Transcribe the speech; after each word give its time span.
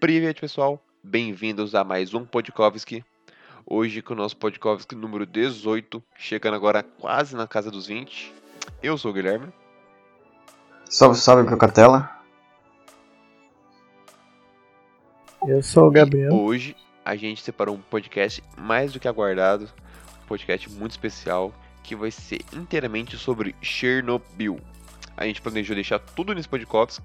Privet, 0.00 0.40
pessoal. 0.40 0.82
Bem-vindos 1.04 1.74
a 1.74 1.84
mais 1.84 2.14
um 2.14 2.24
Podkovski. 2.24 3.04
Hoje 3.66 4.00
com 4.00 4.14
o 4.14 4.16
nosso 4.16 4.34
Podkovski 4.34 4.94
número 4.94 5.26
18, 5.26 6.02
chegando 6.16 6.54
agora 6.54 6.82
quase 6.82 7.36
na 7.36 7.46
casa 7.46 7.70
dos 7.70 7.86
20. 7.86 8.32
Eu 8.82 8.96
sou 8.96 9.10
o 9.10 9.14
Guilherme. 9.14 9.48
Salve, 10.88 11.18
salve 11.18 11.44
pro 11.44 11.58
Catela. 11.58 12.10
Eu 15.46 15.62
sou 15.62 15.88
o 15.88 15.90
Gabriel. 15.90 16.32
E 16.32 16.34
hoje 16.34 16.74
a 17.04 17.14
gente 17.14 17.42
separou 17.42 17.74
um 17.74 17.82
podcast 17.82 18.42
mais 18.56 18.94
do 18.94 18.98
que 18.98 19.06
aguardado, 19.06 19.68
um 20.24 20.26
podcast 20.26 20.70
muito 20.70 20.92
especial, 20.92 21.52
que 21.82 21.94
vai 21.94 22.10
ser 22.10 22.40
inteiramente 22.54 23.18
sobre 23.18 23.54
Chernobyl. 23.60 24.58
A 25.20 25.26
gente 25.26 25.42
planejou 25.42 25.74
deixar 25.74 25.98
tudo 25.98 26.34
nesse 26.34 26.48
podcast. 26.48 27.02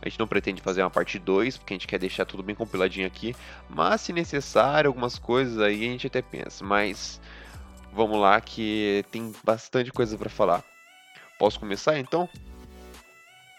A 0.00 0.08
gente 0.08 0.20
não 0.20 0.28
pretende 0.28 0.62
fazer 0.62 0.82
uma 0.82 0.90
parte 0.90 1.18
2, 1.18 1.56
porque 1.56 1.74
a 1.74 1.76
gente 1.76 1.88
quer 1.88 1.98
deixar 1.98 2.24
tudo 2.24 2.40
bem 2.40 2.54
compiladinho 2.54 3.08
aqui. 3.08 3.34
Mas 3.68 4.02
se 4.02 4.12
necessário, 4.12 4.86
algumas 4.86 5.18
coisas 5.18 5.58
aí 5.58 5.84
a 5.84 5.90
gente 5.90 6.06
até 6.06 6.22
pensa. 6.22 6.64
Mas 6.64 7.20
vamos 7.92 8.20
lá 8.20 8.40
que 8.40 9.04
tem 9.10 9.34
bastante 9.42 9.90
coisa 9.90 10.16
para 10.16 10.30
falar. 10.30 10.62
Posso 11.40 11.58
começar 11.58 11.98
então? 11.98 12.28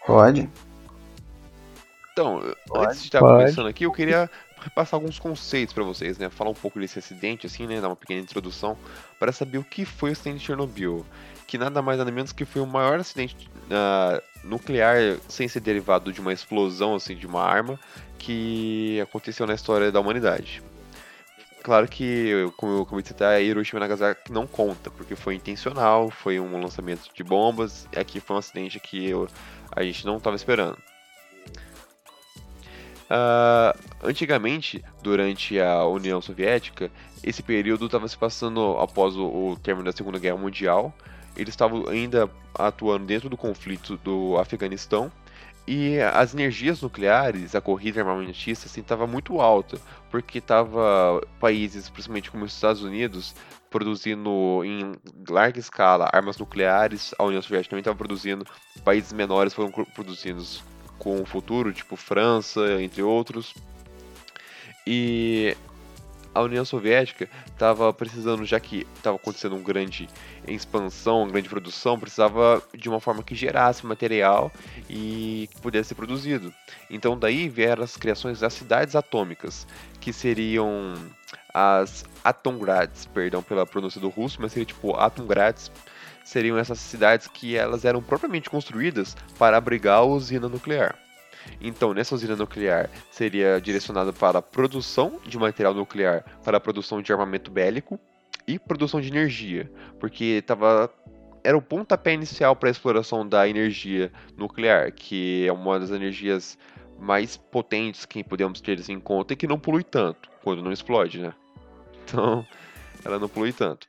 Pode. 0.06 0.48
Então, 2.10 2.40
Pode, 2.66 2.86
antes 2.86 3.02
de 3.02 3.08
estar 3.08 3.20
pode. 3.20 3.34
começando 3.34 3.66
aqui, 3.66 3.84
eu 3.84 3.92
queria 3.92 4.30
repassar 4.62 4.98
alguns 4.98 5.18
conceitos 5.18 5.74
para 5.74 5.84
vocês, 5.84 6.16
né? 6.16 6.30
Falar 6.30 6.50
um 6.50 6.54
pouco 6.54 6.80
desse 6.80 6.98
acidente, 6.98 7.46
assim, 7.46 7.66
né? 7.66 7.78
Dar 7.78 7.88
uma 7.88 7.94
pequena 7.94 8.22
introdução 8.22 8.74
para 9.18 9.32
saber 9.32 9.58
o 9.58 9.64
que 9.64 9.84
foi 9.84 10.08
o 10.08 10.12
acidente 10.12 10.38
de 10.38 10.46
Chernobyl. 10.46 11.04
Que 11.48 11.58
nada 11.58 11.82
mais 11.82 11.98
nada 11.98 12.12
menos 12.12 12.30
que 12.30 12.44
foi 12.44 12.60
o 12.62 12.66
maior 12.66 13.00
acidente 13.00 13.48
ah, 13.70 14.22
nuclear 14.44 15.16
sem 15.28 15.48
ser 15.48 15.60
derivado 15.60 16.12
de 16.12 16.20
uma 16.20 16.32
explosão, 16.32 16.94
assim, 16.94 17.16
de 17.16 17.26
uma 17.26 17.42
arma 17.42 17.80
que 18.18 19.00
aconteceu 19.00 19.46
na 19.46 19.54
história 19.54 19.90
da 19.90 19.98
humanidade. 19.98 20.62
Claro 21.62 21.88
que, 21.88 22.50
como 22.56 22.78
eu 22.78 22.86
comecei 22.86 23.10
a 23.10 23.14
citar, 23.14 23.42
Hiroshima 23.42 23.78
e 23.78 23.80
Nagasaki 23.80 24.30
não 24.30 24.46
conta, 24.46 24.90
porque 24.90 25.16
foi 25.16 25.34
intencional, 25.34 26.10
foi 26.10 26.38
um 26.38 26.60
lançamento 26.60 27.10
de 27.12 27.24
bombas, 27.24 27.88
e 27.92 27.98
aqui 27.98 28.20
foi 28.20 28.36
um 28.36 28.38
acidente 28.38 28.78
que 28.78 29.08
eu- 29.08 29.26
a 29.72 29.82
gente 29.82 30.06
não 30.06 30.18
estava 30.18 30.36
esperando. 30.36 30.78
Ah, 33.10 33.74
antigamente, 34.02 34.84
durante 35.02 35.58
a 35.58 35.84
União 35.86 36.20
Soviética, 36.20 36.90
esse 37.24 37.42
período 37.42 37.86
estava 37.86 38.06
se 38.06 38.16
passando 38.16 38.76
após 38.78 39.16
o, 39.16 39.24
o 39.26 39.56
término 39.56 39.84
da 39.90 39.96
Segunda 39.96 40.18
Guerra 40.18 40.36
Mundial. 40.36 40.94
Eles 41.38 41.54
estavam 41.54 41.88
ainda 41.88 42.28
atuando 42.54 43.06
dentro 43.06 43.28
do 43.28 43.36
conflito 43.36 43.96
do 43.98 44.36
Afeganistão 44.36 45.10
e 45.66 46.00
as 46.00 46.32
energias 46.34 46.80
nucleares, 46.80 47.54
a 47.54 47.60
corrida 47.60 48.00
armamentista, 48.00 48.66
assim, 48.66 48.80
estava 48.80 49.06
muito 49.06 49.38
alta, 49.40 49.78
porque 50.10 50.40
tava 50.40 51.20
países, 51.38 51.88
principalmente 51.90 52.30
como 52.30 52.44
os 52.44 52.54
Estados 52.54 52.82
Unidos, 52.82 53.34
produzindo 53.68 54.64
em 54.64 54.94
larga 55.28 55.58
escala 55.60 56.08
armas 56.10 56.38
nucleares, 56.38 57.14
a 57.18 57.24
União 57.24 57.42
Soviética 57.42 57.70
também 57.70 57.82
estava 57.82 57.98
produzindo, 57.98 58.46
países 58.82 59.12
menores 59.12 59.52
foram 59.52 59.70
pro- 59.70 59.86
produzindo 59.86 60.42
com 60.98 61.20
o 61.20 61.26
futuro, 61.26 61.70
tipo 61.72 61.96
França, 61.96 62.82
entre 62.82 63.02
outros. 63.02 63.54
E 64.86 65.54
a 66.34 66.42
União 66.42 66.64
Soviética 66.64 67.28
estava 67.46 67.92
precisando, 67.92 68.44
já 68.44 68.60
que 68.60 68.86
estava 68.94 69.16
acontecendo 69.16 69.56
uma 69.56 69.64
grande 69.64 70.08
expansão, 70.46 71.22
uma 71.22 71.32
grande 71.32 71.48
produção, 71.48 71.98
precisava 71.98 72.62
de 72.74 72.88
uma 72.88 73.00
forma 73.00 73.22
que 73.22 73.34
gerasse 73.34 73.84
material 73.86 74.52
e 74.88 75.48
que 75.52 75.60
pudesse 75.60 75.90
ser 75.90 75.94
produzido. 75.94 76.52
Então 76.90 77.18
daí 77.18 77.48
vieram 77.48 77.82
as 77.82 77.96
criações 77.96 78.40
das 78.40 78.52
cidades 78.52 78.94
atômicas, 78.94 79.66
que 80.00 80.12
seriam 80.12 80.94
as 81.52 82.04
Atomgrads, 82.22 83.06
perdão 83.06 83.42
pela 83.42 83.66
pronúncia 83.66 84.00
do 84.00 84.08
russo, 84.08 84.40
mas 84.40 84.52
seria 84.52 84.66
tipo 84.66 84.94
Atomgrads, 84.94 85.70
seriam 86.24 86.58
essas 86.58 86.78
cidades 86.78 87.26
que 87.26 87.56
elas 87.56 87.84
eram 87.84 88.02
propriamente 88.02 88.50
construídas 88.50 89.16
para 89.38 89.56
abrigar 89.56 89.98
a 89.98 90.04
usina 90.04 90.48
nuclear. 90.48 90.98
Então, 91.60 91.92
nessa 91.92 92.14
usina 92.14 92.36
nuclear 92.36 92.90
seria 93.10 93.60
direcionada 93.60 94.12
para 94.12 94.38
a 94.38 94.42
produção 94.42 95.20
de 95.26 95.38
material 95.38 95.74
nuclear, 95.74 96.24
para 96.44 96.56
a 96.56 96.60
produção 96.60 97.02
de 97.02 97.12
armamento 97.12 97.50
bélico 97.50 97.98
e 98.46 98.58
produção 98.58 99.00
de 99.00 99.08
energia, 99.08 99.70
porque 99.98 100.42
tava 100.46 100.90
era 101.44 101.56
o 101.56 101.62
pontapé 101.62 102.12
inicial 102.12 102.54
para 102.56 102.68
a 102.68 102.70
exploração 102.70 103.26
da 103.26 103.48
energia 103.48 104.12
nuclear, 104.36 104.92
que 104.92 105.46
é 105.46 105.52
uma 105.52 105.78
das 105.78 105.90
energias 105.90 106.58
mais 106.98 107.36
potentes 107.36 108.04
que 108.04 108.24
podemos 108.24 108.60
ter 108.60 108.78
em 108.90 108.98
conta 108.98 109.32
e 109.32 109.36
que 109.36 109.46
não 109.46 109.58
polui 109.58 109.84
tanto 109.84 110.28
quando 110.42 110.62
não 110.62 110.72
explode, 110.72 111.20
né? 111.20 111.32
Então, 112.04 112.44
ela 113.04 113.18
não 113.18 113.28
polui 113.28 113.52
tanto. 113.52 113.86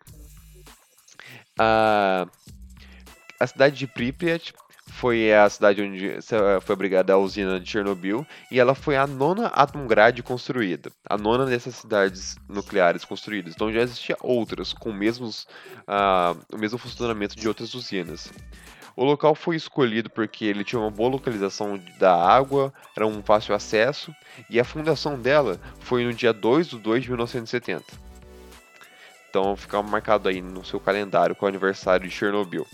A, 1.57 2.27
a 3.39 3.47
cidade 3.47 3.75
de 3.75 3.87
Pripyat 3.87 4.53
foi 4.91 5.33
a 5.33 5.49
cidade 5.49 5.81
onde 5.81 6.21
se- 6.21 6.35
foi 6.61 6.73
abrigada 6.73 7.13
a 7.13 7.17
usina 7.17 7.59
de 7.59 7.69
Chernobyl 7.69 8.25
e 8.51 8.59
ela 8.59 8.75
foi 8.75 8.97
a 8.97 9.05
nona 9.07 9.47
Atomgrad 9.47 10.19
construída, 10.21 10.91
a 11.09 11.17
nona 11.17 11.45
dessas 11.45 11.75
cidades 11.75 12.35
nucleares 12.47 13.05
construídas. 13.05 13.53
Então 13.55 13.71
já 13.71 13.81
existia 13.81 14.17
outras 14.21 14.73
com 14.73 14.91
mesmos, 14.91 15.47
ah, 15.87 16.35
o 16.53 16.57
mesmo 16.57 16.77
funcionamento 16.77 17.35
de 17.35 17.47
outras 17.47 17.73
usinas. 17.73 18.31
O 18.95 19.05
local 19.05 19.33
foi 19.33 19.55
escolhido 19.55 20.09
porque 20.09 20.43
ele 20.43 20.63
tinha 20.63 20.79
uma 20.81 20.91
boa 20.91 21.09
localização 21.09 21.79
da 21.97 22.13
água, 22.13 22.73
era 22.97 23.07
um 23.07 23.23
fácil 23.23 23.55
acesso 23.55 24.13
e 24.49 24.59
a 24.59 24.63
fundação 24.65 25.17
dela 25.17 25.57
foi 25.79 26.03
no 26.03 26.13
dia 26.13 26.33
2 26.33 26.67
de 26.67 26.77
2 26.77 27.03
de 27.03 27.09
1970. 27.09 27.83
Então 29.29 29.55
fica 29.55 29.81
marcado 29.81 30.27
aí 30.27 30.41
no 30.41 30.65
seu 30.65 30.79
calendário 30.79 31.35
com 31.35 31.45
o 31.45 31.47
aniversário 31.49 32.07
de 32.09 32.13
Chernobyl. 32.13 32.65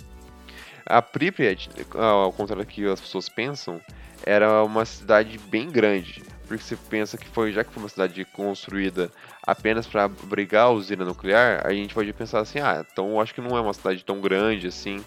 A 0.85 1.01
Pripyat, 1.01 1.69
ao 1.95 2.31
contrário 2.31 2.63
do 2.63 2.67
que 2.67 2.85
as 2.85 3.01
pessoas 3.01 3.27
pensam, 3.27 3.81
era 4.23 4.63
uma 4.63 4.85
cidade 4.85 5.37
bem 5.37 5.69
grande. 5.69 6.23
Porque 6.47 6.63
você 6.63 6.75
pensa 6.75 7.17
que 7.17 7.27
foi, 7.27 7.51
já 7.51 7.63
que 7.63 7.71
foi 7.71 7.81
uma 7.81 7.89
cidade 7.89 8.23
construída 8.25 9.09
apenas 9.45 9.87
para 9.87 10.03
abrigar 10.03 10.67
a 10.67 10.69
usina 10.69 11.03
nuclear, 11.03 11.65
a 11.65 11.73
gente 11.73 11.93
pode 11.93 12.13
pensar 12.13 12.39
assim, 12.39 12.59
ah, 12.59 12.85
então 12.91 13.19
acho 13.19 13.33
que 13.33 13.41
não 13.41 13.57
é 13.57 13.61
uma 13.61 13.73
cidade 13.73 14.03
tão 14.03 14.21
grande 14.21 14.67
assim. 14.67 15.03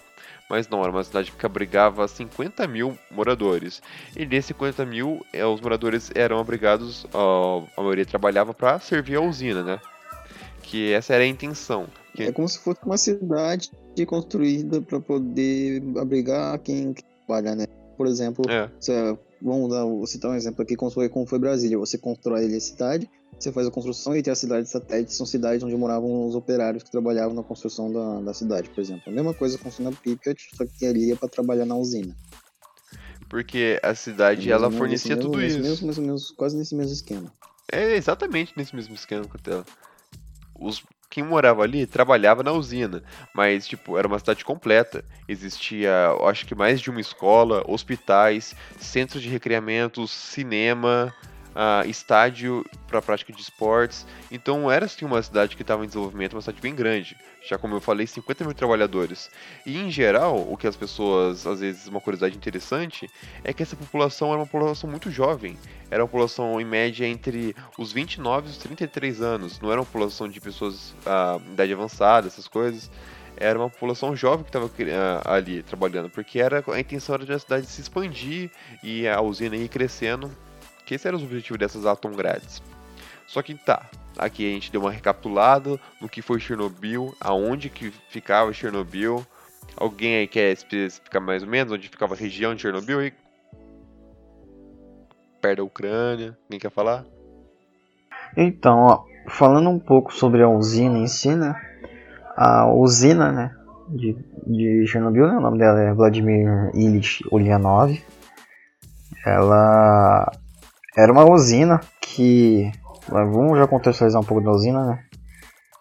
Mas 0.49 0.67
não, 0.67 0.81
era 0.81 0.91
uma 0.91 1.03
cidade 1.03 1.31
que 1.31 1.45
abrigava 1.45 2.07
50 2.07 2.67
mil 2.67 2.97
moradores. 3.11 3.81
E 4.17 4.25
desses 4.25 4.47
50 4.47 4.83
mil, 4.83 5.23
eh, 5.31 5.45
os 5.45 5.61
moradores 5.61 6.11
eram 6.15 6.39
abrigados, 6.39 7.05
a 7.13 7.81
maioria 7.81 8.05
trabalhava 8.05 8.51
para 8.51 8.79
servir 8.79 9.15
a 9.15 9.21
usina, 9.21 9.61
né? 9.61 9.79
Que 10.69 10.91
essa 10.93 11.13
era 11.13 11.23
a 11.23 11.27
intenção. 11.27 11.87
Que- 12.13 12.23
É 12.23 12.31
como 12.31 12.47
se 12.47 12.59
fosse 12.59 12.79
uma 12.85 12.97
cidade 12.97 13.71
construída 14.07 14.79
para 14.81 14.99
poder 14.99 15.81
abrigar 15.97 16.57
quem 16.59 16.93
trabalha, 16.93 17.55
né? 17.55 17.65
Por 17.97 18.07
exemplo, 18.07 18.45
É, 18.49 18.69
você- 18.79 19.17
vamos 19.41 19.69
dar, 19.71 19.83
vou 19.83 20.05
citar 20.07 20.31
um 20.31 20.35
exemplo 20.35 20.61
aqui, 20.61 20.75
como 20.75 20.89
foi, 20.91 21.09
como 21.09 21.25
foi 21.25 21.37
Brasília. 21.39 21.77
Você 21.77 21.97
constrói 21.97 22.45
ali 22.45 22.55
a 22.55 22.61
cidade, 22.61 23.09
você 23.37 23.51
faz 23.51 23.67
a 23.67 23.71
construção 23.71 24.15
e 24.15 24.21
tem 24.21 24.31
as 24.31 24.37
cidades 24.39 24.69
satélites, 24.71 25.15
são 25.17 25.25
cidades 25.25 25.63
onde 25.63 25.75
moravam 25.75 26.27
os 26.27 26.35
operários 26.35 26.83
que 26.83 26.91
trabalhavam 26.91 27.33
na 27.33 27.43
construção 27.43 27.91
da, 27.91 28.21
da 28.21 28.33
cidade, 28.33 28.69
por 28.69 28.79
exemplo. 28.79 29.03
A 29.07 29.11
mesma 29.11 29.33
coisa 29.33 29.57
funciona 29.57 29.89
na 29.91 29.97
Pripyat, 29.97 30.49
só 30.55 30.65
que 30.65 30.85
ali 30.85 31.11
é 31.11 31.15
para 31.15 31.27
trabalhar 31.29 31.65
na 31.65 31.75
usina. 31.75 32.15
porque 33.29 33.79
a 33.83 33.93
cidade 33.93 34.51
ela 34.51 34.71
fornecia 34.71 35.15
nesse 35.15 35.27
tudo 35.27 35.37
mesmo- 35.37 35.59
isso. 35.59 35.69
mesmo- 35.69 35.85
mais 35.85 35.97
ou 35.99 36.03
menos, 36.03 36.31
quase 36.31 36.57
nesse 36.57 36.73
mesmo 36.75 36.93
esquema. 36.93 37.31
É 37.71 37.95
exatamente 37.95 38.53
nesse 38.57 38.75
mesmo 38.75 38.95
esquema 38.95 39.25
que 39.25 39.49
ela. 39.51 39.63
Os 40.59 40.83
quem 41.09 41.23
morava 41.23 41.63
ali 41.63 41.87
trabalhava 41.87 42.43
na 42.43 42.51
usina, 42.51 43.01
mas 43.33 43.67
tipo, 43.67 43.97
era 43.97 44.07
uma 44.07 44.19
cidade 44.19 44.45
completa. 44.45 45.03
Existia, 45.27 45.91
acho 46.23 46.45
que 46.45 46.53
mais 46.53 46.79
de 46.79 46.91
uma 46.91 47.01
escola, 47.01 47.63
hospitais, 47.67 48.55
centros 48.77 49.23
de 49.23 49.29
recreamento, 49.29 50.07
cinema, 50.07 51.13
ah, 51.61 51.83
estádio 51.85 52.65
para 52.87 53.01
prática 53.01 53.33
de 53.33 53.41
esportes. 53.41 54.07
Então 54.31 54.71
era 54.71 54.85
assim 54.85 55.03
uma 55.03 55.21
cidade 55.21 55.57
que 55.57 55.61
estava 55.61 55.83
em 55.83 55.87
desenvolvimento, 55.87 56.31
uma 56.31 56.41
cidade 56.41 56.61
bem 56.61 56.73
grande. 56.73 57.17
Já 57.45 57.57
como 57.57 57.75
eu 57.75 57.81
falei, 57.81 58.07
50 58.07 58.45
mil 58.45 58.53
trabalhadores. 58.53 59.29
E 59.65 59.77
em 59.77 59.91
geral, 59.91 60.47
o 60.49 60.55
que 60.55 60.65
as 60.65 60.77
pessoas, 60.77 61.45
às 61.45 61.59
vezes, 61.59 61.85
uma 61.87 61.99
curiosidade 61.99 62.37
interessante, 62.37 63.09
é 63.43 63.51
que 63.51 63.61
essa 63.61 63.75
população 63.75 64.29
era 64.29 64.37
uma 64.37 64.45
população 64.45 64.89
muito 64.89 65.11
jovem. 65.11 65.57
Era 65.91 66.01
uma 66.01 66.07
população 66.07 66.61
em 66.61 66.65
média 66.65 67.05
entre 67.05 67.53
os 67.77 67.91
29 67.91 68.47
e 68.47 68.51
os 68.51 68.57
33 68.57 69.21
anos. 69.21 69.59
Não 69.59 69.69
era 69.69 69.81
uma 69.81 69.85
população 69.85 70.29
de 70.29 70.39
pessoas 70.39 70.95
ah, 71.05 71.39
de 71.43 71.51
idade 71.51 71.73
avançada, 71.73 72.27
essas 72.27 72.47
coisas. 72.47 72.89
Era 73.35 73.59
uma 73.59 73.69
população 73.69 74.15
jovem 74.15 74.45
que 74.45 74.49
estava 74.49 74.71
ali 75.25 75.61
trabalhando, 75.63 76.09
porque 76.09 76.39
era, 76.39 76.63
a 76.71 76.79
intenção 76.79 77.15
era 77.15 77.25
de 77.25 77.33
a 77.33 77.39
cidade 77.39 77.65
se 77.65 77.81
expandir 77.81 78.49
e 78.81 79.05
a 79.07 79.19
usina 79.19 79.57
ir 79.57 79.67
crescendo. 79.67 80.31
Que 80.89 80.95
esse 80.95 81.07
era 81.07 81.15
o 81.15 81.21
objetivo 81.21 81.55
dessas 81.55 81.85
Atomgrades. 81.85 82.63
Só 83.27 83.43
que 83.43 83.53
tá, 83.53 83.87
aqui 84.17 84.49
a 84.49 84.53
gente 84.55 84.71
deu 84.71 84.81
uma 84.81 84.89
recapitulada 84.89 85.79
no 86.01 86.09
que 86.09 86.19
foi 86.19 86.39
Chernobyl, 86.39 87.13
aonde 87.21 87.69
que 87.69 87.91
ficava 88.09 88.51
Chernobyl. 88.51 89.23
Alguém 89.77 90.15
aí 90.15 90.27
quer 90.27 90.51
especificar 90.51 91.21
mais 91.21 91.43
ou 91.43 91.47
menos 91.47 91.71
onde 91.71 91.87
ficava 91.89 92.15
a 92.15 92.17
região 92.17 92.55
de 92.55 92.63
Chernobyl? 92.63 93.05
E... 93.05 93.13
perto 95.39 95.57
da 95.57 95.63
Ucrânia. 95.63 96.35
Quem 96.49 96.57
quer 96.57 96.71
falar? 96.71 97.05
Então, 98.35 98.79
ó, 98.79 99.05
falando 99.27 99.69
um 99.69 99.77
pouco 99.77 100.11
sobre 100.11 100.41
a 100.41 100.49
usina 100.49 100.97
em 100.97 101.05
si, 101.05 101.35
né? 101.35 101.53
A 102.35 102.67
usina, 102.67 103.31
né? 103.31 103.55
De, 103.89 104.17
de 104.47 104.87
Chernobyl, 104.87 105.27
né? 105.27 105.37
O 105.37 105.41
nome 105.41 105.59
dela 105.59 105.79
é 105.81 105.93
Vladimir 105.93 106.71
Ilyich 106.73 107.23
Ulyanov. 107.31 107.95
Ela 109.23 110.31
era 110.99 111.11
uma 111.11 111.29
usina 111.29 111.79
que. 112.01 112.71
Vamos 113.07 113.57
já 113.57 113.65
contextualizar 113.65 114.21
um 114.21 114.25
pouco 114.25 114.43
da 114.43 114.51
usina, 114.51 114.85
né? 114.85 114.99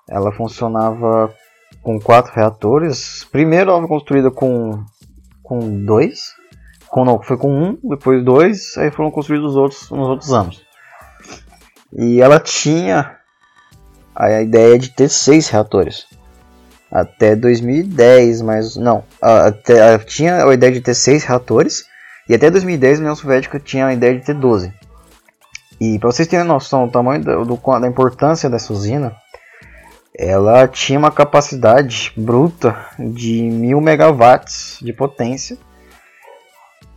Ela 0.09 0.33
funcionava 0.33 1.35
com 1.83 2.01
quatro 2.01 2.33
reatores. 2.35 3.25
Primeiro 3.31 3.71
ela 3.71 3.81
foi 3.81 3.89
construída 3.89 4.31
com, 4.31 4.83
com 5.43 5.85
dois. 5.85 6.33
Com, 6.89 7.05
não, 7.05 7.21
foi 7.21 7.37
com 7.37 7.53
um, 7.53 7.79
depois 7.83 8.25
dois, 8.25 8.79
aí 8.79 8.91
foram 8.91 9.11
construídos 9.11 9.51
os 9.51 9.57
outros 9.57 9.91
nos 9.91 10.09
outros 10.09 10.33
anos. 10.33 10.63
E 11.93 12.23
ela 12.23 12.41
tinha 12.41 13.19
a 14.15 14.41
ideia 14.41 14.79
de 14.79 14.91
ter 14.91 15.11
seis 15.11 15.49
reatores. 15.49 16.07
Até 16.91 17.37
2010, 17.37 18.41
mas 18.41 18.77
não. 18.77 19.05
Até, 19.21 19.99
tinha 19.99 20.47
a 20.47 20.55
ideia 20.55 20.73
de 20.73 20.81
ter 20.81 20.95
seis 20.95 21.25
reatores. 21.25 21.85
E 22.29 22.35
até 22.35 22.51
2010 22.51 22.99
a 22.99 23.01
União 23.01 23.15
Soviética 23.15 23.59
tinha 23.59 23.87
a 23.87 23.93
ideia 23.93 24.19
de 24.19 24.25
ter 24.25 24.35
12. 24.35 24.73
E 25.81 25.99
para 25.99 26.11
vocês 26.11 26.27
terem 26.27 26.45
noção 26.45 26.87
do 26.87 26.93
tamanho 26.93 27.23
do, 27.23 27.45
do, 27.45 27.81
da 27.81 27.87
importância 27.87 28.51
dessa 28.51 28.73
usina, 28.73 29.15
ela 30.17 30.67
tinha 30.67 30.99
uma 30.99 31.13
capacidade 31.13 32.13
bruta 32.17 32.77
de 32.99 33.43
1000 33.43 33.81
megawatts 33.81 34.79
de 34.83 34.93
potência 34.93 35.57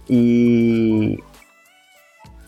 e 0.10 1.20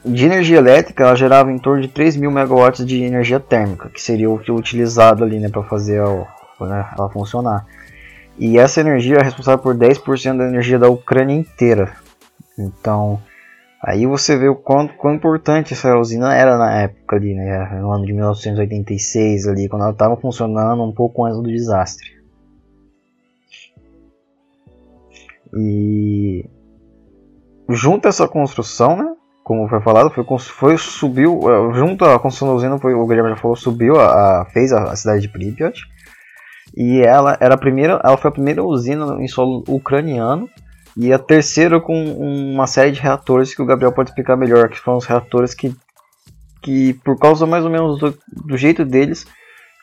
de 0.04 0.26
energia 0.26 0.58
elétrica 0.58 1.04
ela 1.04 1.16
gerava 1.16 1.52
em 1.52 1.58
torno 1.58 1.82
de 1.82 1.88
3 1.88 2.18
mil 2.18 2.32
megawatts 2.32 2.86
de 2.86 3.04
energia 3.04 3.40
térmica, 3.40 3.90
que 3.90 4.02
seria 4.02 4.30
o 4.30 4.40
que 4.40 4.52
utilizado 4.52 5.24
ali 5.24 5.40
né, 5.40 5.48
para 5.48 5.64
fazer 5.64 6.02
a, 6.02 6.66
né, 6.66 6.90
ela 6.98 7.10
funcionar. 7.10 7.66
E 8.38 8.58
essa 8.58 8.82
energia 8.82 9.18
é 9.18 9.24
responsável 9.24 9.60
por 9.60 9.76
10% 9.76 10.38
da 10.38 10.46
energia 10.46 10.80
da 10.80 10.90
Ucrânia 10.90 11.36
inteira. 11.36 11.94
Então, 12.58 13.22
Aí 13.86 14.06
você 14.06 14.38
vê 14.38 14.48
o 14.48 14.56
quão, 14.56 14.88
quão 14.88 15.14
importante 15.14 15.74
essa 15.74 15.98
usina 15.98 16.34
era 16.34 16.58
na 16.58 16.84
época 16.84 17.18
ali, 17.18 17.36
né? 17.36 17.82
No 17.82 17.92
ano 17.92 18.06
de 18.06 18.14
1986 18.14 19.46
ali, 19.46 19.68
quando 19.68 19.82
ela 19.82 19.92
estava 19.92 20.16
funcionando 20.16 20.82
um 20.82 20.94
pouco 20.94 21.26
antes 21.26 21.38
do 21.38 21.50
desastre. 21.50 22.08
E 25.54 26.50
junto 27.68 28.06
a 28.06 28.10
essa 28.10 28.26
construção, 28.26 28.96
né? 28.96 29.14
Como 29.44 29.68
foi 29.68 29.82
falado, 29.82 30.10
foi, 30.10 30.24
foi 30.40 30.78
subiu 30.78 31.42
eh, 31.52 31.74
junto 31.74 32.06
à 32.06 32.18
construção 32.18 32.48
da 32.48 32.54
usina, 32.54 32.80
foi, 32.80 32.94
o 32.94 33.06
Guilherme 33.06 33.32
já 33.32 33.36
falou, 33.36 33.58
subiu 33.58 34.00
a, 34.00 34.44
a 34.44 34.46
fez 34.46 34.72
a, 34.72 34.84
a, 34.84 34.96
cidade 34.96 35.24
de 35.24 35.28
Pripyat. 35.28 35.78
E 36.74 37.02
ela 37.02 37.38
era 37.42 37.58
primeira, 37.58 38.00
ela 38.02 38.16
foi 38.16 38.30
a 38.30 38.34
primeira 38.34 38.64
usina 38.64 39.22
em 39.22 39.28
solo 39.28 39.62
ucraniano 39.68 40.50
e 40.96 41.12
a 41.12 41.20
terceira 41.20 41.80
com 41.80 42.04
uma 42.04 42.68
série 42.68 42.92
de 42.92 43.02
reatores 43.02 43.54
que 43.54 43.62
o 43.62 43.66
Gabriel 43.66 43.92
pode 43.92 44.10
explicar 44.10 44.36
melhor, 44.36 44.70
que 44.70 44.80
foram 44.80 44.98
os 44.98 45.06
reatores 45.06 45.54
que, 45.54 45.76
que 46.62 46.94
por 47.04 47.18
causa 47.18 47.46
mais 47.46 47.64
ou 47.64 47.70
menos 47.70 48.00
do, 48.00 48.18
do 48.28 48.58
jeito 48.58 48.86
deles, 48.86 49.26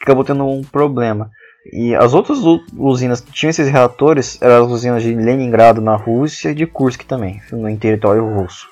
acabou 0.00 0.24
tendo 0.24 0.46
um 0.46 0.62
problema. 0.62 1.30
E 1.72 1.94
as 1.94 2.14
outras 2.14 2.38
usinas 2.76 3.20
que 3.20 3.32
tinham 3.32 3.50
esses 3.50 3.68
reatores 3.68 4.40
eram 4.40 4.64
as 4.64 4.70
usinas 4.70 5.02
de 5.02 5.14
Leningrado 5.14 5.80
na 5.80 5.94
Rússia 5.94 6.50
e 6.50 6.54
de 6.54 6.66
Kursk 6.66 7.02
também, 7.04 7.42
no 7.52 7.76
território 7.76 8.24
russo. 8.24 8.68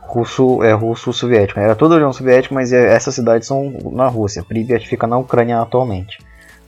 Russo 0.00 0.62
é 0.62 0.72
russo-soviético. 0.72 1.60
Era 1.60 1.76
toda 1.76 1.94
a 1.94 1.96
União 1.96 2.12
Soviética, 2.12 2.54
mas 2.54 2.72
é, 2.72 2.92
essas 2.92 3.14
cidades 3.14 3.46
são 3.46 3.72
na 3.92 4.08
Rússia. 4.08 4.42
Pripyat 4.42 4.86
fica 4.86 5.06
na 5.06 5.16
Ucrânia 5.16 5.60
atualmente, 5.60 6.18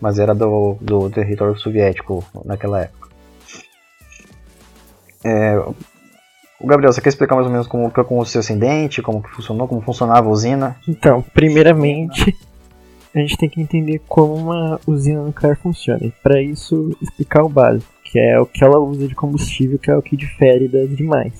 mas 0.00 0.18
era 0.18 0.34
do, 0.34 0.78
do 0.80 1.10
território 1.10 1.56
soviético 1.58 2.24
naquela 2.44 2.82
época. 2.82 3.03
É, 5.24 5.58
Gabriel, 6.66 6.92
você 6.92 7.00
quer 7.00 7.08
explicar 7.08 7.34
mais 7.34 7.46
ou 7.46 7.52
menos 7.52 7.66
como 7.66 7.90
foi 7.90 8.04
com 8.04 8.18
o 8.18 8.26
seu 8.26 8.40
ascendente, 8.40 9.02
como 9.02 9.22
que 9.22 9.30
funcionou, 9.30 9.68
como 9.68 9.80
funcionava 9.80 10.28
a 10.28 10.30
usina? 10.30 10.76
Então, 10.88 11.22
primeiramente, 11.34 12.36
a 13.14 13.18
gente 13.18 13.36
tem 13.36 13.48
que 13.48 13.60
entender 13.60 14.00
como 14.08 14.34
uma 14.34 14.80
usina 14.86 15.22
nuclear 15.22 15.56
funciona. 15.56 16.04
E 16.04 16.10
para 16.22 16.40
isso, 16.40 16.96
explicar 17.00 17.44
o 17.44 17.48
básico, 17.48 17.90
que 18.04 18.18
é 18.18 18.38
o 18.40 18.46
que 18.46 18.62
ela 18.62 18.78
usa 18.78 19.06
de 19.06 19.14
combustível, 19.14 19.78
que 19.78 19.90
é 19.90 19.96
o 19.96 20.02
que 20.02 20.16
difere 20.16 20.68
das 20.68 20.94
demais. 20.96 21.32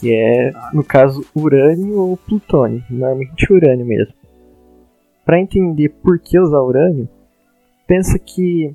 Que 0.00 0.14
é, 0.14 0.52
no 0.72 0.84
caso, 0.84 1.24
urânio 1.34 1.98
ou 1.98 2.16
plutônio, 2.16 2.84
normalmente 2.90 3.52
urânio 3.52 3.86
mesmo. 3.86 4.14
Para 5.24 5.40
entender 5.40 5.88
por 5.88 6.18
que 6.18 6.38
usar 6.38 6.60
urânio, 6.60 7.08
pensa 7.86 8.18
que 8.18 8.74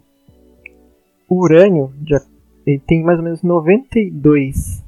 o 1.29 1.41
urânio, 1.41 1.93
de, 1.97 2.19
ele 2.65 2.79
tem 2.79 3.03
mais 3.03 3.17
ou 3.17 3.23
menos 3.23 3.41
92 3.41 4.83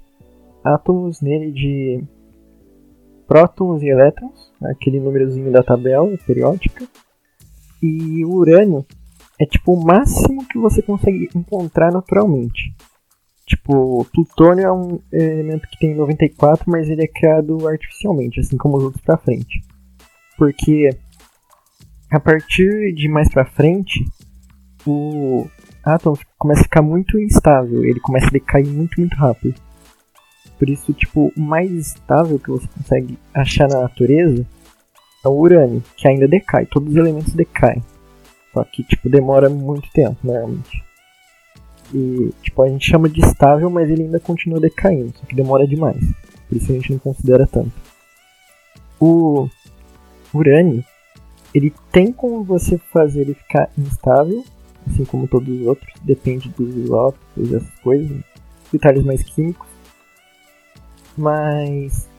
átomos 0.64 1.22
nele 1.22 1.52
de 1.52 2.04
prótons 3.28 3.82
e 3.82 3.90
elétrons, 3.90 4.52
aquele 4.64 5.00
númerozinho 5.00 5.52
da 5.52 5.64
tabela 5.64 6.10
periódica. 6.26 6.88
E 7.82 8.24
o 8.24 8.32
urânio 8.34 8.86
é 9.40 9.46
tipo 9.46 9.74
o 9.74 9.84
máximo 9.84 10.48
que 10.48 10.58
você 10.58 10.82
consegue 10.82 11.30
encontrar 11.36 11.92
naturalmente. 11.92 12.74
Tipo, 13.46 14.06
plutônio 14.14 14.66
é 14.66 14.72
um 14.72 15.00
elemento 15.12 15.68
que 15.68 15.78
tem 15.78 15.94
94, 15.94 16.64
mas 16.68 16.90
ele 16.90 17.04
é 17.04 17.08
criado 17.08 17.68
artificialmente, 17.68 18.40
assim 18.40 18.56
como 18.56 18.78
os 18.78 18.84
outros 18.84 19.04
pra 19.04 19.18
frente. 19.18 19.62
Porque 20.38 20.90
a 22.10 22.20
partir 22.20 22.94
de 22.94 23.10
mais 23.10 23.30
pra 23.30 23.46
frente, 23.46 24.06
o 24.86 25.46
átomo 25.84 26.18
começa 26.38 26.62
a 26.62 26.64
ficar 26.64 26.82
muito 26.82 27.20
instável, 27.20 27.84
ele 27.84 28.00
começa 28.00 28.28
a 28.28 28.32
decair 28.32 28.68
muito, 28.68 29.00
muito 29.00 29.16
rápido. 29.16 29.60
Por 30.58 30.70
isso, 30.70 30.94
tipo, 30.94 31.32
o 31.36 31.42
mais 31.42 31.72
estável 31.72 32.40
que 32.40 32.50
você 32.50 32.68
consegue 32.68 33.18
achar 33.34 33.68
na 33.68 33.82
natureza 33.82 34.46
é 35.26 35.28
o 35.28 35.32
urânio, 35.32 35.84
que 35.98 36.08
ainda 36.08 36.28
decai, 36.28 36.66
todos 36.66 36.90
os 36.90 36.96
elementos 36.96 37.34
decaem. 37.34 37.84
Só 38.54 38.64
que, 38.64 38.84
tipo, 38.84 39.10
demora 39.10 39.50
muito 39.50 39.90
tempo, 39.92 40.18
normalmente. 40.24 40.84
E, 41.94 42.32
tipo, 42.42 42.62
a 42.62 42.70
gente 42.70 42.90
chama 42.90 43.10
de 43.10 43.20
estável, 43.20 43.70
mas 43.70 43.90
ele 43.90 44.04
ainda 44.04 44.20
continua 44.20 44.60
decaindo, 44.60 45.14
só 45.18 45.26
que 45.26 45.36
demora 45.36 45.68
demais. 45.68 46.04
Por 46.48 46.58
isso 46.58 46.72
a 46.72 46.76
gente 46.76 46.92
não 46.92 47.00
considera 47.00 47.48
tanto. 47.48 47.72
O 49.00 49.50
urânio, 50.34 50.84
ele 51.54 51.74
tem 51.92 52.12
como 52.12 52.44
você 52.44 52.78
fazer 52.92 53.22
ele 53.22 53.34
ficar 53.34 53.70
instável 53.78 54.44
assim 54.88 55.06
como 55.06 55.28
todos 55.28 55.50
os 55.50 55.68
outros, 55.68 55.92
depende 56.04 56.50
dos 56.50 56.76
isótopos, 56.76 57.54
essas 57.54 57.80
coisas, 57.80 58.24
detalhes 58.72 59.04
mais 59.04 59.24
químicos. 59.24 59.68
Mas 61.18 62.10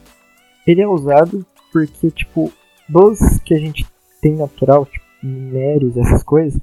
ele 0.67 0.81
é 0.81 0.89
usado 0.89 1.45
porque, 1.73 2.11
tipo, 2.11 2.53
dos 2.89 3.19
que 3.45 3.55
a 3.55 3.59
gente 3.59 3.87
tem 4.21 4.35
natural, 4.35 4.87
tipo 4.87 5.05
minérios, 5.25 5.97
essas 5.97 6.23
coisas, 6.23 6.61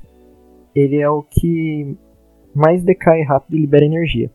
ele 0.75 0.97
é 0.97 1.09
o 1.09 1.23
que 1.23 1.97
mais 2.53 2.83
decai 2.83 3.23
rápido 3.23 3.57
e 3.57 3.61
libera 3.61 3.85
energia. 3.85 4.31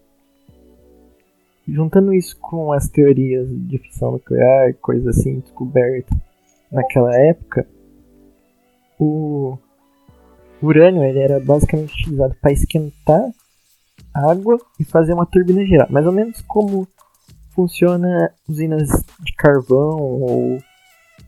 Juntando 1.67 2.13
isso 2.13 2.37
com 2.39 2.73
as 2.73 2.89
teorias 2.89 3.49
de 3.51 3.79
fissão 3.79 4.13
nuclear, 4.13 4.75
coisas 4.75 5.19
assim, 5.19 5.41
descobertas 5.41 6.17
naquela 6.71 7.15
época, 7.17 7.67
o 8.99 9.59
o 10.61 10.67
urânio 10.67 11.03
ele 11.03 11.19
era 11.19 11.41
basicamente 11.41 11.95
utilizado 11.95 12.35
para 12.41 12.53
esquentar 12.53 13.31
água 14.15 14.59
e 14.81 14.85
fazer 14.85 15.13
uma 15.13 15.27
turbina 15.27 15.65
girar, 15.65 15.91
mais 15.91 16.07
ou 16.07 16.13
menos 16.13 16.41
como 16.43 16.89
funciona 17.55 18.33
usinas 18.49 18.89
de 19.21 19.33
carvão 19.37 19.99
ou 19.99 20.59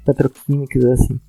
petroquímicas 0.04 0.84
assim. 0.84 1.20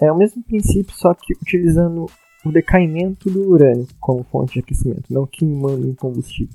É 0.00 0.12
o 0.12 0.16
mesmo 0.16 0.42
princípio, 0.42 0.94
só 0.94 1.14
que 1.14 1.32
utilizando 1.34 2.06
o 2.44 2.52
decaimento 2.52 3.30
do 3.30 3.48
urânio 3.48 3.86
como 3.98 4.24
fonte 4.24 4.54
de 4.54 4.60
aquecimento, 4.60 5.12
não 5.12 5.26
queimando 5.26 5.88
em 5.88 5.94
combustível. 5.94 6.54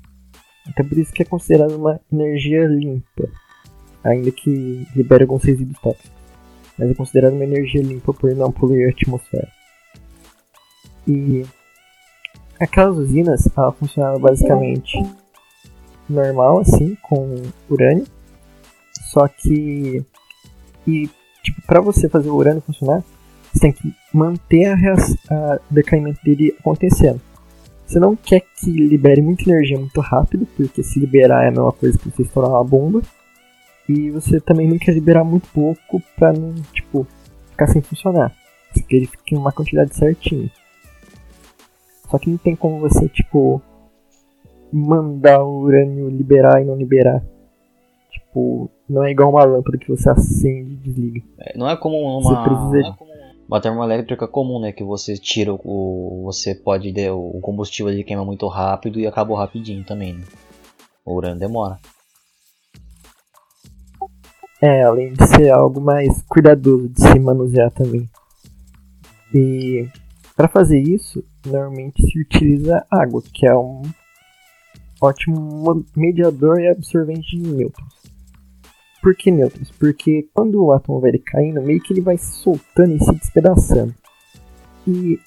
Até 0.66 0.84
por 0.84 0.96
isso 0.96 1.12
que 1.12 1.22
é 1.22 1.26
considerado 1.26 1.74
uma 1.74 2.00
energia 2.10 2.66
limpa, 2.66 3.28
ainda 4.04 4.30
que 4.30 4.86
libere 4.94 5.24
alguns 5.24 5.42
resíduos 5.42 5.78
tóxicos. 5.80 6.12
Mas 6.78 6.90
é 6.90 6.94
considerado 6.94 7.34
uma 7.34 7.44
energia 7.44 7.82
limpa 7.82 8.14
por 8.14 8.34
não 8.34 8.52
poluir 8.52 8.86
a 8.86 8.90
atmosfera. 8.90 9.48
E 11.06 11.44
aquelas 12.60 12.96
usinas, 12.96 13.48
ela 13.56 13.72
funcionava 13.72 14.18
basicamente 14.18 14.98
normal, 16.08 16.60
assim, 16.60 16.96
com 17.02 17.42
urânio. 17.68 18.04
Só 19.10 19.26
que. 19.28 20.04
E, 20.86 21.08
tipo, 21.42 21.62
pra 21.66 21.80
você 21.80 22.08
fazer 22.08 22.30
o 22.30 22.36
urânio 22.36 22.62
funcionar, 22.62 23.02
você 23.52 23.60
tem 23.60 23.72
que 23.72 23.94
manter 24.12 24.66
a, 24.66 24.76
a 25.30 25.58
decaimento 25.70 26.22
dele 26.24 26.54
acontecendo. 26.58 27.20
Você 27.86 27.98
não 27.98 28.16
quer 28.16 28.40
que 28.40 28.70
libere 28.70 29.20
muita 29.20 29.42
energia 29.50 29.78
muito 29.78 30.00
rápido, 30.00 30.46
porque 30.56 30.82
se 30.82 30.98
liberar 30.98 31.44
é 31.44 31.48
a 31.48 31.50
mesma 31.50 31.72
coisa 31.72 31.98
que 31.98 32.10
você 32.10 32.22
estourar 32.22 32.50
uma 32.50 32.64
bomba. 32.64 33.02
E 33.88 34.10
você 34.10 34.40
também 34.40 34.68
não 34.68 34.78
quer 34.78 34.94
liberar 34.94 35.24
muito 35.24 35.48
pouco 35.52 36.00
pra 36.16 36.32
não, 36.32 36.54
tipo, 36.72 37.06
ficar 37.50 37.66
sem 37.66 37.82
funcionar. 37.82 38.32
Você 38.72 38.82
quer 38.82 38.96
ele 38.96 39.06
fique 39.06 39.34
em 39.34 39.38
uma 39.38 39.52
quantidade 39.52 39.94
certinha. 39.94 40.50
Só 42.12 42.18
que 42.18 42.28
não 42.30 42.36
tem 42.36 42.54
como 42.54 42.78
você, 42.78 43.08
tipo, 43.08 43.60
mandar 44.70 45.42
o 45.42 45.62
urânio 45.62 46.08
liberar 46.10 46.60
e 46.60 46.64
não 46.66 46.76
liberar. 46.76 47.24
Tipo, 48.10 48.70
não 48.88 49.02
é 49.02 49.10
igual 49.10 49.30
uma 49.30 49.42
lâmpada 49.44 49.78
que 49.78 49.88
você 49.88 50.10
acende 50.10 50.72
e 50.74 50.76
desliga. 50.76 51.22
É, 51.40 51.56
não 51.56 51.66
é 51.68 51.74
como 51.74 51.96
uma, 51.96 52.20
Você 52.22 52.48
precisa- 52.48 52.88
é 52.88 52.96
como 52.98 53.10
uma 53.48 53.60
termoelétrica 53.62 54.28
comum, 54.28 54.60
né? 54.60 54.72
Que 54.72 54.84
você 54.84 55.16
tira 55.16 55.52
o. 55.54 56.22
Você 56.26 56.54
pode. 56.54 56.92
de- 56.92 57.08
O 57.10 57.40
combustível 57.40 57.90
ele 57.90 58.04
queima 58.04 58.24
muito 58.26 58.46
rápido 58.46 59.00
e 59.00 59.06
acabou 59.06 59.36
rapidinho 59.36 59.82
também, 59.84 60.12
né? 60.12 60.24
O 61.06 61.14
urânio 61.14 61.38
demora. 61.38 61.78
É, 64.60 64.82
além 64.84 65.12
de 65.14 65.26
ser 65.26 65.50
algo 65.50 65.80
mais 65.80 66.22
cuidadoso 66.28 66.88
de 66.90 67.00
se 67.00 67.18
manusear 67.18 67.70
também. 67.72 68.08
E 69.34 69.88
para 70.36 70.48
fazer 70.48 70.80
isso, 70.80 71.22
normalmente 71.44 72.02
se 72.02 72.20
utiliza 72.20 72.84
água, 72.90 73.22
que 73.32 73.46
é 73.46 73.54
um 73.54 73.82
ótimo 75.00 75.40
mo- 75.40 75.84
mediador 75.96 76.60
e 76.60 76.68
absorvente 76.68 77.36
de 77.36 77.48
nêutrons. 77.48 77.92
Por 79.02 79.14
que 79.16 79.30
nêutrons? 79.30 79.70
Porque 79.72 80.28
quando 80.32 80.62
o 80.62 80.72
átomo 80.72 81.00
vai 81.00 81.10
decaindo, 81.10 81.60
meio 81.60 81.80
que 81.80 81.92
ele 81.92 82.00
vai 82.00 82.16
se 82.16 82.32
soltando 82.36 82.94
e 82.94 83.04
se 83.04 83.12
despedaçando. 83.12 83.94
E 84.86 85.18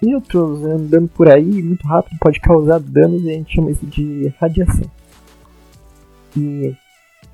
nêutrons 0.00 0.64
andando 0.64 1.08
por 1.08 1.28
aí 1.28 1.62
muito 1.62 1.86
rápido 1.86 2.18
pode 2.18 2.40
causar 2.40 2.80
danos 2.80 3.22
e 3.22 3.30
a 3.30 3.34
gente 3.34 3.54
chama 3.54 3.70
isso 3.70 3.86
de 3.86 4.28
radiação. 4.40 4.90
E 6.36 6.74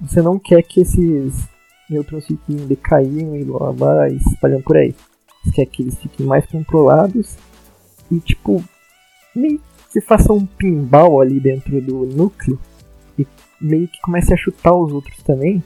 você 0.00 0.20
não 0.20 0.38
quer 0.38 0.62
que 0.62 0.80
esses 0.80 1.48
nêutrons 1.88 2.26
fiquem 2.26 2.56
decaindo 2.66 3.36
e 3.36 3.44
blá 3.44 3.58
blá 3.58 3.72
blá 3.72 4.08
e 4.08 4.18
se 4.18 4.28
espalhando 4.30 4.64
por 4.64 4.76
aí. 4.76 4.94
Quer 5.52 5.66
que 5.66 5.82
eles 5.82 5.98
fiquem 5.98 6.26
mais 6.26 6.44
controlados 6.46 7.36
e 8.10 8.18
tipo 8.20 8.62
meio 9.34 9.60
que 9.92 10.00
faça 10.00 10.32
um 10.32 10.44
pinball 10.44 11.20
ali 11.20 11.40
dentro 11.40 11.80
do 11.80 12.06
núcleo 12.06 12.58
e 13.18 13.26
meio 13.60 13.88
que 13.88 14.00
comece 14.00 14.34
a 14.34 14.36
chutar 14.36 14.74
os 14.74 14.92
outros 14.92 15.22
também 15.22 15.62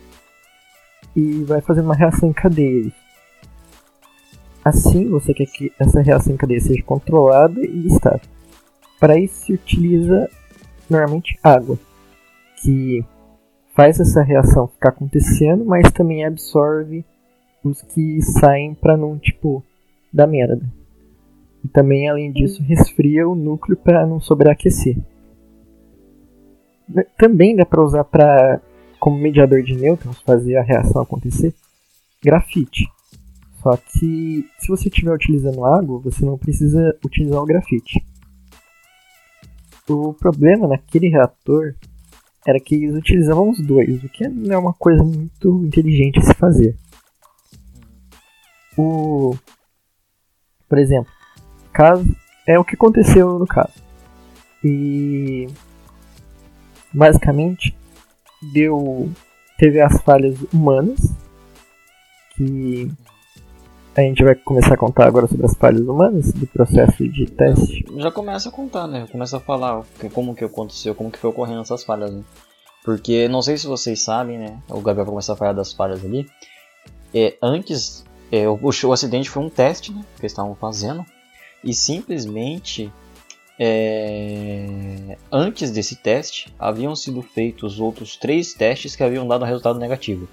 e 1.17 1.43
vai 1.45 1.61
fazendo 1.61 1.87
uma 1.87 1.95
reação 1.95 2.29
em 2.29 2.33
cadeia. 2.33 2.93
Assim 4.65 5.09
você 5.09 5.33
quer 5.35 5.47
que 5.47 5.73
essa 5.79 6.01
reação 6.01 6.35
em 6.35 6.37
cadeia 6.37 6.61
seja 6.61 6.83
controlada 6.83 7.61
e 7.61 7.87
estável. 7.87 8.29
Para 8.99 9.19
isso 9.19 9.47
se 9.47 9.53
utiliza 9.53 10.29
normalmente 10.89 11.39
água, 11.43 11.79
que 12.61 13.05
faz 13.75 13.99
essa 13.99 14.23
reação 14.23 14.69
ficar 14.69 14.91
acontecendo, 14.91 15.65
mas 15.65 15.91
também 15.93 16.25
absorve 16.25 17.05
os 17.65 17.81
que 17.81 18.21
saem 18.21 18.75
para 18.75 18.97
não, 18.97 19.19
tipo, 19.19 19.65
dar 20.13 20.27
merda. 20.27 20.61
E 21.65 21.69
também, 21.69 22.09
além 22.09 22.33
disso, 22.33 22.63
resfria 22.63 23.29
o 23.29 23.35
núcleo 23.35 23.77
para 23.77 24.07
não 24.07 24.21
sobreaquecer. 24.21 24.97
Né, 26.89 27.05
Também 27.19 27.55
dá 27.55 27.65
para 27.65 27.85
usar 27.85 28.05
para, 28.05 28.61
como 28.99 29.19
mediador 29.19 29.63
de 29.63 29.77
nêutrons, 29.77 30.21
fazer 30.23 30.57
a 30.57 30.63
reação 30.63 31.03
acontecer, 31.03 31.55
grafite. 32.23 32.87
Só 33.63 33.77
que 33.77 34.49
se 34.59 34.69
você 34.69 34.89
estiver 34.89 35.13
utilizando 35.13 35.65
água, 35.65 36.01
você 36.01 36.25
não 36.25 36.39
precisa 36.39 36.97
utilizar 37.05 37.43
o 37.43 37.47
grafite. 37.47 38.05
O 39.89 40.15
problema 40.15 40.67
naquele 40.67 41.09
reator 41.09 41.75
era 42.47 42.59
que 42.59 42.75
eles 42.75 42.95
utilizavam 42.95 43.51
os 43.51 43.61
dois, 43.61 44.03
o 44.03 44.09
que 44.09 44.27
não 44.29 44.55
é 44.55 44.59
uma 44.59 44.73
coisa 44.73 45.03
muito 45.03 45.65
inteligente 45.65 46.19
a 46.21 46.23
se 46.23 46.35
fazer. 46.35 46.75
O, 48.79 49.35
por 50.71 50.79
exemplo, 50.79 51.13
caso 51.73 52.07
é 52.47 52.57
o 52.57 52.65
que 52.65 52.77
aconteceu 52.77 53.39
no 53.41 53.47
caso. 53.47 53.75
E 54.63 55.49
basicamente 56.93 57.77
deu 58.55 59.11
teve 59.59 59.81
as 59.81 60.01
falhas 60.03 60.39
humanas 60.53 61.01
que 62.35 62.91
a 63.97 64.01
gente 64.03 64.23
vai 64.23 64.35
começar 64.37 64.75
a 64.75 64.79
contar 64.79 65.07
agora 65.07 65.27
sobre 65.27 65.45
as 65.45 65.55
falhas 65.55 65.83
humanas 65.83 66.33
do 66.33 66.47
processo 66.47 67.07
de 67.09 67.27
teste. 67.27 67.85
Já 67.97 68.13
começa 68.13 68.49
a 68.49 68.53
contar, 68.53 68.87
né? 68.87 69.07
Começa 69.11 69.39
a 69.39 69.41
falar 69.41 69.83
como 70.15 70.35
que 70.35 70.45
aconteceu, 70.45 70.95
como 70.95 71.11
que 71.11 71.19
foi 71.19 71.31
ocorrendo 71.31 71.63
essas 71.63 71.83
falhas, 71.83 72.13
né? 72.13 72.23
Porque 72.85 73.29
não 73.29 73.43
sei 73.43 73.59
se 73.59 73.67
vocês 73.67 74.03
sabem, 74.03 74.39
né? 74.39 74.63
O 74.69 74.77
Gabriel 74.77 75.05
vai 75.05 75.07
começar 75.07 75.33
a 75.33 75.37
falar 75.37 75.53
das 75.53 75.73
falhas 75.73 76.03
ali. 76.05 76.27
É, 77.13 77.37
antes, 77.43 78.05
é, 78.31 78.49
o, 78.49 78.59
o 78.63 78.93
acidente 78.93 79.29
foi 79.29 79.43
um 79.43 79.51
teste, 79.51 79.93
né? 79.93 80.05
Que 80.17 80.23
eles 80.23 80.33
estavam 80.33 80.55
fazendo. 80.55 81.05
E 81.65 81.75
simplesmente, 81.75 82.91
é, 83.59 85.17
antes 85.31 85.71
desse 85.71 85.97
teste, 85.97 86.55
haviam 86.59 86.95
sido 86.95 87.23
feitos 87.23 87.81
outros 87.81 88.17
três 88.17 88.55
testes 88.55 88.97
que 88.97 89.03
haviam 89.03 89.27
dado 89.27 89.45
resultado 89.45 89.79
negativo. 89.79 90.29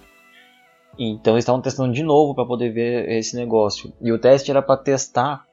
Então 0.99 1.33
eles 1.33 1.43
estavam 1.43 1.61
testando 1.61 1.93
de 1.93 2.01
novo 2.01 2.33
para 2.33 2.45
poder 2.45 2.71
ver 2.71 3.09
esse 3.09 3.35
negócio. 3.35 3.93
E 4.01 4.11
o 4.11 4.19
teste 4.19 4.49
era 4.49 4.61
para 4.61 4.77
testar 4.77 5.45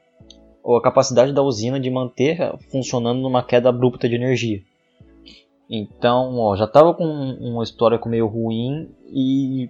a 0.64 0.80
capacidade 0.80 1.32
da 1.32 1.42
usina 1.42 1.78
de 1.78 1.90
manter 1.90 2.38
funcionando 2.70 3.20
numa 3.20 3.42
queda 3.42 3.68
abrupta 3.68 4.08
de 4.08 4.14
energia. 4.14 4.62
Então, 5.68 6.38
ó, 6.38 6.56
já 6.56 6.64
estava 6.64 6.94
com 6.94 7.04
um 7.04 7.62
histórico 7.62 8.08
meio 8.08 8.26
ruim 8.26 8.88
e 9.08 9.68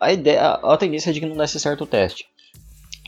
a 0.00 0.12
ideia, 0.12 0.50
a 0.52 0.76
tendência 0.76 1.10
é 1.10 1.12
de 1.12 1.20
que 1.20 1.26
não 1.26 1.36
desse 1.36 1.58
certo 1.58 1.84
o 1.84 1.86
teste. 1.86 2.26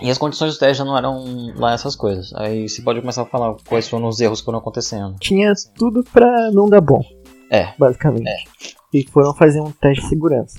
E 0.02 0.10
as 0.10 0.16
condições 0.16 0.54
do 0.54 0.58
teste 0.58 0.78
já 0.78 0.84
não 0.84 0.96
eram 0.96 1.52
lá 1.56 1.72
essas 1.72 1.94
coisas. 1.94 2.32
Aí 2.34 2.68
você 2.68 2.80
pode 2.80 3.00
começar 3.00 3.22
a 3.22 3.26
falar 3.26 3.54
quais 3.68 3.88
foram 3.88 4.08
os 4.08 4.20
erros 4.20 4.40
que 4.40 4.46
foram 4.46 4.58
acontecendo. 4.58 5.16
Tinha 5.20 5.52
tudo 5.76 6.02
pra 6.04 6.50
não 6.52 6.68
dar 6.68 6.80
bom. 6.80 7.02
É. 7.50 7.74
Basicamente. 7.78 8.46
E 8.94 9.06
foram 9.08 9.34
fazer 9.34 9.60
um 9.60 9.70
teste 9.70 10.02
de 10.02 10.08
segurança. 10.08 10.58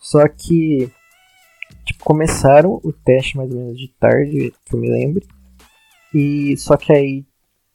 Só 0.00 0.26
que 0.28 0.90
tipo, 1.84 2.02
começaram 2.04 2.80
o 2.82 2.92
teste 2.92 3.36
mais 3.36 3.50
ou 3.50 3.58
menos 3.58 3.78
de 3.78 3.88
tarde, 3.88 4.52
que 4.64 4.74
eu 4.74 4.80
me 4.80 4.90
lembro. 4.90 5.24
E 6.12 6.56
só 6.56 6.76
que 6.76 6.92
aí 6.92 7.24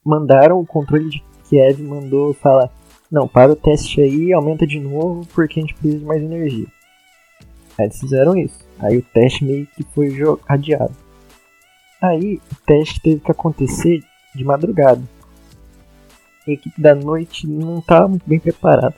mandaram 0.04 0.60
o 0.60 0.66
controle 0.66 1.10
de 1.10 1.24
Kiev 1.50 1.82
mandou 1.82 2.34
falar, 2.34 2.72
não, 3.12 3.28
para 3.28 3.52
o 3.52 3.56
teste 3.56 4.02
aí, 4.02 4.32
aumenta 4.32 4.68
de 4.68 4.80
novo 4.80 5.26
porque 5.34 5.60
a 5.60 5.62
gente 5.62 5.74
precisa 5.74 6.00
de 6.00 6.06
mais 6.06 6.22
energia. 6.22 6.68
Eles 7.84 8.00
fizeram 8.00 8.36
isso. 8.36 8.60
Aí 8.80 8.98
o 8.98 9.02
teste 9.02 9.44
meio 9.44 9.68
que 9.68 9.84
foi 9.84 10.14
adiado. 10.48 10.96
Aí 12.02 12.42
o 12.52 12.56
teste 12.66 13.02
teve 13.02 13.20
que 13.20 13.32
acontecer 13.32 14.04
de 14.34 14.44
madrugada. 14.44 15.02
A 16.48 16.52
equipe 16.52 16.82
da 16.82 16.96
noite 16.96 17.48
não 17.48 17.80
estava 17.80 18.08
muito 18.08 18.28
bem 18.28 18.40
preparada. 18.40 18.96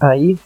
Aí 0.00 0.36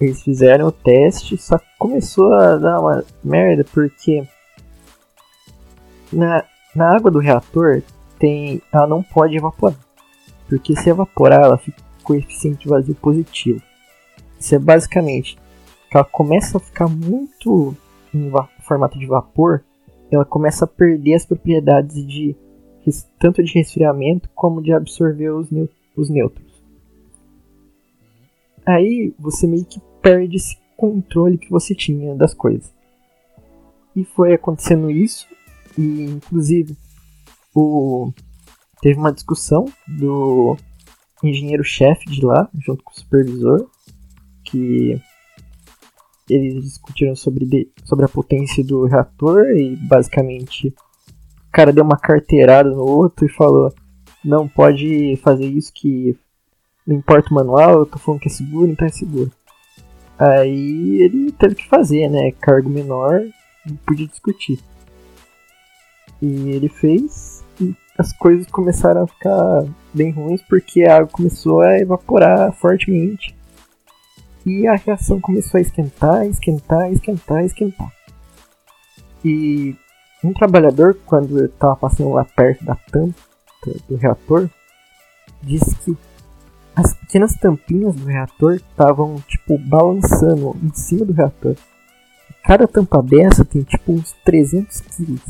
eles 0.00 0.22
fizeram 0.22 0.66
o 0.66 0.72
teste, 0.72 1.38
só 1.38 1.58
começou 1.78 2.32
a 2.34 2.56
dar 2.56 2.80
uma 2.80 3.04
merda 3.24 3.64
porque 3.64 4.26
na, 6.12 6.44
na 6.74 6.94
água 6.94 7.10
do 7.10 7.18
reator 7.18 7.82
tem. 8.18 8.60
ela 8.72 8.86
não 8.86 9.02
pode 9.02 9.36
evaporar. 9.36 9.78
Porque 10.48 10.76
se 10.76 10.90
evaporar 10.90 11.44
ela 11.44 11.58
fica 11.58 11.80
com 11.80 12.04
coeficiente 12.04 12.68
vazio 12.68 12.94
positivo. 12.94 13.62
Isso 14.38 14.54
é 14.54 14.58
basicamente 14.58 15.38
que 15.90 15.96
ela 15.96 16.04
começa 16.04 16.58
a 16.58 16.60
ficar 16.60 16.88
muito 16.88 17.76
em 18.14 18.30
formato 18.62 18.98
de 18.98 19.06
vapor, 19.06 19.62
ela 20.10 20.24
começa 20.24 20.64
a 20.64 20.68
perder 20.68 21.14
as 21.14 21.26
propriedades 21.26 22.06
de 22.06 22.36
tanto 23.18 23.42
de 23.42 23.52
resfriamento 23.52 24.28
como 24.34 24.62
de 24.62 24.72
absorver 24.72 25.30
os, 25.30 25.48
os 25.96 26.08
nêutrons. 26.08 26.62
Aí 28.64 29.14
você 29.18 29.46
meio 29.46 29.64
que 29.64 29.80
perde 30.00 30.36
esse 30.36 30.56
controle 30.76 31.38
que 31.38 31.50
você 31.50 31.74
tinha 31.74 32.14
das 32.14 32.32
coisas. 32.34 32.72
E 33.94 34.04
foi 34.04 34.34
acontecendo 34.34 34.90
isso, 34.90 35.26
e 35.76 36.04
inclusive 36.04 36.76
o 37.54 38.12
teve 38.80 38.98
uma 38.98 39.12
discussão 39.12 39.64
do 39.88 40.56
engenheiro-chefe 41.24 42.04
de 42.06 42.24
lá, 42.24 42.48
junto 42.58 42.84
com 42.84 42.92
o 42.92 42.94
supervisor, 42.94 43.68
que 44.44 45.00
eles 46.28 46.64
discutiram 46.64 47.14
sobre, 47.14 47.44
de- 47.44 47.68
sobre 47.84 48.04
a 48.04 48.08
potência 48.08 48.64
do 48.64 48.84
reator 48.84 49.44
e 49.50 49.76
basicamente 49.76 50.68
o 50.68 51.52
cara 51.52 51.72
deu 51.72 51.84
uma 51.84 51.96
carteirada 51.96 52.70
no 52.70 52.84
outro 52.84 53.24
e 53.26 53.28
falou 53.28 53.72
não 54.24 54.48
pode 54.48 55.16
fazer 55.22 55.46
isso 55.46 55.72
que 55.72 56.16
não 56.86 56.96
importa 56.96 57.30
o 57.30 57.34
manual, 57.34 57.80
eu 57.80 57.86
tô 57.86 57.98
falando 57.98 58.20
que 58.20 58.28
é 58.28 58.30
seguro, 58.30 58.70
então 58.70 58.86
é 58.86 58.90
seguro. 58.90 59.30
Aí 60.18 61.02
ele 61.02 61.32
teve 61.32 61.54
que 61.56 61.68
fazer, 61.68 62.08
né? 62.08 62.32
Cargo 62.40 62.68
menor, 62.70 63.22
não 63.66 63.76
podia 63.76 64.06
discutir. 64.06 64.58
E 66.22 66.50
ele 66.50 66.68
fez 66.68 67.44
e 67.60 67.74
as 67.98 68.12
coisas 68.12 68.46
começaram 68.46 69.02
a 69.02 69.06
ficar 69.06 69.64
bem 69.92 70.10
ruins 70.10 70.42
porque 70.48 70.84
a 70.84 70.96
água 70.98 71.08
começou 71.08 71.60
a 71.60 71.78
evaporar 71.78 72.52
fortemente. 72.52 73.35
E 74.46 74.64
a 74.68 74.76
reação 74.76 75.20
começou 75.20 75.58
a 75.58 75.60
esquentar, 75.60 76.24
esquentar, 76.24 76.92
esquentar, 76.92 77.44
esquentar. 77.44 77.92
E 79.24 79.74
um 80.22 80.32
trabalhador, 80.32 80.96
quando 81.04 81.44
estava 81.44 81.74
passando 81.74 82.12
lá 82.12 82.24
perto 82.24 82.64
da 82.64 82.76
tampa 82.76 83.18
do 83.88 83.96
reator, 83.96 84.48
disse 85.42 85.74
que 85.76 85.98
as 86.76 86.94
pequenas 86.94 87.34
tampinhas 87.34 87.96
do 87.96 88.06
reator 88.06 88.54
estavam 88.54 89.16
tipo 89.26 89.58
balançando 89.58 90.56
em 90.62 90.72
cima 90.72 91.04
do 91.04 91.12
reator. 91.12 91.56
Cada 92.44 92.68
tampa 92.68 93.02
dessa 93.02 93.44
tem 93.44 93.62
tipo 93.62 93.92
uns 93.92 94.12
300 94.24 94.80
quilos. 94.82 95.22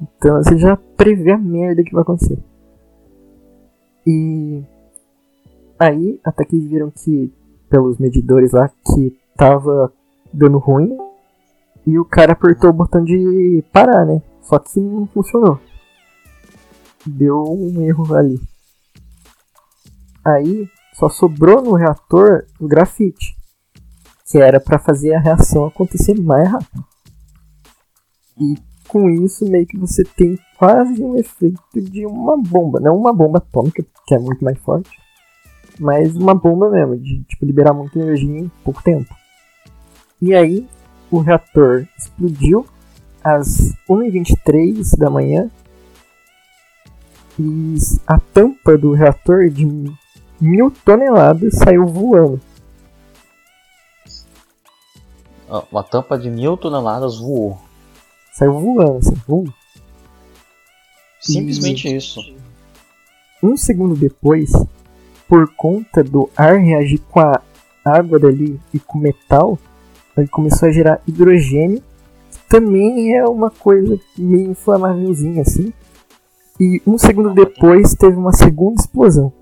Então 0.00 0.40
você 0.42 0.56
já 0.56 0.76
prevê 0.76 1.32
a 1.32 1.38
merda 1.38 1.82
que 1.82 1.92
vai 1.92 2.02
acontecer. 2.02 2.38
E 4.06 4.62
aí, 5.78 6.20
até 6.24 6.44
que 6.44 6.58
viram 6.58 6.90
que, 6.90 7.32
pelos 7.68 7.98
medidores 7.98 8.52
lá, 8.52 8.68
que 8.68 9.18
tava 9.36 9.92
dando 10.32 10.58
ruim. 10.58 10.96
E 11.86 11.98
o 11.98 12.04
cara 12.04 12.32
apertou 12.32 12.70
o 12.70 12.74
botão 12.74 13.04
de 13.04 13.62
parar, 13.72 14.06
né? 14.06 14.22
Só 14.42 14.58
que 14.58 14.80
não 14.80 15.06
funcionou. 15.06 15.60
Deu 17.06 17.42
um 17.42 17.82
erro 17.82 18.14
ali. 18.14 18.40
Aí 20.24 20.68
só 20.94 21.08
sobrou 21.08 21.62
no 21.62 21.74
reator 21.74 22.46
o 22.58 22.66
grafite, 22.66 23.36
que 24.26 24.38
era 24.38 24.58
para 24.58 24.78
fazer 24.78 25.14
a 25.14 25.20
reação 25.20 25.66
acontecer 25.66 26.18
mais 26.18 26.48
rápido. 26.48 26.84
E 28.40 28.54
com 28.88 29.10
isso 29.10 29.44
meio 29.44 29.66
que 29.66 29.76
você 29.76 30.04
tem 30.04 30.38
quase 30.58 31.02
um 31.02 31.16
efeito 31.16 31.60
de 31.80 32.06
uma 32.06 32.40
bomba, 32.40 32.80
não 32.80 32.96
uma 32.96 33.12
bomba 33.12 33.38
atômica, 33.38 33.84
que 34.06 34.14
é 34.14 34.18
muito 34.18 34.42
mais 34.42 34.58
forte, 34.58 34.90
mas 35.78 36.14
uma 36.14 36.34
bomba 36.34 36.70
mesmo, 36.70 36.96
de 36.96 37.22
tipo 37.24 37.44
liberar 37.44 37.72
muita 37.72 37.98
energia 37.98 38.40
em 38.40 38.50
pouco 38.62 38.82
tempo. 38.82 39.14
E 40.20 40.34
aí 40.34 40.66
o 41.10 41.18
reator 41.18 41.86
explodiu 41.98 42.66
às 43.22 43.74
1h23 43.88 44.96
da 44.96 45.10
manhã 45.10 45.50
e 47.38 47.76
a 48.06 48.18
tampa 48.18 48.78
do 48.78 48.92
reator 48.92 49.48
de 49.48 49.66
mil 50.40 50.70
toneladas 50.84 51.54
saiu 51.54 51.86
voando. 51.86 52.40
Uma 55.70 55.82
tampa 55.82 56.18
de 56.18 56.30
mil 56.30 56.56
toneladas 56.56 57.18
voou. 57.18 57.58
Saiu 58.32 58.58
voando, 58.58 58.98
assim, 58.98 59.14
voou. 59.26 59.48
Simplesmente 61.20 61.88
e... 61.88 61.96
isso. 61.96 62.20
Um 63.42 63.56
segundo 63.56 63.94
depois, 63.94 64.50
por 65.34 65.52
conta 65.56 66.04
do 66.04 66.30
ar 66.36 66.60
reagir 66.60 67.00
com 67.10 67.18
a 67.18 67.42
água 67.84 68.20
dali 68.20 68.60
e 68.72 68.78
com 68.78 69.00
o 69.00 69.02
metal, 69.02 69.58
ele 70.16 70.28
começou 70.28 70.68
a 70.68 70.70
gerar 70.70 71.02
hidrogênio, 71.08 71.82
que 72.30 72.48
também 72.48 73.16
é 73.16 73.24
uma 73.24 73.50
coisa 73.50 73.98
meio 74.16 74.52
inflamávelzinha 74.52 75.42
assim. 75.42 75.72
E 76.60 76.80
um 76.86 76.96
segundo 76.96 77.34
depois 77.34 77.96
teve 77.96 78.16
uma 78.16 78.32
segunda 78.32 78.80
explosão 78.80 79.32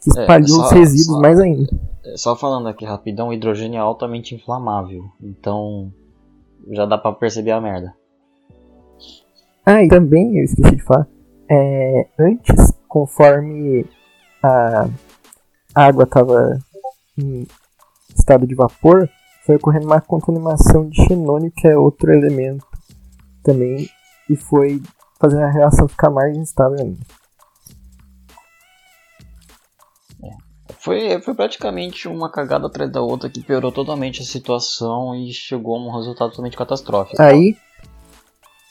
que 0.00 0.18
é, 0.18 0.22
espalhou 0.22 0.44
é, 0.44 0.48
só, 0.48 0.64
os 0.64 0.70
resíduos 0.70 1.16
só, 1.16 1.20
mais 1.20 1.38
ainda. 1.38 1.68
É, 2.06 2.16
só 2.16 2.34
falando 2.34 2.66
aqui 2.66 2.86
rapidão, 2.86 3.28
o 3.28 3.32
hidrogênio 3.34 3.76
é 3.76 3.80
altamente 3.80 4.34
inflamável, 4.34 5.04
então 5.22 5.92
já 6.70 6.86
dá 6.86 6.96
para 6.96 7.12
perceber 7.12 7.50
a 7.50 7.60
merda. 7.60 7.92
Ah, 9.66 9.84
e 9.84 9.88
também 9.88 10.38
eu 10.38 10.44
esqueci 10.44 10.74
de 10.74 10.82
falar, 10.82 11.06
é, 11.50 12.06
antes, 12.18 12.72
conforme 12.88 13.84
a 14.42 14.88
água 15.74 16.04
estava 16.04 16.58
em 17.16 17.46
estado 18.16 18.46
de 18.46 18.54
vapor, 18.54 19.08
foi 19.44 19.56
ocorrendo 19.56 19.86
uma 19.86 20.00
contaminação 20.00 20.88
de 20.88 21.04
xenônio, 21.06 21.52
que 21.54 21.66
é 21.66 21.76
outro 21.76 22.12
elemento 22.12 22.66
também, 23.42 23.88
e 24.28 24.36
foi 24.36 24.82
fazendo 25.20 25.42
a 25.42 25.50
reação 25.50 25.88
ficar 25.88 26.10
mais 26.10 26.36
instável 26.36 26.78
ainda. 26.80 27.00
Foi, 30.80 31.20
foi 31.20 31.34
praticamente 31.34 32.08
uma 32.08 32.30
cagada 32.30 32.66
atrás 32.66 32.90
da 32.90 33.02
outra 33.02 33.28
que 33.28 33.42
piorou 33.42 33.72
totalmente 33.72 34.22
a 34.22 34.24
situação 34.24 35.14
e 35.14 35.32
chegou 35.32 35.76
a 35.76 35.80
um 35.80 35.94
resultado 35.94 36.30
totalmente 36.30 36.56
catastrófico. 36.56 37.20
Aí 37.20 37.56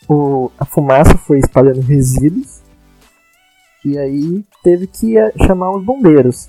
o, 0.07 0.49
a 0.57 0.65
fumaça 0.65 1.17
foi 1.17 1.39
espalhando 1.39 1.81
resíduos 1.81 2.61
e 3.83 3.97
aí 3.97 4.43
teve 4.63 4.87
que 4.87 5.17
eh, 5.17 5.33
chamar 5.45 5.71
os 5.71 5.83
bombeiros. 5.83 6.47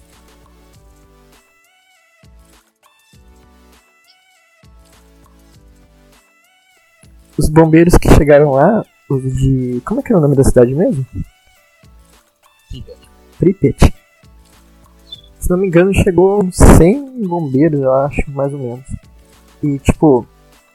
Os 7.39 7.49
bombeiros 7.49 7.95
que 7.97 8.13
chegaram 8.15 8.51
lá, 8.51 8.85
os 9.09 9.23
de. 9.23 9.81
Como 9.85 10.01
é 10.01 10.03
que 10.03 10.13
é 10.13 10.17
o 10.17 10.21
nome 10.21 10.37
da 10.37 10.45
cidade 10.45 10.75
mesmo? 10.75 11.07
Pripyat. 12.69 12.99
Pripyat 13.39 13.99
se 15.49 15.53
não 15.53 15.59
me 15.59 15.67
engano, 15.67 15.95
chegou 15.95 16.45
uns 16.45 16.57
100 16.57 17.27
bombeiros, 17.27 17.81
eu 17.81 17.91
acho, 17.95 18.31
mais 18.31 18.53
ou 18.53 18.59
menos. 18.59 18.85
E, 19.63 19.79
tipo, 19.79 20.27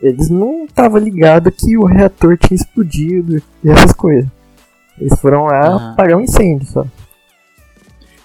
eles 0.02 0.32
não 0.32 0.65
estavam 0.65 0.99
ligados 0.99 1.54
que 1.56 1.78
o 1.78 1.86
reator 1.86 2.36
tinha 2.39 2.56
explodido 2.56 3.38
e 3.63 3.69
essas 3.69 3.93
coisas. 3.93 4.28
Eles 4.99 5.19
foram 5.19 5.45
lá 5.45 5.67
ah. 5.67 5.91
apagar 5.91 6.17
um 6.17 6.21
incêndio 6.21 6.65
só. 6.65 6.86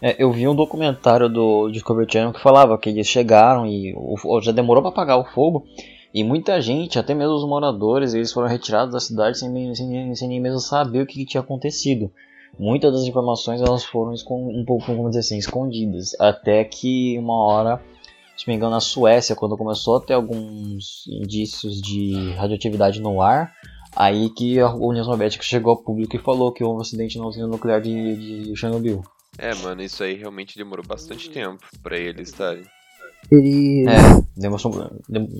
É, 0.01 0.17
eu 0.23 0.33
vi 0.33 0.49
um 0.49 0.55
documentário 0.55 1.29
do 1.29 1.69
Discovery 1.71 2.11
Channel 2.11 2.33
que 2.33 2.43
falava 2.43 2.79
que 2.79 2.89
eles 2.89 3.07
chegaram 3.07 3.67
e 3.67 3.93
o, 3.95 4.41
já 4.41 4.51
demorou 4.51 4.83
para 4.83 4.91
apagar 4.91 5.19
o 5.19 5.25
fogo. 5.25 5.67
E 6.13 6.25
muita 6.25 6.61
gente, 6.61 6.99
até 6.99 7.15
mesmo 7.15 7.35
os 7.35 7.47
moradores, 7.47 8.15
eles 8.15 8.33
foram 8.33 8.49
retirados 8.49 8.93
da 8.93 9.01
cidade 9.01 9.39
sem, 9.39 9.75
sem, 9.75 10.15
sem 10.15 10.29
nem 10.29 10.41
mesmo 10.41 10.61
saber 10.61 11.03
o 11.03 11.07
que, 11.07 11.15
que 11.15 11.27
tinha 11.27 11.41
acontecido 11.41 12.11
muitas 12.59 12.93
das 12.93 13.05
informações 13.05 13.61
elas 13.61 13.85
foram 13.85 14.15
um 14.31 14.65
pouco, 14.65 14.87
vamos 14.87 15.11
dizer 15.11 15.21
assim, 15.21 15.39
escondidas. 15.39 16.15
Até 16.21 16.65
que 16.65 17.19
uma 17.19 17.35
hora, 17.45 17.81
se 18.37 18.47
não 18.47 18.53
me 18.53 18.57
engano, 18.57 18.73
na 18.73 18.81
Suécia, 18.81 19.37
quando 19.37 19.57
começou 19.57 19.97
a 19.97 20.01
ter 20.01 20.15
alguns 20.15 21.07
indícios 21.07 21.81
de 21.81 22.33
radioatividade 22.33 23.01
no 23.01 23.23
ar, 23.23 23.53
aí 23.95 24.31
que 24.31 24.59
a 24.59 24.75
União 24.75 25.05
Soviética 25.05 25.45
chegou 25.45 25.71
ao 25.73 25.83
público 25.83 26.17
e 26.17 26.21
falou 26.21 26.53
que 26.53 26.65
houve 26.65 26.79
um 26.79 26.83
acidente 26.83 27.19
na 27.19 27.27
usina 27.27 27.47
nuclear 27.47 27.81
de, 27.81 28.49
de 28.49 28.57
Chernobyl. 28.57 29.03
É, 29.39 29.55
mano, 29.55 29.83
isso 29.83 30.03
aí 30.03 30.15
realmente 30.15 30.57
demorou 30.57 30.85
bastante 30.85 31.31
tempo 31.31 31.65
para 31.83 31.97
eles 31.97 32.31
estarem. 32.31 32.65
Eles 33.31 33.87
é, 33.87 34.28
demonstrou... 34.39 34.91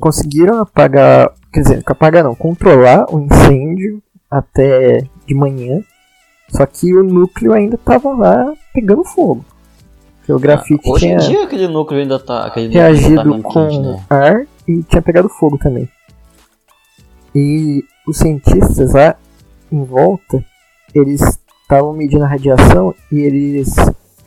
conseguiram 0.01 0.61
apagar, 0.61 1.33
quer 1.53 1.61
dizer, 1.61 1.83
apagar 1.87 2.25
não, 2.25 2.35
controlar 2.35 3.07
o 3.15 3.21
incêndio 3.21 4.03
até 4.31 5.05
de 5.27 5.35
manhã 5.35 5.83
só 6.51 6.65
que 6.67 6.95
o 6.95 7.03
núcleo 7.03 7.53
ainda 7.53 7.77
estava 7.77 8.15
lá 8.15 8.55
pegando 8.73 9.05
fogo. 9.05 9.45
Porque 10.19 10.33
o 10.33 10.39
grafite 10.39 10.89
ah, 10.89 10.93
hoje 10.93 11.07
tinha 11.07 11.17
em 11.17 11.19
dia 11.19 11.45
aquele 11.45 11.69
núcleo 11.69 12.01
ainda 12.01 12.19
tá 12.19 12.49
reagido 12.49 13.43
tá 13.43 13.49
com 13.49 13.83
né? 13.83 14.05
ar 14.09 14.47
e 14.67 14.83
tinha 14.83 15.03
pegado 15.03 15.29
fogo 15.29 15.59
também. 15.59 15.89
E 17.35 17.85
os 18.07 18.19
cientistas 18.19 18.93
lá 18.95 19.17
em 19.71 19.85
volta, 19.85 20.43
eles 20.95 21.21
estavam 21.63 21.93
medindo 21.93 22.25
a 22.25 22.29
radiação 22.29 22.95
e 23.13 23.21
eles 23.21 23.75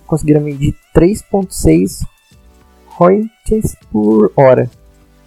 conseguiram 0.06 0.42
medir 0.42 0.76
3.6 0.96 2.06
roentgens 2.96 3.76
por 3.92 4.32
hora. 4.36 4.70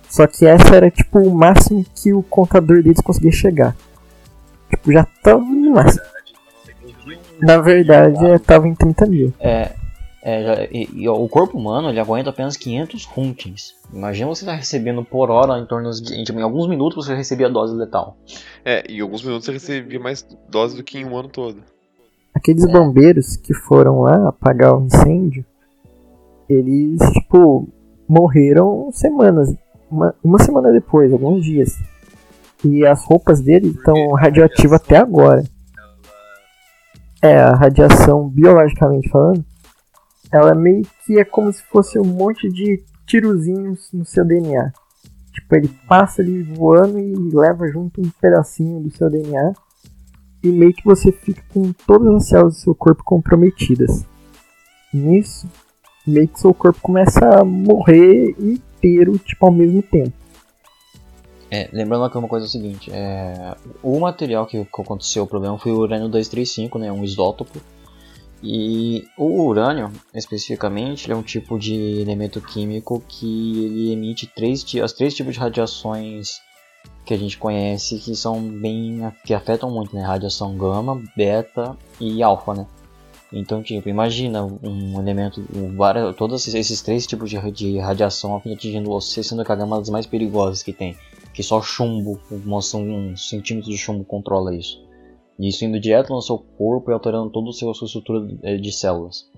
Só 0.08 0.26
que 0.26 0.46
essa 0.46 0.76
era 0.76 0.90
tipo 0.90 1.18
o 1.18 1.34
máximo 1.34 1.84
que 1.94 2.12
o 2.12 2.22
contador 2.22 2.82
deles 2.82 3.00
conseguia 3.00 3.32
chegar. 3.32 3.76
Tipo, 4.70 4.92
já 4.92 5.04
tava 5.22 5.40
no 5.40 5.72
máximo. 5.72 6.04
Na 7.40 7.58
verdade, 7.58 8.24
estava 8.26 8.68
em 8.68 8.74
30 8.74 9.06
mil. 9.06 9.34
É, 9.40 9.72
é 10.22 10.42
já, 10.42 10.64
e, 10.70 10.88
e, 10.94 11.08
o 11.08 11.28
corpo 11.28 11.58
humano 11.58 11.88
ele 11.88 12.00
aguenta 12.00 12.30
apenas 12.30 12.56
500 12.56 13.08
Huntins. 13.16 13.74
Imagina 13.92 14.28
você 14.28 14.44
estar 14.44 14.52
tá 14.52 14.58
recebendo 14.58 15.04
por 15.04 15.30
hora, 15.30 15.58
em 15.58 15.66
torno 15.66 15.90
de. 15.90 16.14
Em, 16.14 16.42
alguns 16.42 16.68
minutos 16.68 17.04
você 17.04 17.14
recebia 17.14 17.48
a 17.48 17.50
dose 17.50 17.74
letal. 17.74 18.16
É, 18.64 18.90
em 18.90 19.00
alguns 19.00 19.22
minutos 19.22 19.46
você 19.46 19.52
recebia 19.52 20.00
mais 20.00 20.26
dose 20.48 20.76
do 20.76 20.84
que 20.84 20.98
em 20.98 21.04
um 21.04 21.16
ano 21.16 21.28
todo. 21.28 21.62
Aqueles 22.34 22.64
é. 22.64 22.72
bombeiros 22.72 23.36
que 23.36 23.52
foram 23.52 24.00
lá 24.00 24.28
apagar 24.28 24.74
o 24.74 24.86
incêndio, 24.86 25.44
eles, 26.48 27.00
tipo, 27.12 27.68
morreram 28.08 28.90
semanas. 28.92 29.54
Uma, 29.90 30.14
uma 30.22 30.38
semana 30.38 30.72
depois, 30.72 31.12
alguns 31.12 31.44
dias. 31.44 31.78
E 32.64 32.86
as 32.86 33.04
roupas 33.04 33.40
deles 33.40 33.74
estão 33.74 34.12
radioativas 34.12 34.80
até 34.80 34.96
agora. 34.96 35.44
É, 37.22 37.38
a 37.38 37.54
radiação, 37.54 38.28
biologicamente 38.28 39.08
falando, 39.08 39.44
ela 40.30 40.54
meio 40.54 40.82
que 41.04 41.18
é 41.18 41.24
como 41.24 41.52
se 41.52 41.62
fosse 41.64 41.98
um 41.98 42.04
monte 42.04 42.48
de 42.48 42.82
tirozinhos 43.06 43.90
no 43.92 44.04
seu 44.04 44.24
DNA. 44.24 44.72
Tipo, 45.32 45.56
ele 45.56 45.68
passa 45.88 46.22
ali 46.22 46.42
voando 46.42 46.98
e 46.98 47.14
leva 47.34 47.68
junto 47.68 48.00
um 48.00 48.10
pedacinho 48.20 48.80
do 48.80 48.90
seu 48.90 49.10
DNA. 49.10 49.52
E 50.42 50.48
meio 50.48 50.72
que 50.72 50.84
você 50.84 51.10
fica 51.10 51.42
com 51.52 51.72
todas 51.86 52.14
as 52.14 52.28
células 52.28 52.54
do 52.54 52.60
seu 52.60 52.74
corpo 52.74 53.02
comprometidas. 53.02 54.06
Nisso, 54.92 55.48
meio 56.06 56.28
que 56.28 56.40
seu 56.40 56.52
corpo 56.52 56.80
começa 56.80 57.40
a 57.40 57.44
morrer 57.44 58.34
inteiro, 58.38 59.18
tipo, 59.18 59.46
ao 59.46 59.52
mesmo 59.52 59.82
tempo. 59.82 60.12
É, 61.50 61.68
lembrando 61.72 62.04
aqui 62.04 62.18
uma 62.18 62.26
coisa 62.26 62.46
é 62.46 62.48
o 62.48 62.50
seguinte, 62.50 62.90
é, 62.92 63.54
o 63.82 64.00
material 64.00 64.44
que, 64.46 64.64
que 64.64 64.82
aconteceu 64.82 65.22
o 65.22 65.26
problema 65.26 65.58
foi 65.58 65.72
o 65.72 65.76
urânio 65.76 66.08
235, 66.08 66.78
né, 66.78 66.90
um 66.90 67.04
isótopo. 67.04 67.60
E 68.42 69.04
o 69.16 69.44
urânio, 69.44 69.90
especificamente, 70.12 71.10
é 71.10 71.16
um 71.16 71.22
tipo 71.22 71.58
de 71.58 71.74
elemento 72.00 72.40
químico 72.40 73.02
que 73.08 73.64
ele 73.64 73.92
emite 73.92 74.26
três, 74.26 74.64
as 74.82 74.92
três 74.92 75.14
tipos 75.14 75.34
de 75.34 75.40
radiações 75.40 76.42
que 77.06 77.14
a 77.14 77.16
gente 77.16 77.38
conhece 77.38 77.98
que 77.98 78.14
são 78.14 78.42
bem 78.42 79.00
que 79.24 79.32
afetam 79.32 79.70
muito, 79.70 79.94
né? 79.94 80.02
Radiação 80.02 80.56
gama, 80.56 81.02
beta 81.16 81.76
e 82.00 82.22
alfa, 82.22 82.54
né? 82.54 82.66
Então, 83.36 83.62
tipo, 83.64 83.88
imagina 83.88 84.44
um 84.44 85.00
elemento, 85.00 85.44
um, 85.52 86.12
todos 86.12 86.46
esses 86.46 86.80
três 86.80 87.04
tipos 87.04 87.28
de, 87.28 87.50
de 87.50 87.78
radiação 87.78 88.36
atingindo 88.36 88.88
você, 88.88 89.24
sendo 89.24 89.44
que 89.44 89.50
a 89.50 89.56
gama 89.56 89.78
das 89.78 89.90
mais 89.90 90.06
perigosas 90.06 90.62
que 90.62 90.72
tem 90.72 90.96
que 91.34 91.42
só 91.42 91.60
chumbo, 91.60 92.20
uma, 92.30 92.60
um 92.76 93.16
centímetro 93.16 93.68
de 93.68 93.76
chumbo 93.76 94.04
controla 94.04 94.54
isso. 94.54 94.80
E 95.36 95.48
isso 95.48 95.64
indo 95.64 95.80
direto 95.80 96.12
no 96.12 96.22
seu 96.22 96.38
corpo 96.38 96.92
e 96.92 96.94
alterando 96.94 97.28
toda 97.28 97.50
a 97.50 97.52
sua 97.52 97.72
estrutura 97.72 98.24
eh, 98.44 98.56
de 98.56 98.70
células. 98.70 99.28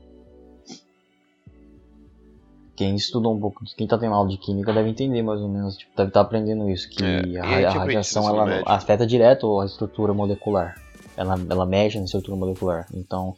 Quem 2.76 2.94
estuda 2.94 3.30
um 3.30 3.40
pouco, 3.40 3.64
quem 3.74 3.86
está 3.86 3.96
tendo 3.96 4.14
aula 4.14 4.28
de 4.28 4.36
química 4.36 4.74
deve 4.74 4.90
entender 4.90 5.22
mais 5.22 5.40
ou 5.40 5.48
menos, 5.48 5.78
tipo, 5.78 5.96
deve 5.96 6.10
estar 6.10 6.20
tá 6.20 6.26
aprendendo 6.26 6.68
isso, 6.68 6.90
que 6.90 7.02
é, 7.02 7.38
a, 7.38 7.70
a 7.70 7.72
radiação 7.72 8.28
ela 8.28 8.62
afeta 8.66 9.06
direto 9.06 9.58
a 9.58 9.64
estrutura 9.64 10.12
molecular. 10.12 10.74
Ela, 11.16 11.40
ela 11.48 11.64
mexe 11.64 11.96
na 11.96 12.04
estrutura 12.04 12.36
molecular. 12.36 12.86
Então, 12.92 13.34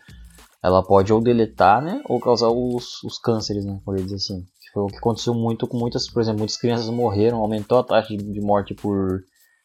ela 0.63 0.83
pode 0.83 1.13
ou 1.13 1.21
deletar, 1.21 1.83
né, 1.83 2.03
ou 2.07 2.21
causar 2.21 2.49
os, 2.49 3.03
os 3.05 3.19
cânceres, 3.19 3.65
né, 3.65 3.81
por 3.85 3.97
dizer 3.97 4.17
assim. 4.17 4.41
Que 4.41 4.73
foi 4.73 4.83
o 4.83 4.87
que 4.87 4.97
aconteceu 4.97 5.35
muito 5.35 5.67
com 5.67 5.79
muitas, 5.79 6.11
por 6.11 6.21
exemplo, 6.21 6.41
muitas 6.41 6.57
crianças 6.57 6.89
morreram, 6.89 7.39
aumentou 7.39 7.79
a 7.79 7.85
taxa 7.85 8.17
de, 8.17 8.17
de 8.17 8.41
morte 8.41 8.75
por 8.75 9.23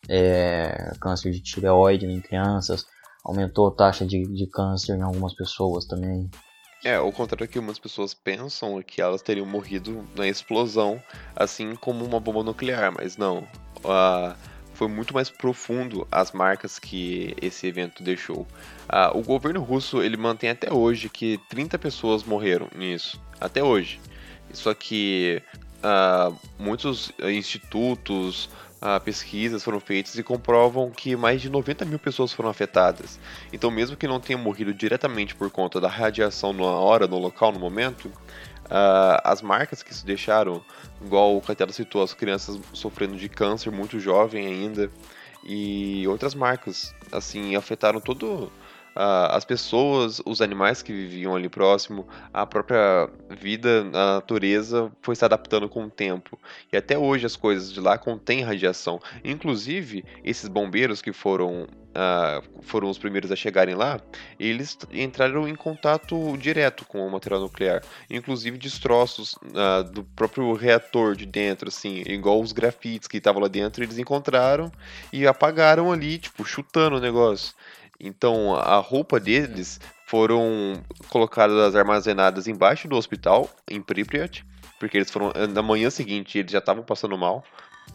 é, 0.07 0.93
câncer 0.99 1.31
de 1.31 1.41
tireoide 1.41 2.05
em 2.05 2.21
crianças, 2.21 2.85
aumentou 3.23 3.67
a 3.67 3.71
taxa 3.71 4.05
de, 4.05 4.23
de 4.23 4.47
câncer 4.47 4.97
em 4.97 5.01
algumas 5.01 5.33
pessoas 5.33 5.85
também. 5.85 6.29
É, 6.83 6.95
ao 6.95 7.11
contrário 7.13 7.47
que 7.47 7.57
algumas 7.57 7.79
pessoas 7.79 8.13
pensam 8.13 8.81
que 8.83 9.01
elas 9.01 9.21
teriam 9.21 9.45
morrido 9.45 10.05
na 10.17 10.27
explosão, 10.27 11.01
assim 11.33 11.75
como 11.75 12.03
uma 12.03 12.19
bomba 12.19 12.43
nuclear, 12.43 12.91
mas 12.91 13.15
não. 13.15 13.47
Uh, 13.77 14.35
foi 14.83 14.87
muito 14.89 15.13
mais 15.13 15.29
profundo 15.29 16.05
as 16.11 16.33
marcas 16.33 16.77
que 16.77 17.33
esse 17.41 17.65
evento 17.67 18.03
deixou. 18.03 18.41
Uh, 18.41 19.17
o 19.17 19.21
governo 19.21 19.61
russo 19.61 20.01
ele 20.01 20.17
mantém 20.17 20.49
até 20.49 20.73
hoje 20.73 21.07
que 21.07 21.39
30 21.49 21.79
pessoas 21.79 22.23
morreram 22.23 22.67
nisso, 22.75 23.21
até 23.39 23.63
hoje. 23.63 24.01
Só 24.51 24.73
que 24.73 25.41
uh, 25.79 26.35
muitos 26.59 27.13
institutos, 27.23 28.49
uh, 28.81 28.99
pesquisas 29.05 29.63
foram 29.63 29.79
feitas 29.79 30.17
e 30.17 30.23
comprovam 30.23 30.91
que 30.91 31.15
mais 31.15 31.41
de 31.41 31.49
90 31.49 31.85
mil 31.85 31.97
pessoas 31.97 32.33
foram 32.33 32.49
afetadas. 32.49 33.17
Então, 33.53 33.71
mesmo 33.71 33.95
que 33.95 34.05
não 34.05 34.19
tenham 34.19 34.41
morrido 34.41 34.73
diretamente 34.73 35.33
por 35.33 35.49
conta 35.49 35.79
da 35.79 35.87
radiação 35.87 36.51
na 36.51 36.63
hora, 36.63 37.07
no 37.07 37.17
local, 37.17 37.53
no 37.53 37.59
momento, 37.59 38.11
uh, 38.65 39.21
as 39.23 39.41
marcas 39.41 39.83
que 39.83 39.93
se 39.93 40.05
deixaram, 40.05 40.63
igual 41.03 41.37
o 41.37 41.41
Catela 41.41 41.71
citou, 41.71 42.03
as 42.03 42.13
crianças 42.13 42.59
sofrendo 42.73 43.15
de 43.15 43.29
câncer 43.29 43.71
muito 43.71 43.99
jovem 43.99 44.45
ainda, 44.45 44.89
e 45.43 46.07
outras 46.07 46.33
marcas, 46.33 46.95
assim, 47.11 47.55
afetaram 47.55 47.99
todo 47.99 48.51
as 48.95 49.45
pessoas, 49.45 50.21
os 50.25 50.41
animais 50.41 50.81
que 50.81 50.91
viviam 50.91 51.35
ali 51.35 51.49
próximo, 51.49 52.07
a 52.33 52.45
própria 52.45 53.09
vida, 53.29 53.81
a 53.93 54.15
natureza 54.15 54.91
foi 55.01 55.15
se 55.15 55.25
adaptando 55.25 55.67
com 55.67 55.85
o 55.85 55.89
tempo. 55.89 56.39
E 56.71 56.77
até 56.77 56.97
hoje 56.97 57.25
as 57.25 57.35
coisas 57.35 57.71
de 57.71 57.79
lá 57.79 57.97
contêm 57.97 58.41
radiação. 58.41 59.01
Inclusive, 59.23 60.05
esses 60.23 60.47
bombeiros 60.47 61.01
que 61.01 61.13
foram 61.13 61.67
Uh, 61.93 62.63
foram 62.63 62.89
os 62.89 62.97
primeiros 62.97 63.31
a 63.31 63.35
chegarem 63.35 63.75
lá, 63.75 64.01
eles 64.39 64.75
entraram 64.91 65.47
em 65.47 65.53
contato 65.53 66.35
direto 66.37 66.85
com 66.85 67.05
o 67.05 67.11
material 67.11 67.41
nuclear, 67.41 67.83
inclusive 68.09 68.57
destroços 68.57 69.33
uh, 69.33 69.83
do 69.91 70.03
próprio 70.03 70.51
reator 70.53 71.15
de 71.15 71.27
dentro, 71.27 71.67
assim, 71.67 72.01
igual 72.07 72.41
os 72.41 72.51
grafites 72.51 73.07
que 73.07 73.17
estavam 73.17 73.39
lá 73.39 73.47
dentro, 73.47 73.83
eles 73.83 73.99
encontraram 73.99 74.71
e 75.11 75.27
apagaram 75.27 75.91
ali, 75.91 76.17
tipo, 76.17 76.43
chutando 76.43 76.95
o 76.95 76.99
negócio. 76.99 77.53
Então, 78.03 78.53
a 78.55 78.77
roupa 78.77 79.19
deles 79.19 79.79
foram 80.05 80.73
colocadas 81.09 81.75
armazenadas 81.75 82.47
embaixo 82.47 82.87
do 82.87 82.97
hospital 82.97 83.49
em 83.69 83.81
Pripyat, 83.81 84.45
porque 84.79 84.97
eles 84.97 85.09
foram 85.09 85.31
na 85.49 85.61
manhã 85.61 85.89
seguinte 85.89 86.37
eles 86.37 86.51
já 86.51 86.59
estavam 86.59 86.83
passando 86.83 87.17
mal 87.17 87.43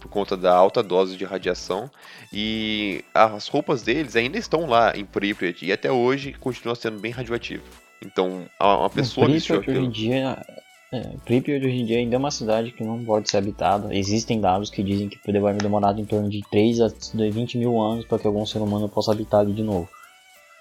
por 0.01 0.09
conta 0.09 0.37
da 0.37 0.55
alta 0.55 0.83
dose 0.83 1.17
de 1.17 1.25
radiação 1.25 1.91
e 2.33 3.05
as 3.15 3.49
roupas 3.49 3.83
deles 3.83 4.17
ainda 4.17 4.39
estão 4.39 4.67
lá 4.67 4.97
em 4.97 5.05
Pripyat 5.05 5.65
e 5.65 5.73
até 5.73 5.93
hoje 5.93 6.33
continua 6.33 6.75
sendo 6.75 6.99
bem 6.99 7.13
radioativo. 7.13 7.63
Então, 8.05 8.47
uma 8.59 8.91
pessoa 8.91 9.27
Pripyat 9.27 9.71
hoje 9.71 9.79
em 9.79 9.91
dia 9.91 10.43
é, 10.91 11.01
Pripyat 11.25 11.67
hoje 11.67 11.77
em 11.77 11.85
dia 11.85 11.99
ainda 11.99 12.17
é 12.17 12.19
uma 12.19 12.31
cidade 12.31 12.73
que 12.73 12.83
não 12.83 13.05
pode 13.05 13.29
ser 13.29 13.37
habitada. 13.37 13.95
Existem 13.95 14.41
dados 14.41 14.71
que 14.71 14.83
dizem 14.83 15.09
que 15.09 15.19
vai 15.39 15.55
demorar 15.55 15.99
em 15.99 16.05
torno 16.05 16.31
de 16.31 16.41
3 16.51 16.81
a 16.81 16.89
20 17.15 17.59
mil 17.59 17.79
anos 17.81 18.07
para 18.07 18.19
que 18.19 18.27
algum 18.27 18.47
ser 18.47 18.59
humano 18.59 18.89
possa 18.89 19.13
habitar 19.13 19.41
ali 19.41 19.53
de 19.53 19.63
novo. 19.63 19.89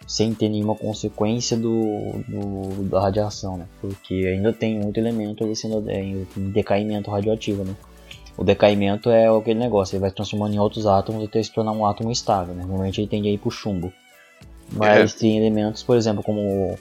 Sem 0.06 0.34
ter 0.34 0.50
nenhuma 0.50 0.76
consequência 0.76 1.58
do, 1.58 2.14
do 2.28 2.84
da 2.90 3.02
radiação, 3.02 3.58
né? 3.58 3.66
Porque 3.82 4.14
ainda 4.14 4.54
tem 4.54 4.80
muito 4.80 4.98
elemento 4.98 5.44
ali 5.44 5.56
sendo 5.56 5.90
é, 5.90 6.02
em 6.02 6.26
decaimento 6.52 7.12
radioativo, 7.12 7.64
né? 7.64 7.76
O 8.38 8.44
decaimento 8.44 9.10
é 9.10 9.28
aquele 9.28 9.60
negócio, 9.60 9.96
ele 9.96 10.02
vai 10.02 10.12
transformando 10.12 10.54
em 10.54 10.60
outros 10.60 10.86
átomos 10.86 11.24
até 11.24 11.42
se 11.42 11.52
tornar 11.52 11.72
um 11.72 11.86
átomo 11.86 12.12
estável, 12.12 12.54
né? 12.54 12.64
Normalmente 12.64 13.02
ele 13.02 13.08
tende 13.08 13.28
a 13.28 13.32
ir 13.32 13.40
pro 13.40 13.50
chumbo. 13.50 13.92
Mas 14.72 15.16
é. 15.16 15.18
tem 15.18 15.38
elementos, 15.38 15.82
por 15.82 15.98
exemplo, 15.98 16.22
como 16.22 16.78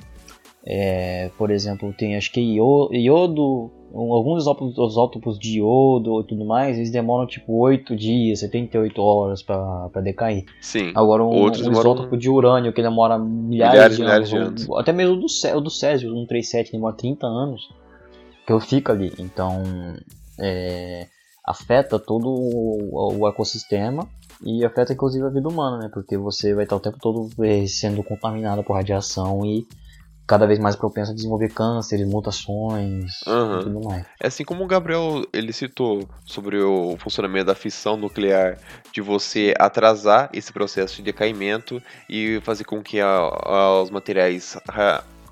é, 0.68 1.30
por 1.38 1.52
exemplo, 1.52 1.94
tem 1.96 2.16
acho 2.16 2.32
que 2.32 2.40
iodo, 2.40 3.70
alguns 3.94 4.42
isótopos 4.42 5.38
de 5.38 5.58
iodo 5.58 6.20
e 6.20 6.26
tudo 6.26 6.44
mais, 6.44 6.76
eles 6.76 6.90
demoram 6.90 7.24
tipo 7.24 7.56
8 7.56 7.94
dias, 7.94 8.40
78 8.40 9.00
horas 9.00 9.42
para 9.44 10.00
decair. 10.02 10.44
Sim. 10.60 10.90
Agora 10.92 11.22
um, 11.22 11.44
um 11.44 11.50
isótopo 11.50 12.16
de 12.16 12.28
urânio 12.28 12.72
que 12.72 12.82
demora 12.82 13.16
milhares, 13.16 13.96
milhares 13.96 13.96
de, 13.96 14.02
milhares 14.02 14.32
anos, 14.32 14.54
de 14.54 14.62
anos. 14.64 14.80
até 14.80 14.92
mesmo 14.92 15.16
do, 15.16 15.26
o 15.26 15.60
do 15.60 15.70
Césio, 15.70 16.10
137, 16.10 16.72
demora 16.72 16.96
30 16.96 17.26
anos, 17.26 17.68
que 18.44 18.52
eu 18.52 18.58
fico 18.58 18.90
ali. 18.90 19.12
Então, 19.20 19.62
é, 20.40 21.06
afeta 21.44 21.96
todo 21.96 22.26
o, 22.28 23.20
o 23.20 23.28
ecossistema 23.28 24.08
e 24.44 24.64
afeta 24.64 24.92
inclusive 24.92 25.24
a 25.24 25.30
vida 25.30 25.48
humana, 25.48 25.78
né? 25.78 25.90
Porque 25.94 26.18
você 26.18 26.52
vai 26.54 26.64
estar 26.64 26.74
o 26.74 26.80
tempo 26.80 26.98
todo 27.00 27.30
é, 27.44 27.64
sendo 27.68 28.02
contaminado 28.02 28.64
por 28.64 28.74
radiação 28.74 29.46
e 29.46 29.64
cada 30.26 30.46
vez 30.46 30.58
mais 30.58 30.74
propenso 30.74 31.12
a 31.12 31.14
desenvolver 31.14 31.50
cânceres, 31.50 32.06
mutações 32.06 33.22
uhum. 33.26 33.60
e 33.60 33.62
tudo 33.62 33.84
mais. 33.84 34.06
É 34.20 34.26
assim 34.26 34.44
como 34.44 34.64
o 34.64 34.66
Gabriel 34.66 35.24
ele 35.32 35.52
citou 35.52 36.08
sobre 36.24 36.60
o 36.60 36.96
funcionamento 36.98 37.46
da 37.46 37.54
fissão 37.54 37.96
nuclear, 37.96 38.58
de 38.92 39.00
você 39.00 39.54
atrasar 39.58 40.28
esse 40.32 40.52
processo 40.52 40.96
de 40.96 41.02
decaimento 41.02 41.80
e 42.08 42.40
fazer 42.42 42.64
com 42.64 42.82
que 42.82 43.00
a, 43.00 43.08
a, 43.08 43.82
os 43.82 43.90
materiais 43.90 44.56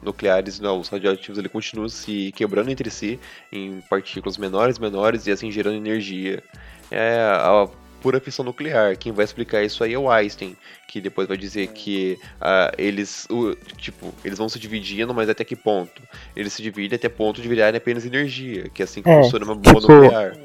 nucleares, 0.02 0.60
não, 0.60 0.78
os 0.78 0.88
radioativos, 0.88 1.38
ele 1.38 1.48
continuem 1.48 1.88
se 1.88 2.30
quebrando 2.32 2.70
entre 2.70 2.90
si 2.90 3.18
em 3.50 3.80
partículas 3.88 4.36
menores, 4.36 4.78
menores 4.78 5.26
e 5.26 5.32
assim 5.32 5.50
gerando 5.50 5.76
energia. 5.76 6.42
É 6.90 7.18
a 7.20 7.66
pura 8.04 8.20
fissão 8.20 8.44
nuclear. 8.44 8.98
Quem 8.98 9.12
vai 9.12 9.24
explicar 9.24 9.62
isso 9.62 9.82
aí 9.82 9.94
é 9.94 9.98
o 9.98 10.10
Einstein, 10.10 10.54
que 10.86 11.00
depois 11.00 11.26
vai 11.26 11.38
dizer 11.38 11.68
que 11.68 12.18
uh, 12.34 12.70
eles, 12.76 13.26
uh, 13.30 13.56
tipo, 13.78 14.12
eles 14.22 14.36
vão 14.36 14.46
se 14.46 14.58
dividindo, 14.58 15.14
mas 15.14 15.30
até 15.30 15.42
que 15.42 15.56
ponto? 15.56 16.02
Eles 16.36 16.52
se 16.52 16.62
dividem 16.62 16.96
até 16.96 17.08
ponto 17.08 17.40
de 17.40 17.48
virarem 17.48 17.78
apenas 17.78 18.04
energia, 18.04 18.68
que 18.68 18.82
é 18.82 18.84
assim 18.84 19.00
que 19.00 19.08
é, 19.08 19.22
funciona 19.22 19.46
uma 19.46 19.54
bomba 19.54 19.80
tipo, 19.80 19.92
nuclear. 19.92 20.36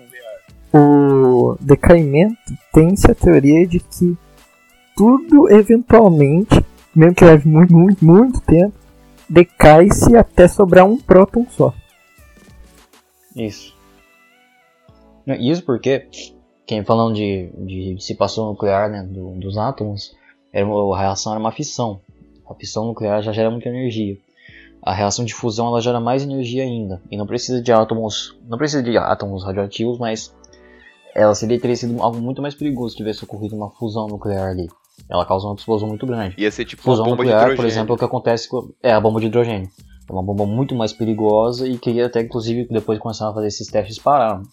O 0.74 1.58
decaimento 1.60 2.40
tem-se 2.74 3.12
a 3.12 3.16
teoria 3.16 3.68
de 3.68 3.82
que 3.82 4.18
tudo 4.96 5.52
eventualmente, 5.52 6.64
mesmo 6.96 7.14
que 7.14 7.26
leve 7.26 7.46
muito, 7.46 7.74
muito, 7.74 8.06
muito 8.06 8.40
tempo, 8.40 8.74
decai-se 9.30 10.16
até 10.16 10.48
sobrar 10.48 10.86
um 10.86 10.98
próton 10.98 11.46
só. 11.50 11.74
Isso. 13.36 13.78
Isso 15.28 15.64
porque 15.64 16.08
quem 16.70 16.84
falando 16.84 17.16
de, 17.16 17.50
de 17.66 17.96
dissipação 17.96 18.46
nuclear 18.46 18.92
né, 18.92 19.02
do, 19.02 19.32
dos 19.40 19.58
átomos, 19.58 20.16
era 20.54 20.64
uma, 20.64 20.96
a 20.96 21.00
reação 21.00 21.32
era 21.32 21.40
uma 21.40 21.52
fissão. 21.52 22.00
A 22.48 22.54
fissão 22.54 22.86
nuclear 22.86 23.24
já 23.24 23.32
gera 23.32 23.50
muita 23.50 23.70
energia. 23.70 24.16
A 24.84 24.94
reação 24.94 25.26
de 25.26 25.34
fusão 25.34 25.70
ela 25.70 25.82
gera 25.82 26.00
mais 26.00 26.22
energia 26.22 26.62
ainda 26.62 27.02
e 27.10 27.18
não 27.18 27.26
precisa 27.26 27.60
de 27.60 27.72
átomos, 27.72 28.38
não 28.48 28.56
precisa 28.56 28.84
de 28.84 28.96
átomos 29.00 29.44
radioativos, 29.44 29.98
mas 29.98 30.32
ela 31.16 31.34
seria 31.34 31.60
teria 31.60 31.76
sido 31.76 32.04
algo 32.04 32.22
muito 32.22 32.40
mais 32.40 32.54
perigoso 32.54 32.92
se 32.92 32.98
tivesse 32.98 33.24
ocorrido 33.24 33.56
uma 33.56 33.72
fusão 33.72 34.06
nuclear 34.06 34.52
ali. 34.52 34.68
Ela 35.10 35.26
causa 35.26 35.48
uma 35.48 35.56
explosão 35.56 35.88
muito 35.88 36.06
grande. 36.06 36.36
Ia 36.38 36.52
ser 36.52 36.66
tipo 36.66 36.84
fusão 36.84 37.08
nuclear, 37.08 37.56
por 37.56 37.66
exemplo, 37.66 37.94
é 37.94 37.96
o 37.96 37.98
que 37.98 38.06
acontece 38.06 38.48
com 38.48 38.70
é 38.84 38.92
a 38.92 39.02
bomba 39.02 39.20
de 39.20 39.26
hidrogênio. 39.26 39.70
É 40.08 40.12
uma 40.14 40.22
bomba 40.22 40.46
muito 40.46 40.76
mais 40.76 40.94
perigosa 40.94 41.68
e 41.68 41.80
que 41.80 42.00
até, 42.00 42.22
inclusive, 42.22 42.68
depois 42.70 43.00
de 43.00 43.02
começar 43.02 43.28
a 43.28 43.34
fazer 43.34 43.48
esses 43.48 43.68
testes, 43.68 43.98
pararam. 43.98 44.44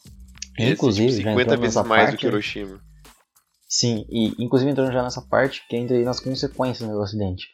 Esse, 0.59 0.73
inclusive, 0.73 1.09
tipo, 1.09 1.23
já 1.23 1.31
50 1.31 1.42
entrando 1.42 1.61
vezes 1.61 1.77
mais 1.77 1.87
do 1.87 2.11
parte, 2.11 2.16
que 2.16 2.27
Hiroshima. 2.27 2.81
Sim, 3.69 4.07
e 4.09 4.35
inclusive 4.38 4.71
entrando 4.71 4.92
já 4.92 5.03
nessa 5.03 5.23
parte 5.23 5.66
que 5.69 5.77
entra 5.77 5.97
aí 5.97 6.05
nas 6.05 6.21
consequências 6.21 6.88
do 6.88 7.03
acidente. 7.03 7.47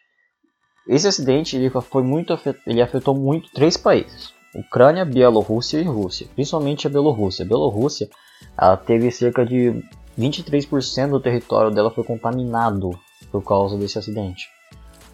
Esse 0.87 1.07
acidente 1.07 1.57
ele 1.57 1.71
foi 1.71 2.03
muito 2.03 2.33
afet... 2.33 2.59
ele 2.67 2.83
afetou 2.83 3.15
muito 3.15 3.51
três 3.53 3.77
países: 3.77 4.33
Ucrânia, 4.55 5.05
Bielorrússia 5.05 5.79
e 5.79 5.85
Rússia. 5.85 6.27
Principalmente 6.35 6.87
a 6.87 6.91
Bielorrússia. 6.91 7.45
A 7.45 7.49
Bielorrússia 7.49 8.09
ela 8.59 8.77
teve 8.77 9.11
cerca 9.11 9.47
de 9.47 9.83
23% 10.19 11.11
do 11.11 11.21
território 11.21 11.71
dela 11.71 11.91
foi 11.91 12.05
contaminado 12.05 12.91
por 13.31 13.43
causa 13.43 13.79
desse 13.79 13.99
acidente. 13.99 14.47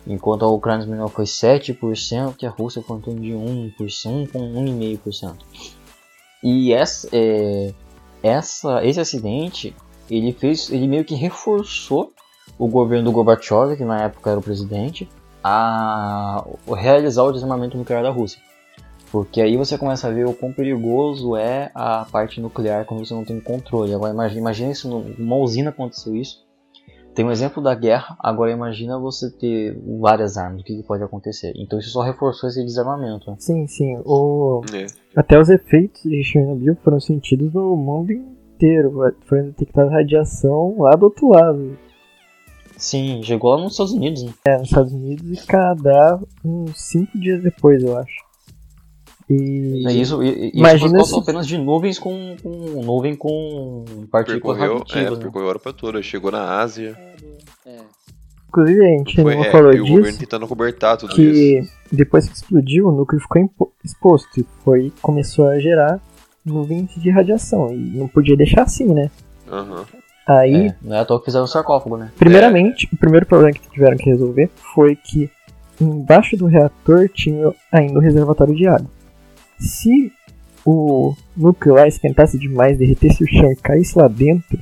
Enquanto 0.07 0.45
a 0.45 0.49
Ucrânia 0.49 0.85
diminuiu 0.85 1.09
foi 1.09 1.27
7% 1.27 2.37
e 2.43 2.47
a 2.47 2.51
Rússia 2.51 2.83
foi 2.83 2.97
em 2.97 3.01
torno 3.01 3.21
de 3.21 3.31
1%, 3.31 4.33
1,5%. 4.33 5.37
E 6.43 6.73
essa, 6.73 7.09
é, 7.13 7.73
essa, 8.23 8.85
esse 8.85 9.01
acidente 9.01 9.75
ele 10.11 10.33
fez, 10.33 10.71
ele 10.71 10.87
meio 10.87 11.05
que 11.05 11.15
reforçou 11.15 12.13
o 12.59 12.67
governo 12.67 13.05
do 13.05 13.13
Gorbachev, 13.13 13.77
que 13.77 13.85
na 13.85 14.03
época 14.05 14.31
era 14.31 14.39
o 14.39 14.43
presidente, 14.43 15.09
a 15.43 16.45
realizar 16.77 17.23
o 17.23 17.33
desarmamento 17.33 17.77
nuclear 17.77 18.03
da 18.03 18.11
Rússia. 18.11 18.41
Porque 19.11 19.41
aí 19.41 19.57
você 19.57 19.79
começa 19.79 20.07
a 20.09 20.11
ver 20.11 20.27
o 20.27 20.35
quão 20.35 20.53
perigoso 20.53 21.37
é 21.37 21.71
a 21.75 22.05
parte 22.11 22.41
nuclear 22.41 22.85
quando 22.85 23.07
você 23.07 23.15
não 23.15 23.25
tem 23.25 23.41
controle. 23.41 23.95
Agora 23.95 24.13
imagina, 24.13 24.41
imagina 24.41 24.73
isso 24.73 24.89
numa 24.89 25.37
usina 25.37 25.71
aconteceu 25.71 26.15
isso. 26.15 26.47
Tem 27.19 27.27
um 27.27 27.33
exemplo 27.33 27.61
da 27.61 27.75
guerra, 27.75 28.17
agora 28.21 28.53
imagina 28.53 28.97
você 28.97 29.29
ter 29.29 29.77
várias 30.01 30.37
armas, 30.37 30.61
o 30.61 30.65
que, 30.65 30.77
que 30.77 30.85
pode 30.85 31.03
acontecer. 31.03 31.53
Então 31.57 31.77
isso 31.77 31.91
só 31.91 32.03
reforçou 32.03 32.49
esse 32.49 32.65
desarmamento. 32.65 33.29
né? 33.29 33.37
Sim, 33.41 33.67
sim. 33.67 34.01
O... 34.05 34.61
É. 34.73 34.87
Até 35.17 35.37
os 35.37 35.49
efeitos 35.49 36.01
de 36.03 36.23
Chernobyl 36.23 36.77
foram 36.77 37.01
sentidos 37.01 37.53
no 37.53 37.75
mundo 37.77 38.13
inteiro. 38.13 38.93
Foi 39.27 39.43
detectada 39.43 39.91
radiação 39.91 40.77
lá 40.79 40.93
do 40.95 41.07
outro 41.07 41.31
lado. 41.31 41.77
Sim, 42.77 43.21
chegou 43.25 43.51
lá 43.51 43.63
nos 43.65 43.73
Estados 43.73 43.95
Unidos, 43.95 44.23
né? 44.23 44.33
É, 44.47 44.57
nos 44.57 44.69
Estados 44.69 44.93
Unidos 44.93 45.43
e 45.43 45.45
Canadá 45.45 46.21
uns 46.45 46.81
5 46.81 47.19
dias 47.19 47.43
depois, 47.43 47.83
eu 47.83 47.97
acho. 47.97 48.29
E 49.29 49.85
É 49.89 49.93
isso, 49.93 50.23
e, 50.23 50.29
e 50.29 50.47
isso 50.51 50.57
Imagina 50.57 50.99
por 51.01 51.05
se- 51.05 51.19
apenas 51.19 51.47
de 51.49 51.59
nuvens 51.59 51.99
com, 51.99 52.37
com 52.43 52.49
nuvem 52.83 53.17
com 53.17 53.85
partículas 54.11 54.57
Percorreu, 54.57 54.63
é, 54.63 54.79
radioativas. 54.79 55.19
né? 55.19 55.25
percorreu 55.25 55.47
a 55.47 55.51
Europa 55.51 55.73
toda, 55.73 56.01
chegou 56.01 56.31
na 56.31 56.61
Ásia. 56.61 57.08
Inclusive 58.49 58.81
a 58.85 58.89
gente 58.99 59.23
Foi, 59.23 59.35
não 59.35 59.45
é, 59.45 59.51
falou 59.51 59.73
e 59.73 59.81
o 59.81 59.87
governo 59.87 60.05
disso, 60.07 60.19
tentando 60.21 60.47
cobertar 60.49 60.97
tudo 60.97 61.15
que 61.15 61.59
isso. 61.61 61.73
depois 61.93 62.29
que 62.29 62.35
explodiu, 62.35 62.89
o 62.89 62.93
núcleo 62.93 63.21
ficou 63.21 63.73
exposto 63.85 64.41
e 64.41 64.47
foi, 64.65 64.93
começou 65.03 65.49
a 65.49 65.59
gerar 65.59 66.01
nuvens 66.45 66.91
de 66.97 67.11
radiação. 67.11 67.73
E 67.73 67.77
não 67.97 68.09
podia 68.09 68.37
deixar 68.37 68.63
assim, 68.63 68.87
né? 68.93 69.11
Aham. 69.51 69.85
Aí, 70.27 70.67
É, 70.69 70.75
não 70.83 70.95
é 70.97 71.01
à 71.01 71.05
toa 71.07 71.19
que 71.19 71.25
fizeram 71.25 71.45
o 71.47 71.49
sarcófago, 71.49 71.97
né? 71.97 72.13
primeiramente, 72.19 72.87
o 72.93 72.97
primeiro 72.99 73.25
problema 73.25 73.51
que 73.53 73.71
tiveram 73.71 73.97
que 73.97 74.11
resolver 74.11 74.51
foi 74.75 74.95
que 74.95 75.31
embaixo 75.81 76.37
do 76.37 76.45
reator 76.47 77.09
tinha 77.09 77.51
ainda 77.73 77.99
o 77.99 78.03
reservatório 78.03 78.55
de 78.55 78.67
água. 78.67 78.91
Se 79.59 80.13
o 80.67 81.15
núcleo 81.35 81.77
lá 81.77 81.89
esquentasse 81.89 82.39
demais, 82.39 82.77
derretesse 82.77 83.25
o 83.25 83.27
chão 83.27 83.51
e 83.51 83.57
caísse 83.57 83.97
lá 83.99 84.07
dentro, 84.07 84.59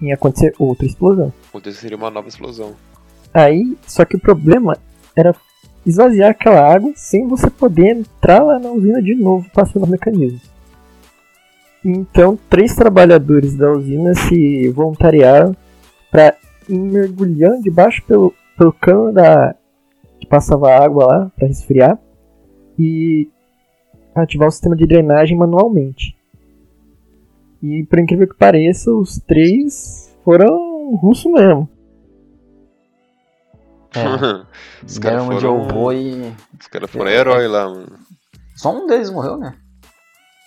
ia 0.00 0.14
acontecer 0.14 0.54
outra 0.58 0.86
explosão. 0.86 1.32
Aconteceria 1.48 1.96
uma 1.96 2.10
nova 2.10 2.28
explosão. 2.28 2.74
Aí, 3.32 3.76
só 3.86 4.04
que 4.04 4.16
o 4.16 4.20
problema 4.20 4.76
era 5.16 5.34
esvaziar 5.84 6.30
aquela 6.30 6.60
água 6.60 6.92
sem 6.96 7.26
você 7.26 7.50
poder 7.50 7.96
entrar 7.96 8.42
lá 8.42 8.58
na 8.58 8.70
usina 8.70 9.02
de 9.02 9.14
novo 9.14 9.48
passando 9.52 9.84
os 9.84 9.88
mecanismos. 9.88 10.42
Então, 11.84 12.38
três 12.48 12.74
trabalhadores 12.74 13.54
da 13.54 13.70
usina 13.70 14.14
se 14.14 14.68
voluntariaram 14.70 15.54
para 16.10 16.34
ir 16.68 16.78
mergulhando 16.78 17.62
debaixo 17.62 18.02
pelo, 18.06 18.32
pelo 18.56 18.72
cano 18.72 19.12
da 19.12 19.54
que 20.18 20.26
passava 20.26 20.72
água 20.72 21.06
lá 21.06 21.32
para 21.36 21.48
resfriar 21.48 21.98
e 22.78 23.28
ativar 24.14 24.48
o 24.48 24.50
sistema 24.50 24.74
de 24.74 24.86
drenagem 24.86 25.36
manualmente. 25.36 26.16
E 27.64 27.82
por 27.84 27.98
incrível 27.98 28.28
que 28.28 28.34
pareça, 28.36 28.90
os 28.92 29.18
três 29.20 30.14
foram 30.22 30.94
russos 30.96 31.32
mesmo. 31.32 31.66
É, 33.94 34.04
os 34.84 34.98
caras 34.98 35.22
onde 35.22 35.40
foram, 35.40 35.62
eu 35.62 35.68
vou 35.68 35.92
e. 35.94 36.30
os 36.60 36.66
cara 36.66 36.86
foram 36.86 37.10
herói 37.10 37.48
lá, 37.48 37.66
mano. 37.70 37.98
Só 38.54 38.70
um 38.70 38.86
deles 38.86 39.08
morreu, 39.08 39.38
né? 39.38 39.56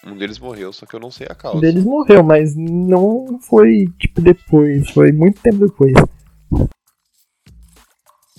Um 0.06 0.16
deles 0.16 0.38
morreu, 0.38 0.72
só 0.72 0.86
que 0.86 0.96
eu 0.96 1.00
não 1.00 1.10
sei 1.10 1.26
a 1.28 1.34
Um 1.34 1.38
causa. 1.38 1.60
deles 1.60 1.84
morreu, 1.84 2.24
mas 2.24 2.56
não 2.56 3.40
foi 3.42 3.88
tipo 4.00 4.22
depois, 4.22 4.88
foi 4.92 5.12
muito 5.12 5.42
tempo 5.42 5.66
depois. 5.66 5.94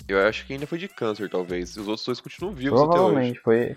Eu 0.07 0.25
acho 0.25 0.47
que 0.47 0.53
ainda 0.53 0.65
foi 0.65 0.77
de 0.79 0.87
câncer, 0.87 1.29
talvez. 1.29 1.75
Os 1.75 1.87
outros 1.87 2.05
dois 2.05 2.21
continuam 2.21 2.55
vivos 2.55 2.79
até 2.79 2.87
hoje. 2.89 2.97
Provavelmente 2.97 3.39
foi, 3.41 3.75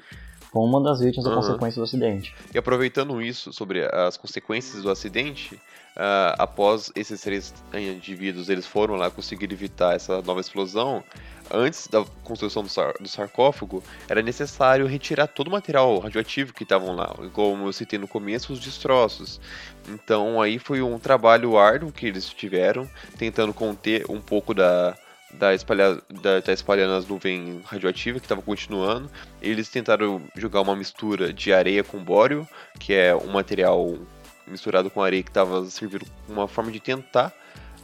foi 0.53 0.63
uma 0.63 0.83
das 0.83 1.01
vítimas 1.01 1.25
da 1.25 1.31
Aham. 1.31 1.41
consequência 1.41 1.81
do 1.81 1.85
acidente. 1.85 2.35
E 2.55 2.59
aproveitando 2.59 3.23
isso, 3.23 3.53
sobre 3.53 3.85
as 3.85 4.19
consequências 4.19 4.83
do 4.83 4.91
acidente, 4.91 5.59
ah, 5.97 6.35
após 6.39 6.93
esses 6.95 7.23
três 7.23 7.55
indivíduos 7.73 8.51
eles 8.51 8.67
foram 8.67 8.97
lá 8.97 9.11
conseguir 9.11 9.51
evitar 9.51 9.95
essa 9.97 10.21
nova 10.21 10.41
explosão, 10.41 11.03
antes 11.51 11.89
da 11.89 12.05
construção 12.23 12.63
do, 12.63 12.69
sar- 12.69 12.95
do 13.01 13.09
sarcófago, 13.09 13.83
era 14.09 14.21
necessário 14.21 14.87
retirar 14.87 15.27
todo 15.27 15.49
o 15.49 15.51
material 15.51 15.99
radioativo 15.99 16.53
que 16.53 16.65
estavam 16.65 16.95
lá, 16.95 17.15
como 17.33 17.67
eu 17.67 17.73
citei 17.73 17.99
no 17.99 18.07
começo, 18.07 18.53
os 18.53 18.61
destroços. 18.61 19.41
Então 19.89 20.41
aí 20.41 20.59
foi 20.59 20.83
um 20.83 20.99
trabalho 20.99 21.57
árduo 21.57 21.91
que 21.91 22.07
eles 22.07 22.29
tiveram, 22.29 22.89
tentando 23.17 23.55
conter 23.55 24.05
um 24.11 24.21
pouco 24.21 24.53
da 24.53 24.95
da 25.33 25.55
espalhar 25.55 25.99
da, 26.23 26.41
tá 26.43 26.53
espalhando 26.53 26.95
as 26.95 27.07
nuvens 27.07 27.65
radioativas 27.65 28.21
que 28.21 28.27
estavam 28.27 28.45
continuando. 28.45 29.11
Eles 29.41 29.69
tentaram 29.69 30.21
jogar 30.37 30.61
uma 30.61 30.77
mistura 30.77 31.33
de 31.33 31.53
areia 31.53 31.83
com 31.83 32.03
bório, 32.03 32.47
que 32.79 32.93
é 32.93 33.15
um 33.15 33.29
material 33.33 33.97
misturado 34.47 34.91
com 34.91 35.01
areia 35.03 35.23
que 35.23 35.31
estava 35.31 35.65
servindo 35.67 36.05
como 36.27 36.41
uma 36.41 36.49
forma 36.49 36.71
de 36.71 36.81
tentar 36.81 37.33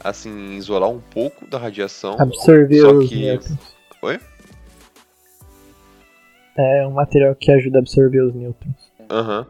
assim 0.02 0.56
isolar 0.56 0.90
um 0.90 1.00
pouco 1.00 1.46
da 1.46 1.58
radiação. 1.58 2.16
Absorver 2.20 2.80
Só 2.80 2.92
os 2.92 3.08
que- 3.08 3.16
nêutrons. 3.16 3.58
Oi? 4.02 4.20
É 6.56 6.86
um 6.86 6.90
material 6.92 7.34
que 7.34 7.50
ajuda 7.52 7.78
a 7.78 7.80
absorver 7.80 8.20
os 8.22 8.34
nêutrons. 8.34 8.74
Aham. 9.10 9.46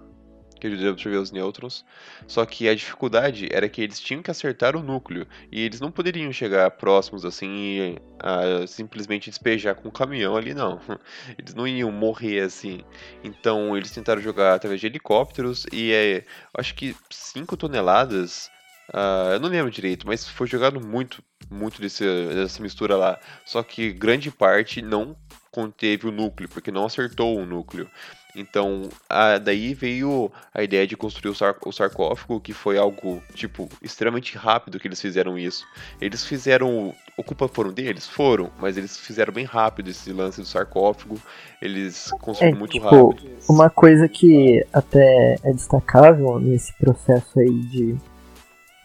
Que 0.58 0.66
ajuda 0.66 0.88
a 0.88 0.90
absorver 0.90 1.18
os 1.18 1.30
nêutrons. 1.30 1.84
Só 2.26 2.44
que 2.44 2.68
a 2.68 2.74
dificuldade 2.74 3.48
era 3.50 3.68
que 3.68 3.80
eles 3.80 4.00
tinham 4.00 4.22
que 4.22 4.30
acertar 4.30 4.76
o 4.76 4.82
núcleo. 4.82 5.26
E 5.50 5.62
eles 5.62 5.80
não 5.80 5.90
poderiam 5.90 6.32
chegar 6.32 6.70
próximos 6.72 7.24
assim 7.24 7.48
e 7.48 7.98
ah, 8.20 8.66
simplesmente 8.66 9.30
despejar 9.30 9.74
com 9.74 9.88
um 9.88 9.92
caminhão 9.92 10.36
ali, 10.36 10.54
não. 10.54 10.80
Eles 11.38 11.54
não 11.54 11.66
iam 11.66 11.92
morrer 11.92 12.40
assim. 12.40 12.80
Então 13.22 13.76
eles 13.76 13.90
tentaram 13.90 14.20
jogar 14.20 14.54
através 14.54 14.80
de 14.80 14.86
helicópteros. 14.86 15.66
E 15.72 15.92
é, 15.92 16.24
acho 16.56 16.74
que 16.74 16.96
5 17.10 17.56
toneladas. 17.56 18.50
ah, 18.92 19.30
eu 19.34 19.40
não 19.40 19.48
lembro 19.48 19.70
direito, 19.70 20.06
mas 20.06 20.28
foi 20.28 20.46
jogado 20.46 20.80
muito, 20.80 21.22
muito 21.50 21.80
desse, 21.80 22.04
dessa 22.04 22.62
mistura 22.62 22.96
lá. 22.96 23.18
Só 23.44 23.62
que 23.62 23.92
grande 23.92 24.30
parte 24.30 24.82
não 24.82 25.16
conteve 25.50 26.06
o 26.06 26.12
núcleo, 26.12 26.48
porque 26.48 26.70
não 26.70 26.86
acertou 26.86 27.38
o 27.38 27.46
núcleo. 27.46 27.90
Então, 28.36 28.88
a- 29.08 29.38
daí 29.38 29.74
veio 29.74 30.30
a 30.54 30.62
ideia 30.62 30.86
de 30.86 30.96
construir 30.96 31.30
o, 31.30 31.34
sar- 31.34 31.56
o 31.64 31.72
sarcófago, 31.72 32.40
que 32.40 32.52
foi 32.52 32.78
algo, 32.78 33.22
tipo, 33.34 33.68
extremamente 33.82 34.36
rápido 34.36 34.78
que 34.78 34.86
eles 34.86 35.00
fizeram 35.00 35.38
isso. 35.38 35.64
Eles 36.00 36.24
fizeram. 36.24 36.94
O 37.16 37.24
culpa 37.24 37.48
foram 37.48 37.72
deles? 37.72 38.06
Foram, 38.08 38.50
mas 38.60 38.76
eles 38.76 38.96
fizeram 38.96 39.32
bem 39.32 39.44
rápido 39.44 39.88
esse 39.90 40.12
lance 40.12 40.40
do 40.40 40.46
sarcófago. 40.46 41.16
Eles 41.60 42.12
construíram 42.20 42.56
É, 42.56 42.58
muito 42.58 42.72
tipo, 42.72 42.84
rápido. 42.86 43.28
Uma 43.48 43.68
coisa 43.70 44.08
que 44.08 44.64
até 44.72 45.36
é 45.42 45.52
destacável 45.52 46.38
nesse 46.38 46.72
processo 46.74 47.40
aí 47.40 47.60
de 47.62 47.96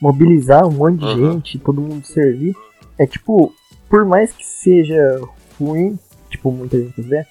mobilizar 0.01 0.65
um 0.67 0.71
monte 0.71 0.99
de 0.99 1.05
Aham. 1.05 1.33
gente, 1.33 1.59
todo 1.59 1.81
mundo 1.81 2.05
servir, 2.05 2.55
é 2.97 3.05
tipo, 3.05 3.53
por 3.89 4.03
mais 4.05 4.31
que 4.33 4.43
seja 4.45 5.21
ruim, 5.59 5.97
tipo, 6.29 6.51
muita 6.51 6.77
gente 6.77 7.01
vê, 7.01 7.25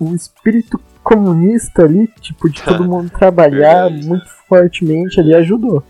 o 0.00 0.14
espírito 0.14 0.80
comunista 1.08 1.82
ali, 1.84 2.06
tipo, 2.20 2.48
de 2.50 2.62
todo 2.62 2.84
mundo 2.84 3.10
trabalhar 3.10 3.88
Verdade. 3.88 4.06
muito 4.06 4.28
fortemente 4.48 5.18
ali 5.20 5.34
ajudou. 5.34 5.82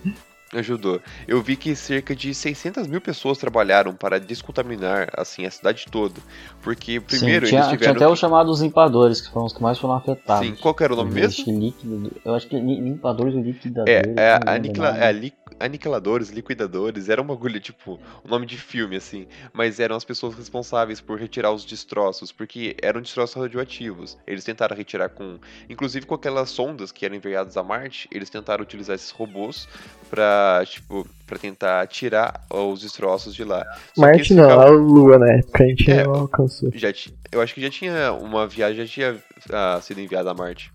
Ajudou. 0.55 0.99
Eu 1.27 1.43
vi 1.43 1.57
que 1.57 1.77
cerca 1.77 2.17
de 2.17 2.35
600 2.35 2.87
mil 2.87 3.03
pessoas 3.03 3.37
trabalharam 3.37 3.93
para 3.95 4.19
descontaminar, 4.19 5.09
assim, 5.15 5.45
a 5.45 5.51
cidade 5.51 5.85
toda. 5.91 6.15
Porque 6.63 6.99
primeiro 7.01 7.45
Sim, 7.45 7.51
tinha, 7.51 7.59
eles 7.61 7.69
tinha 7.69 7.79
tiveram. 7.79 7.97
até 7.97 8.07
que- 8.07 8.13
os 8.13 8.19
chamados 8.19 8.63
limpadores, 8.63 9.21
que 9.21 9.31
foram 9.31 9.45
os 9.45 9.53
que 9.53 9.63
mais 9.63 9.79
foram 9.79 9.95
afetados. 9.97 10.47
Sim, 10.47 10.55
qual 10.59 10.73
que 10.75 10.83
era 10.83 10.95
o 10.95 10.97
nome 10.97 11.11
Eu 11.11 11.15
mesmo? 11.17 11.43
acho 11.43 11.51
líquido, 11.51 12.13
eu 12.25 12.35
acho 12.35 12.49
que 12.49 12.57
li- 12.59 12.81
limpadores 12.81 13.35
ou 13.35 13.41
É, 13.41 13.43
liquidadores. 13.45 13.93
é 13.93 14.03
não 14.07 14.17
a, 14.17 14.39
lembro 14.39 14.51
aniquila, 14.53 14.89
é 14.97 15.07
a 15.09 15.13
li- 15.13 15.33
aniquiladores, 15.61 16.31
liquidadores, 16.31 17.09
era 17.09 17.21
uma 17.23 17.35
agulha, 17.35 17.61
tipo, 17.61 17.99
um 18.25 18.29
nome 18.29 18.47
de 18.47 18.57
filme, 18.57 18.97
assim. 18.97 19.27
Mas 19.53 19.79
eram 19.81 19.97
as 19.97 20.05
pessoas 20.05 20.35
responsáveis 20.35 21.01
por 21.01 21.19
retirar 21.19 21.53
os 21.53 21.65
destroços, 21.65 22.31
porque 22.33 22.77
eram 22.83 23.01
destroços 23.01 23.35
radioativos. 23.41 24.17
Eles 24.27 24.45
tentaram 24.45 24.77
retirar 24.77 25.09
com. 25.09 25.39
Inclusive 25.69 26.07
com 26.07 26.15
aquelas 26.15 26.51
sondas 26.51 26.93
que 26.93 27.05
eram 27.05 27.17
enviadas 27.17 27.57
a 27.57 27.63
Marte, 27.63 28.09
eles 28.13 28.31
tentaram 28.31 28.63
utilizar 28.63 28.95
esses 28.97 29.11
robôs 29.11 29.69
pra, 30.11 30.63
tipo, 30.65 31.07
pra 31.27 31.39
tentar 31.39 31.87
tirar 31.87 32.45
os 32.51 32.81
destroços 32.81 33.35
de 33.35 33.45
lá. 33.45 33.65
Só 33.95 34.03
Marte 34.03 34.35
não, 34.35 34.45
ficavam- 34.45 34.67
a 34.67 34.71
Lua, 34.71 35.19
né? 35.19 35.43
Porque 35.43 35.63
a 35.63 35.67
gente 35.67 35.91
É, 35.91 36.05
não 36.05 36.15
alcançou. 36.15 36.71
já 36.75 36.93
ti- 36.93 37.15
Eu 37.31 37.41
acho 37.41 37.55
que 37.55 37.61
já 37.61 37.71
tinha. 37.71 38.13
Uma 38.13 38.47
viagem 38.47 38.87
já 38.87 38.93
tinha 38.93 39.23
ah, 39.53 39.79
sido 39.83 40.01
enviada 40.01 40.31
a 40.31 40.35
Marte. 40.35 40.73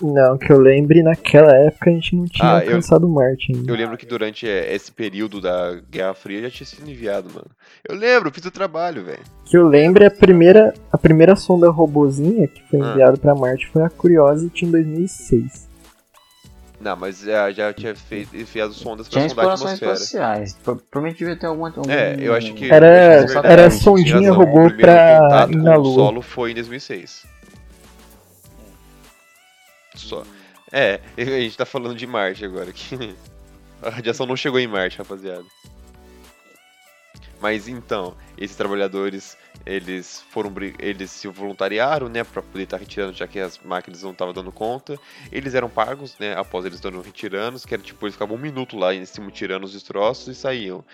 Não, 0.00 0.36
que 0.36 0.52
eu 0.52 0.58
lembre, 0.60 1.02
naquela 1.02 1.50
época 1.56 1.88
a 1.88 1.92
gente 1.94 2.14
não 2.14 2.26
tinha 2.26 2.46
Ah, 2.46 2.58
eu- 2.58 2.66
alcançado 2.66 3.08
Marte 3.08 3.52
ainda. 3.54 3.70
Eu 3.72 3.76
lembro 3.76 3.96
que 3.96 4.04
durante 4.04 4.46
eh, 4.46 4.74
esse 4.74 4.92
período 4.92 5.40
da 5.40 5.80
Guerra 5.90 6.12
Fria 6.12 6.42
já 6.42 6.50
tinha 6.50 6.66
sido 6.66 6.90
enviado, 6.90 7.30
mano. 7.32 7.46
Eu 7.88 7.94
lembro, 7.96 8.28
eu 8.28 8.32
fiz 8.32 8.44
o 8.44 8.50
trabalho, 8.50 9.02
velho. 9.04 9.20
Que 9.46 9.56
eu 9.56 9.66
lembro, 9.66 10.06
a 10.06 10.10
primeira, 10.10 10.74
a 10.92 10.98
primeira 10.98 11.34
sonda 11.34 11.70
robozinha 11.70 12.46
que 12.46 12.62
foi 12.70 12.80
Ah. 12.82 12.90
enviada 12.90 13.16
pra 13.16 13.34
Marte 13.34 13.66
foi 13.68 13.82
a 13.82 13.88
Curiosity 13.88 14.66
em 14.66 14.70
2006. 14.70 15.66
Não, 16.78 16.94
mas 16.94 17.20
já, 17.20 17.50
já 17.50 17.72
tinha 17.72 17.94
feito, 17.96 18.36
enviado 18.36 18.74
sondas 18.74 19.08
pra 19.08 19.18
Tinha 19.18 19.28
sondar 19.30 19.46
a 19.46 19.54
explorações 19.54 19.82
atmosfera. 19.82 19.94
espaciais. 19.94 20.54
Pro- 20.62 20.76
Provavelmente 20.76 21.18
devia 21.20 21.36
ter 21.36 21.46
algum. 21.46 21.64
algum 21.64 21.90
É, 21.90 22.16
eu 22.20 22.34
acho 22.34 22.52
que. 22.52 22.70
Era- 22.70 22.86
eu 23.20 23.24
acho 23.24 23.40
que 23.40 23.46
é 23.46 23.50
era 23.50 23.70
sondinha 23.70 24.30
robô 24.30 24.66
O 24.66 24.76
pra 24.76 25.46
ir 25.50 25.56
com 25.56 25.62
na 25.62 25.78
o 25.78 25.80
Lua. 25.80 25.94
solo 25.94 26.20
foi 26.22 26.50
em 26.50 26.54
2006. 26.54 27.24
Só. 29.96 30.24
É, 30.72 31.00
a 31.16 31.22
gente 31.22 31.56
tá 31.56 31.66
falando 31.66 31.94
de 31.94 32.06
Marte 32.06 32.44
agora. 32.44 32.72
Que 32.72 33.14
a 33.82 33.90
radiação 33.90 34.26
não 34.26 34.36
chegou 34.36 34.58
em 34.58 34.66
Marte, 34.66 34.98
rapaziada. 34.98 35.44
Mas 37.40 37.68
então, 37.68 38.16
esses 38.38 38.56
trabalhadores, 38.56 39.36
eles 39.64 40.24
foram 40.30 40.52
eles 40.78 41.10
se 41.10 41.28
voluntariaram, 41.28 42.08
né, 42.08 42.24
para 42.24 42.40
poder 42.40 42.64
estar 42.64 42.78
retirando, 42.78 43.12
já 43.12 43.26
que 43.26 43.38
as 43.38 43.58
máquinas 43.58 44.02
não 44.02 44.12
estavam 44.12 44.32
dando 44.32 44.50
conta. 44.50 44.98
Eles 45.30 45.54
eram 45.54 45.68
pagos, 45.68 46.16
né, 46.18 46.34
após 46.34 46.64
eles 46.64 46.78
estando 46.78 47.00
retirando, 47.00 47.60
que 47.60 47.74
era 47.74 47.82
tipo, 47.82 48.06
eles 48.06 48.14
ficavam 48.14 48.36
um 48.36 48.40
minuto 48.40 48.76
lá 48.76 48.94
em 48.94 49.04
cima 49.04 49.30
tirando 49.30 49.64
os 49.64 49.72
destroços 49.72 50.28
e 50.28 50.34
saíam. 50.34 50.84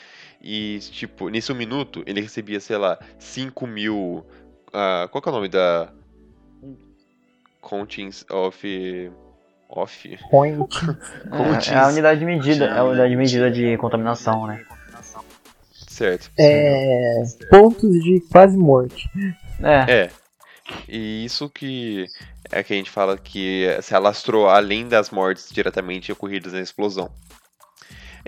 E, 0.42 0.80
tipo, 0.90 1.28
nesse 1.28 1.52
um 1.52 1.54
minuto, 1.54 2.02
ele 2.06 2.20
recebia, 2.20 2.58
sei 2.58 2.76
lá, 2.76 2.98
5 3.18 3.66
mil. 3.66 4.26
ah, 4.72 5.08
qual 5.10 5.22
que 5.22 5.28
é 5.28 5.32
o 5.32 5.34
nome 5.34 5.48
da. 5.48 5.92
Countings 7.62 8.26
of. 8.30 9.10
Off? 9.74 10.18
É, 11.70 11.74
é 11.74 11.78
a 11.78 11.88
unidade 11.88 12.20
de 12.20 12.26
medida, 12.26 12.66
é 12.66 12.78
a 12.78 12.84
unidade 12.84 13.10
de 13.10 13.16
medida 13.16 13.50
de 13.50 13.78
contaminação, 13.78 14.46
né? 14.46 14.62
Certo. 15.88 16.30
É. 16.38 17.22
Pontos 17.48 17.90
de 18.02 18.20
quase 18.30 18.56
morte. 18.56 19.08
É, 19.62 20.04
É. 20.04 20.10
E 20.88 21.24
isso 21.24 21.48
que 21.48 22.06
é 22.50 22.62
que 22.62 22.72
a 22.72 22.76
gente 22.76 22.90
fala 22.90 23.16
que 23.16 23.66
se 23.80 23.94
alastrou 23.94 24.48
além 24.48 24.88
das 24.88 25.10
mortes 25.10 25.48
diretamente 25.50 26.12
ocorridas 26.12 26.52
na 26.52 26.60
explosão. 26.60 27.10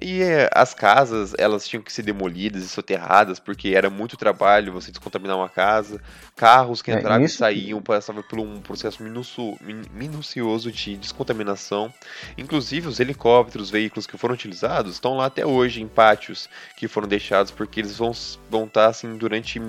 E 0.03 0.23
é, 0.23 0.51
as 0.53 0.75
casas, 0.75 1.35
elas 1.39 1.67
tinham 1.69 1.83
que 1.83 1.93
ser 1.93 2.03
demolidas 2.03 2.65
e 2.65 2.69
soterradas, 2.69 3.39
porque 3.39 3.69
era 3.75 3.89
muito 3.89 4.17
trabalho 4.17 4.73
você 4.73 4.91
descontaminar 4.91 5.37
uma 5.37 5.49
casa. 5.49 6.01
Carros 6.37 6.83
que 6.83 6.91
É, 6.91 6.99
entravam 6.99 7.23
e 7.23 7.25
isso 7.27 7.35
que- 7.35 7.39
saíam 7.39 7.81
passavam 7.81 8.23
por 8.23 8.39
um 8.41 8.61
processo 8.61 9.03
minucio- 9.03 9.57
min- 9.61 9.85
minucioso 9.93 10.71
de 10.73 10.97
descontaminação. 10.97 11.93
Inclusive, 12.37 12.89
os 12.89 12.99
helicópteros, 13.01 13.71
veículos 13.71 14.07
que 14.07 14.19
foram 14.19 14.35
utilizados, 14.35 14.95
estão 14.95 15.17
lá 15.17 15.27
até 15.27 15.47
hoje 15.47 15.81
em 15.81 15.89
pátios 15.89 16.49
que 16.77 16.89
foram 16.89 17.07
deixados, 17.09 17.51
porque 17.53 17.81
eles 17.81 17.97
vão, 17.97 18.11
s- 18.11 18.39
vão 18.51 18.65
estar 18.65 18.87
assim 18.87 19.17
durante 19.17 19.61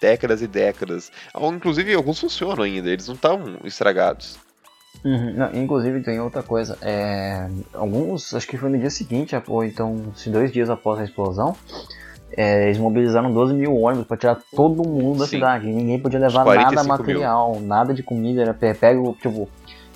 décadas 0.00 0.42
e 0.42 0.46
décadas. 0.46 1.12
Inclusive, 1.54 1.94
alguns 1.94 2.18
funcionam 2.20 2.64
ainda, 2.64 2.90
eles 2.90 3.08
não 3.08 3.14
estão 3.14 3.58
estragados. 3.64 4.38
Uhum, 5.04 5.32
não, 5.34 5.54
inclusive 5.54 6.00
tem 6.02 6.20
outra 6.20 6.42
coisa, 6.42 6.76
é, 6.82 7.48
alguns, 7.72 8.34
acho 8.34 8.46
que 8.48 8.56
foi 8.56 8.70
no 8.70 8.78
dia 8.78 8.90
seguinte, 8.90 9.36
ou 9.46 9.64
então 9.64 10.12
se 10.16 10.28
dois 10.30 10.50
dias 10.50 10.68
após 10.68 10.98
a 10.98 11.04
explosão, 11.04 11.54
é, 12.36 12.64
eles 12.66 12.78
mobilizaram 12.78 13.32
12 13.32 13.54
mil 13.54 13.76
ônibus 13.76 14.06
para 14.06 14.16
tirar 14.16 14.38
todo 14.54 14.86
mundo 14.88 15.20
da 15.20 15.24
Sim. 15.26 15.36
cidade. 15.36 15.66
Ninguém 15.68 15.98
podia 16.00 16.18
levar 16.18 16.42
45 16.44 16.74
nada 16.74 16.82
mil. 16.82 16.98
material, 16.98 17.60
nada 17.60 17.94
de 17.94 18.02
comida, 18.02 18.42
era 18.42 18.52
pe- 18.52 18.74
pega, 18.74 19.00
tipo, 19.22 19.48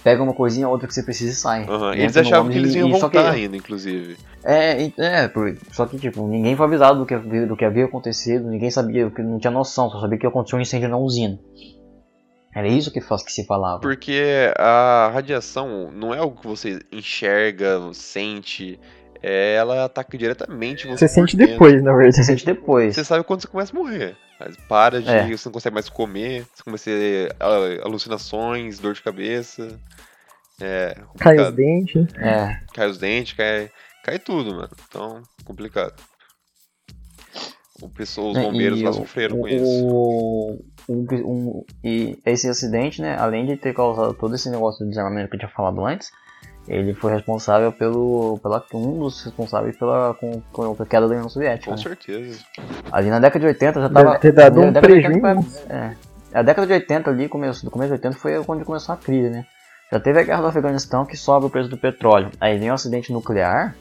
pega 0.05 0.23
uma 0.23 0.33
coisinha 0.33 0.69
outra 0.69 0.87
que 0.87 0.95
você 0.95 1.03
precisa 1.03 1.33
e 1.33 1.35
sai. 1.35 1.63
Entra 1.65 1.97
Eles 1.97 2.17
achavam 2.17 2.51
que 2.51 2.57
eles 2.57 2.75
iam 2.75 2.89
e 2.89 2.99
só 3.01 3.09
que- 3.09 3.17
voltar 3.19 3.33
ainda, 3.35 3.57
inclusive. 3.57 4.17
É, 4.45 4.91
é, 4.97 5.29
por- 5.29 5.55
só 5.73 5.85
que 5.87 5.99
tipo, 5.99 6.27
ninguém 6.27 6.57
foi 6.57 6.65
avisado 6.67 7.01
do 7.01 7.05
que, 7.05 7.13
havia- 7.15 7.47
do 7.47 7.57
que 7.57 7.65
havia 7.65 7.85
acontecido, 7.85 8.49
ninguém 8.49 8.71
sabia, 8.71 9.11
não 9.19 9.39
tinha 9.39 9.51
noção, 9.51 9.91
só 9.91 10.01
sabia 10.01 10.19
que 10.19 10.27
aconteceu 10.27 10.59
um 10.59 10.63
incêndio 10.63 10.89
na 10.89 10.97
usina. 10.97 11.39
Era 12.55 12.67
isso 12.69 12.91
que, 12.93 13.01
faz- 13.01 13.23
que 13.23 13.33
se 13.33 13.47
falava. 13.47 13.81
Porque 13.81 14.53
a 14.57 15.11
radiação 15.15 15.91
não 15.93 16.13
é 16.13 16.19
algo 16.19 16.41
que 16.41 16.47
você 16.47 16.81
enxerga, 16.91 17.79
sente. 17.93 18.79
é, 19.23 19.55
ela 19.55 19.85
ataca 19.85 20.17
diretamente 20.19 20.87
você. 20.89 21.07
Você 21.07 21.15
sente 21.15 21.37
dentro. 21.37 21.53
depois, 21.53 21.83
na 21.83 21.93
Você 21.93 21.99
verdade. 21.99 22.25
sente 22.25 22.45
depois. 22.47 22.95
Você 22.95 23.05
sabe 23.05 23.23
quando 23.25 23.43
você 23.43 23.49
começa 23.49 23.73
a 23.77 23.79
morrer. 23.79 24.17
Mas 24.41 24.57
para 24.69 25.01
de. 25.01 25.09
É. 25.11 25.29
Você 25.29 25.49
não 25.49 25.53
consegue 25.53 25.75
mais 25.75 25.89
comer, 25.89 26.47
você 26.55 26.63
começa 26.65 26.91
a 26.91 26.95
ter 26.95 27.37
ah, 27.39 27.85
alucinações, 27.87 28.79
dor 28.79 28.95
de 28.95 29.03
cabeça. 29.03 29.79
É. 30.61 30.95
Cai 31.19 31.37
os 31.37 31.43
complicado. 31.49 31.55
dentes. 31.55 32.15
É, 32.17 32.61
Cai 32.75 32.89
os 32.89 32.99
dentes, 32.99 33.33
cai, 33.35 33.71
cai 34.03 34.19
tudo, 34.19 34.55
mano. 34.57 34.71
Então, 34.89 35.23
complicado. 35.45 35.95
O 37.83 37.89
pessoal, 37.89 38.29
os 38.33 38.39
bombeiros 38.39 38.79
e 38.81 38.83
lá 38.85 38.91
o- 38.91 38.95
sofreram 38.95 39.39
com 39.39 39.45
o, 39.45 39.49
isso. 39.49 39.87
o- 39.87 40.65
um- 40.93 41.65
e 41.85 42.19
esse 42.25 42.49
acidente, 42.49 43.01
né, 43.01 43.17
além 43.19 43.47
de 43.47 43.57
ter 43.57 43.75
causado 43.75 44.15
todo 44.15 44.35
esse 44.35 44.51
negócio 44.51 44.85
de 44.85 44.91
desarmamento 44.91 45.29
que 45.29 45.37
eu 45.37 45.41
tinha 45.41 45.51
falado 45.51 45.85
antes, 45.85 46.11
ele 46.69 46.95
foi 46.95 47.13
responsável 47.13 47.73
pelo, 47.73 48.39
pela, 48.43 48.65
um 48.75 48.99
dos 48.99 49.25
responsáveis 49.25 49.77
pela 49.77 50.15
com, 50.15 50.41
com 50.53 50.77
a 50.83 50.87
queda 50.87 51.09
da 51.09 51.15
União 51.15 51.29
Soviética. 51.29 51.71
Com 51.71 51.77
né? 51.77 51.83
certeza. 51.83 52.39
Ali 52.93 53.11
na 53.11 53.19
década 53.19 53.41
de 53.41 53.47
80 53.47 53.81
já 53.81 53.89
tava. 53.89 54.11
Deve 54.11 54.19
ter 54.19 54.33
dado 54.33 54.61
na 54.61 54.67
um 54.67 54.73
década 54.73 54.87
de 54.87 55.07
80 55.07 55.21
prejuízo. 55.21 55.63
é, 55.69 55.97
a 56.33 56.43
década 56.43 56.67
de 56.67 56.73
80 56.75 57.11
ali, 57.11 57.29
começo, 57.29 57.65
do 57.65 57.71
começo 57.71 57.89
de 57.89 57.95
80 57.95 58.17
foi 58.17 58.45
quando 58.45 58.65
começou 58.65 58.95
a 58.95 58.99
crise, 58.99 59.31
né? 59.31 59.47
Já 59.91 59.99
teve 59.99 60.21
a 60.21 60.23
guerra 60.23 60.43
do 60.43 60.47
Afeganistão 60.47 61.05
que 61.05 61.17
sobe 61.17 61.47
o 61.47 61.51
preço 61.51 61.69
do 61.69 61.77
petróleo. 61.77 62.31
Aí 62.41 62.57
vem 62.59 62.71
o 62.71 62.75
acidente 62.75 63.13
nuclear. 63.13 63.75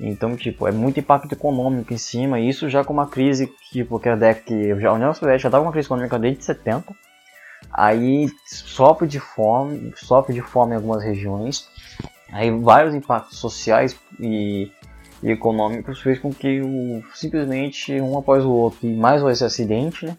Então, 0.00 0.34
tipo, 0.34 0.66
é 0.66 0.72
muito 0.72 0.98
impacto 0.98 1.32
econômico 1.32 1.92
em 1.92 1.98
cima. 1.98 2.40
E 2.40 2.48
isso 2.48 2.70
já 2.70 2.82
com 2.82 2.92
uma 2.92 3.06
crise, 3.06 3.52
tipo, 3.70 4.00
que 4.00 4.08
a 4.08 4.16
já 4.16 4.88
a 4.88 4.94
União 4.94 5.12
Soviética 5.12 5.48
já 5.48 5.50
tava 5.50 5.62
com 5.62 5.68
uma 5.68 5.72
crise 5.72 5.86
econômica 5.86 6.18
desde 6.18 6.42
70. 6.42 6.94
Aí 7.70 8.28
sofre 8.46 9.06
de 9.06 9.20
fome, 9.20 9.92
sofre 9.96 10.32
de 10.32 10.40
fome 10.40 10.72
em 10.72 10.76
algumas 10.76 11.04
regiões. 11.04 11.68
Aí 12.32 12.50
vários 12.50 12.94
impactos 12.94 13.38
sociais 13.38 13.94
e, 14.18 14.70
e 15.22 15.30
econômicos 15.30 16.00
fez 16.00 16.18
com 16.18 16.32
que 16.32 16.62
o, 16.62 17.04
simplesmente 17.14 18.00
um 18.00 18.16
após 18.16 18.44
o 18.44 18.50
outro 18.50 18.86
e 18.88 18.94
mais 18.94 19.22
esse 19.22 19.44
acidente, 19.44 20.06
né, 20.06 20.16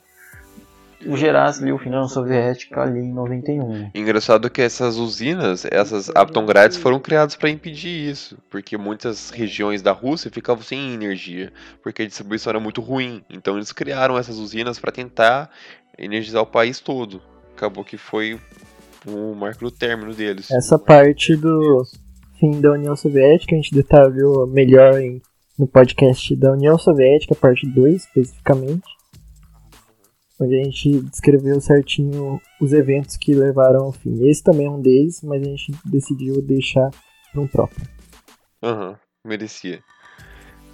o 1.05 1.77
fim 1.77 1.89
da 1.89 1.97
União 1.97 2.07
Soviética 2.07 2.81
ali 2.81 2.99
em 2.99 3.13
91. 3.13 3.91
Engraçado 3.93 4.49
que 4.49 4.61
essas 4.61 4.97
usinas, 4.97 5.65
essas 5.65 6.09
Aptongrades 6.09 6.77
foram 6.77 6.99
criadas 6.99 7.35
para 7.35 7.49
impedir 7.49 8.09
isso, 8.09 8.37
porque 8.49 8.77
muitas 8.77 9.29
regiões 9.29 9.81
da 9.81 9.91
Rússia 9.91 10.29
ficavam 10.31 10.63
sem 10.63 10.93
energia, 10.93 11.51
porque 11.81 12.03
a 12.03 12.07
distribuição 12.07 12.51
era 12.51 12.59
muito 12.59 12.81
ruim. 12.81 13.23
Então 13.29 13.55
eles 13.55 13.71
criaram 13.71 14.17
essas 14.17 14.37
usinas 14.37 14.79
para 14.79 14.91
tentar 14.91 15.49
energizar 15.97 16.41
o 16.41 16.47
país 16.47 16.79
todo. 16.79 17.21
Acabou 17.55 17.83
que 17.83 17.97
foi 17.97 18.39
o 19.07 19.33
marco 19.35 19.65
do 19.65 19.71
término 19.71 20.13
deles. 20.13 20.49
Essa 20.51 20.77
parte 20.77 21.35
do 21.35 21.83
fim 22.39 22.59
da 22.59 22.71
União 22.71 22.95
Soviética 22.95 23.55
a 23.55 23.57
gente 23.57 23.73
detalhou 23.73 24.47
melhor 24.47 24.99
em, 24.99 25.21
no 25.57 25.67
podcast 25.67 26.35
da 26.35 26.51
União 26.51 26.77
Soviética, 26.77 27.35
parte 27.35 27.67
2 27.67 28.03
especificamente. 28.03 29.00
Onde 30.41 30.59
a 30.59 30.63
gente 30.63 31.01
descreveu 31.01 31.61
certinho 31.61 32.41
os 32.59 32.73
eventos 32.73 33.15
que 33.15 33.31
levaram 33.31 33.85
ao 33.85 33.91
fim. 33.91 34.27
Esse 34.27 34.43
também 34.43 34.65
é 34.65 34.69
um 34.71 34.81
deles, 34.81 35.21
mas 35.21 35.39
a 35.39 35.45
gente 35.45 35.71
decidiu 35.85 36.41
deixar 36.41 36.89
para 37.31 37.41
um 37.41 37.47
próprio. 37.47 37.87
Aham, 38.63 38.97
merecia. 39.23 39.83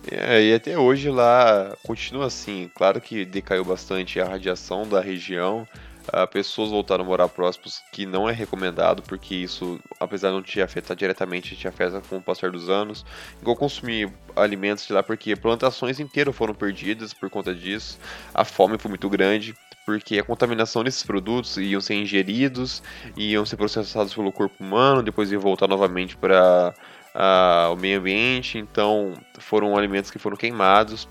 É, 0.09 0.41
e 0.41 0.53
até 0.53 0.78
hoje 0.78 1.09
lá 1.09 1.76
continua 1.84 2.28
assim. 2.28 2.72
Claro 2.76 3.01
que 3.01 3.26
decaiu 3.26 3.65
bastante 3.65 4.22
a 4.22 4.26
radiação 4.26 4.88
da 4.88 5.01
região. 5.01 5.68
Ah, 6.12 6.28
pessoas 6.28 6.70
voltaram 6.70 7.03
a 7.03 7.08
morar 7.08 7.28
próximos, 7.28 7.82
que 7.91 8.05
não 8.05 8.30
é 8.30 8.34
recomendado, 8.34 9.01
porque 9.03 9.36
isso, 9.36 9.80
apesar 9.99 10.30
de 10.30 10.36
não 10.36 10.41
te 10.41 10.62
afetar 10.62 10.95
diretamente, 10.95 11.55
te 11.55 11.68
afeta 11.68 12.01
com 12.01 12.18
o 12.18 12.22
passar 12.22 12.51
dos 12.51 12.70
anos. 12.70 13.05
Igual 13.41 13.55
consumir 13.55 14.12
alimentos 14.36 14.86
de 14.86 14.93
lá, 14.93 15.03
porque 15.03 15.36
plantações 15.36 15.99
inteiras 15.99 16.36
foram 16.36 16.53
perdidas 16.53 17.14
por 17.14 17.30
conta 17.30 17.53
disso. 17.53 17.99
A 18.34 18.45
fome 18.45 18.78
foi 18.78 18.89
muito 18.89 19.10
grande, 19.10 19.53
porque 19.86 20.20
a 20.20 20.24
contaminação 20.24 20.84
desses 20.84 21.03
produtos 21.03 21.58
iam 21.58 21.80
ser 21.80 21.95
ingeridos, 21.95 22.84
iam 23.16 23.45
ser 23.45 23.55
processados 23.55 24.14
pelo 24.14 24.32
corpo 24.32 24.55
humano, 24.64 25.01
depois 25.01 25.32
iam 25.32 25.39
voltar 25.41 25.68
novamente 25.68 26.18
para 26.18 26.74
a, 27.16 27.70
o 27.72 27.76
meio 27.76 27.99
ambiente, 27.99 28.58
então 28.58 29.14
foram 29.39 29.78
alimentos 29.78 30.12
que 30.12 30.20
foram 30.20 30.38
queimados. 30.38 31.08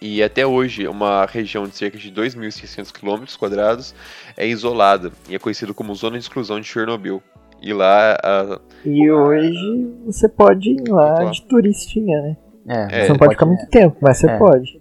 E 0.00 0.22
até 0.22 0.46
hoje, 0.46 0.86
uma 0.86 1.26
região 1.26 1.64
de 1.66 1.76
cerca 1.76 1.98
de 1.98 2.10
2.600 2.12 2.92
km 2.92 3.94
é 4.36 4.46
isolada 4.46 5.10
e 5.28 5.34
é 5.34 5.38
conhecida 5.38 5.74
como 5.74 5.94
Zona 5.94 6.16
de 6.18 6.24
Exclusão 6.24 6.60
de 6.60 6.66
Chernobyl. 6.66 7.22
E 7.60 7.72
lá. 7.72 8.16
A... 8.22 8.60
E 8.84 9.10
hoje 9.10 9.92
você 10.06 10.28
pode 10.28 10.70
ir 10.70 10.88
lá 10.88 11.24
de 11.24 11.42
turistinha, 11.42 12.22
né? 12.22 12.36
É, 12.68 13.00
É, 13.00 13.02
você 13.02 13.08
não 13.08 13.18
pode 13.18 13.34
ficar 13.34 13.46
muito 13.46 13.66
tempo, 13.68 13.96
mas 14.00 14.18
você 14.18 14.30
É. 14.30 14.38
pode. 14.38 14.80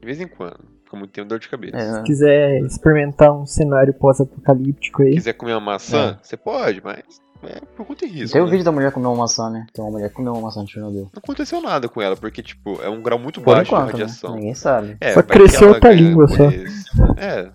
De 0.00 0.06
vez 0.06 0.20
em 0.20 0.28
quando. 0.28 0.58
Fica 0.84 0.96
muito 0.96 1.10
tempo 1.10 1.28
dor 1.28 1.38
de 1.38 1.48
cabeça. 1.48 1.76
É, 1.76 1.92
Se 1.92 2.02
quiser 2.02 2.60
experimentar 2.62 3.30
um 3.32 3.44
cenário 3.44 3.92
pós-apocalíptico 3.92 5.02
aí, 5.02 5.12
quiser 5.12 5.34
comer 5.34 5.52
uma 5.52 5.60
maçã, 5.60 6.18
você 6.22 6.34
pode, 6.36 6.82
mas 6.82 7.02
é 7.42 7.60
por 7.76 7.86
conta 7.86 8.04
e 8.04 8.08
risco. 8.08 8.32
Tem 8.32 8.42
o 8.42 8.44
né? 8.46 8.50
vídeo 8.50 8.64
da 8.64 8.72
mulher 8.72 8.92
comendo 8.92 9.10
uma 9.10 9.22
maçã, 9.22 9.50
né? 9.50 9.66
Tem 9.72 9.84
uma 9.84 9.90
mulher 9.90 10.12
comeu 10.12 10.32
uma 10.32 10.42
maçã 10.42 10.64
de 10.64 10.72
Chernobyl. 10.72 11.10
Não 11.12 11.18
aconteceu 11.22 11.60
nada 11.60 11.88
com 11.88 12.02
ela, 12.02 12.16
porque, 12.16 12.42
tipo, 12.42 12.80
é 12.82 12.88
um 12.88 13.02
grau 13.02 13.18
muito 13.18 13.40
Por 13.40 13.54
baixo 13.54 13.70
de 13.70 13.76
enquanto, 13.76 13.86
né? 13.86 13.92
radiação. 13.92 14.34
Ninguém 14.34 14.54
sabe. 14.54 14.96
É, 15.00 15.14
Só 15.14 15.22
cresceu 15.22 15.68
outra 15.68 15.92
língua 15.92 16.26
só. 16.28 16.48
isso. 16.48 16.90
É, 17.16 17.50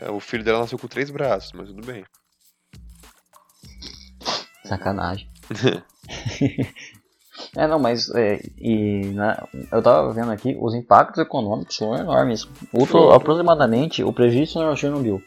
é, 0.00 0.10
o 0.10 0.20
filho 0.20 0.44
dela 0.44 0.60
nasceu 0.60 0.78
com 0.78 0.86
três 0.86 1.10
braços, 1.10 1.52
mas 1.52 1.68
tudo 1.68 1.84
bem. 1.84 2.04
Sacanagem. 4.64 5.28
É, 7.54 7.66
não, 7.66 7.78
mas 7.78 8.08
é, 8.14 8.40
e, 8.58 9.06
né, 9.14 9.36
eu 9.70 9.82
tava 9.82 10.12
vendo 10.12 10.30
aqui, 10.30 10.56
os 10.60 10.74
impactos 10.74 11.22
econômicos 11.22 11.76
são 11.76 11.94
enormes. 11.94 12.48
O, 12.72 12.84
Foram. 12.86 13.12
aproximadamente, 13.12 14.02
o 14.02 14.12
prejuízo 14.12 14.58
não 14.58 14.68
é 14.68 14.70
o 14.70 14.76
Chernobyl. 14.76 15.22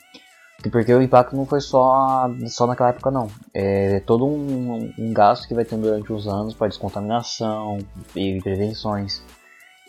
Porque 0.72 0.94
o 0.94 1.02
impacto 1.02 1.36
não 1.36 1.46
foi 1.46 1.62
só, 1.62 2.30
só 2.48 2.68
naquela 2.68 2.90
época, 2.90 3.10
não. 3.10 3.28
É 3.54 4.02
todo 4.02 4.26
um, 4.26 4.92
um 4.98 5.14
gasto 5.14 5.48
que 5.48 5.54
vai 5.54 5.64
ter 5.64 5.78
durante 5.78 6.12
os 6.12 6.28
anos 6.28 6.54
para 6.54 6.68
descontaminação 6.68 7.78
e 8.16 8.42
prevenções. 8.42 9.24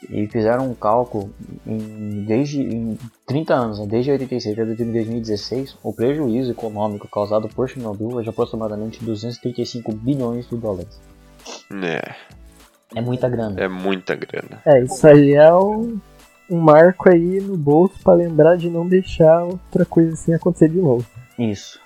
E 0.09 0.27
fizeram 0.29 0.71
um 0.71 0.75
cálculo 0.75 1.31
em, 1.67 2.25
desde 2.25 2.63
em 2.63 2.97
30 3.27 3.55
anos, 3.55 3.79
né, 3.81 3.87
desde 3.87 4.11
86 4.13 4.59
até 4.59 4.65
2016, 4.75 5.77
o 5.83 5.93
prejuízo 5.93 6.53
econômico 6.53 7.07
causado 7.09 7.49
por 7.49 7.69
Chernobyl 7.69 8.19
é 8.19 8.23
de 8.23 8.31
aproximadamente 8.31 9.05
235 9.05 9.93
bilhões 9.93 10.49
de 10.49 10.57
dólares. 10.57 11.01
É, 11.83 12.15
É 12.95 13.01
muita 13.01 13.29
grana. 13.29 13.61
é 13.61 13.69
muita 13.69 14.15
grana. 14.15 14.63
é, 14.65 14.83
isso 14.83 15.07
aí 15.07 15.35
é 15.35 15.53
um, 15.53 16.01
um 16.51 16.59
marco 16.59 17.09
aí 17.09 17.41
no 17.41 17.57
bolso 17.57 18.03
pra 18.03 18.13
lembrar 18.15 18.57
de 18.57 18.69
não 18.69 18.87
deixar 18.87 19.45
outra 19.45 19.85
coisa 19.85 20.15
assim 20.15 20.35
acontecer 20.35 20.69
de 20.69 20.81
novo. 20.81 21.07
Isso. 21.39 21.81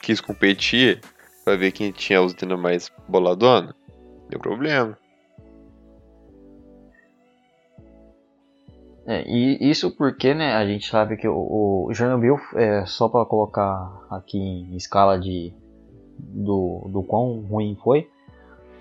Quis 0.00 0.20
competir 0.20 1.00
pra 1.44 1.56
ver 1.56 1.72
quem 1.72 1.90
tinha 1.90 2.18
a 2.18 2.22
usina 2.22 2.56
mais 2.56 2.90
boladona. 3.08 3.74
Deu 4.30 4.38
problema. 4.38 4.96
É, 9.06 9.24
e 9.26 9.70
isso 9.70 9.90
porque, 9.90 10.34
né, 10.34 10.54
a 10.54 10.66
gente 10.66 10.86
sabe 10.86 11.16
que 11.16 11.26
o, 11.26 11.86
o 11.88 11.94
Chernobyl, 11.94 12.36
é, 12.54 12.84
só 12.84 13.08
para 13.08 13.24
colocar 13.24 14.06
aqui 14.10 14.38
em 14.38 14.76
escala 14.76 15.18
de 15.18 15.50
do, 16.18 16.90
do 16.92 17.02
quão 17.02 17.40
ruim 17.40 17.74
foi, 17.82 18.06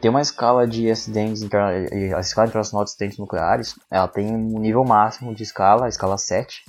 tem 0.02 0.10
uma 0.12 0.22
escala 0.22 0.68
de 0.68 0.89
acidentes, 0.89 1.41
interna- 1.41 1.88
a 2.16 2.20
escala 2.20 2.48
internacional 2.48 2.84
de 2.86 2.91
acidentes 2.91 3.18
nucleares, 3.18 3.76
ela 3.89 4.08
tem 4.08 4.28
um 4.36 4.60
nível 4.60 4.84
máximo 4.84 5.34
de 5.34 5.43
escala, 5.43 5.86
a 5.86 5.89
escala 5.89 6.18
7, 6.18 6.64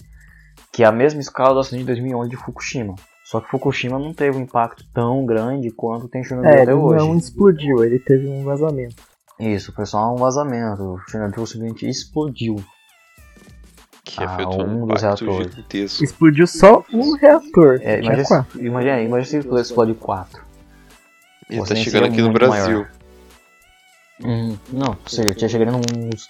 que 0.73 0.83
é 0.83 0.87
a 0.87 0.93
mesma 0.93 1.21
escala 1.21 1.55
do 1.55 1.61
acidente 1.61 1.83
de 1.83 1.87
2011 1.89 2.31
de 2.31 2.37
Fukushima. 2.37 2.95
Só 3.25 3.41
que 3.41 3.51
Fukushima 3.51 3.99
não 3.99 4.15
teve 4.15 4.39
um 4.39 4.41
impacto 4.43 4.83
tão 4.95 5.27
grande 5.27 5.71
quanto 5.71 6.09
tem 6.09 6.25
Chernobyl 6.25 6.51
É, 6.51 6.63
até 6.63 6.75
hoje. 6.75 6.97
não 7.07 7.17
explodiu, 7.17 7.85
ele 7.85 7.99
teve 7.99 8.27
um 8.27 8.43
vazamento. 8.45 8.97
Isso, 9.39 9.73
foi 9.75 9.85
só 9.85 10.13
um 10.13 10.17
vazamento. 10.17 10.83
O 10.83 10.99
Chernobyl 11.11 11.45
simplesmente 11.47 11.87
explodiu. 11.89 12.57
Que 14.03 14.25
Ah, 14.25 14.35
afetou 14.35 14.65
um 14.67 14.83
um 14.85 14.87
dos 14.87 15.03
reatores. 15.03 15.51
gigantesco. 15.53 16.03
Explodiu 16.05 16.47
só 16.47 16.83
um 16.93 17.15
reator. 17.17 17.75
É, 17.83 17.99
tinha 17.99 17.99
imagina, 18.15 18.25
quatro. 18.27 18.59
se- 18.59 18.67
imagina, 18.67 19.01
imagina 19.03 19.43
se 19.43 19.61
explode 19.61 19.95
4. 19.95 20.43
Ele 21.51 21.61
Você 21.61 21.75
tá 21.75 21.81
chegando 21.81 22.07
aqui 22.07 22.23
no 22.23 22.33
Brasil. 22.33 22.79
maior. 22.79 22.91
Hum, 24.25 24.57
não, 24.73 24.97
seria, 25.07 25.35
tinha 25.35 25.49
chegado 25.49 25.81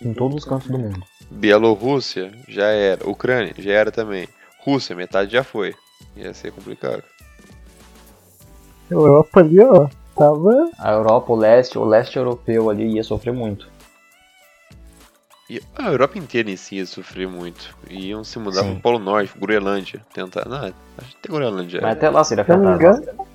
em 0.03 0.13
todos 0.15 0.37
os 0.39 0.45
cantos 0.45 0.69
do 0.69 0.79
mundo. 0.79 1.03
Bielorrússia 1.31 2.33
já 2.47 2.67
era. 2.67 3.09
Ucrânia 3.09 3.55
já 3.59 3.73
era 3.73 3.91
também. 3.91 4.29
Rússia, 4.59 4.95
metade 4.95 5.33
já 5.33 5.43
foi. 5.43 5.75
Ia 6.17 6.35
ser 6.35 6.53
complicado. 6.53 7.03
A 8.91 8.95
Europa 8.95 9.41
ali, 9.41 9.61
ó, 9.61 9.89
tava. 10.17 10.71
A 10.79 10.93
Europa, 10.93 11.33
o 11.33 11.37
leste, 11.37 11.79
o 11.79 11.85
leste 11.85 12.17
europeu 12.17 12.69
ali 12.71 12.95
ia 12.95 13.03
sofrer 13.05 13.33
muito. 13.33 13.69
E 15.49 15.63
a 15.77 15.89
Europa 15.91 16.19
inteira 16.19 16.51
em 16.51 16.57
si 16.57 16.77
ia 16.77 16.85
sofrer 16.87 17.27
muito. 17.27 17.75
Iam 17.89 18.23
se 18.23 18.39
mudar 18.39 18.63
Sim. 18.63 18.75
pro 18.75 18.83
Polo 18.83 18.99
Norte, 18.99 19.33
Groenlândia. 19.39 20.05
Tentar. 20.13 20.47
Não, 20.47 20.59
acho 20.59 20.75
que 21.17 21.17
tem 21.23 21.35
Groenlândia. 21.35 21.81
Mas 21.81 21.93
até 21.93 22.11
lá 22.11 22.23
seria 22.23 22.45
Se 22.45 22.51
eu 22.53 22.59
não 22.59 22.65
me 22.65 22.75
afetado. 22.75 23.03
engano, 23.03 23.27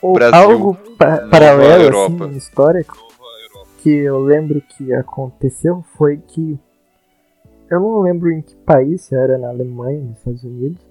ou 0.00 0.12
Brasil, 0.14 0.38
algo 0.40 0.74
pa- 0.96 1.18
paralelo 1.28 1.82
Europa. 1.84 2.26
assim, 2.26 2.36
histórico 2.36 3.11
que 3.82 3.90
eu 3.90 4.20
lembro 4.20 4.60
que 4.60 4.94
aconteceu 4.94 5.84
foi 5.96 6.16
que 6.16 6.56
eu 7.68 7.80
não 7.80 8.00
lembro 8.00 8.30
em 8.30 8.40
que 8.40 8.54
país, 8.54 9.02
se 9.02 9.14
era 9.14 9.36
na 9.36 9.48
Alemanha, 9.48 10.00
nos 10.00 10.18
Estados 10.18 10.44
Unidos, 10.44 10.86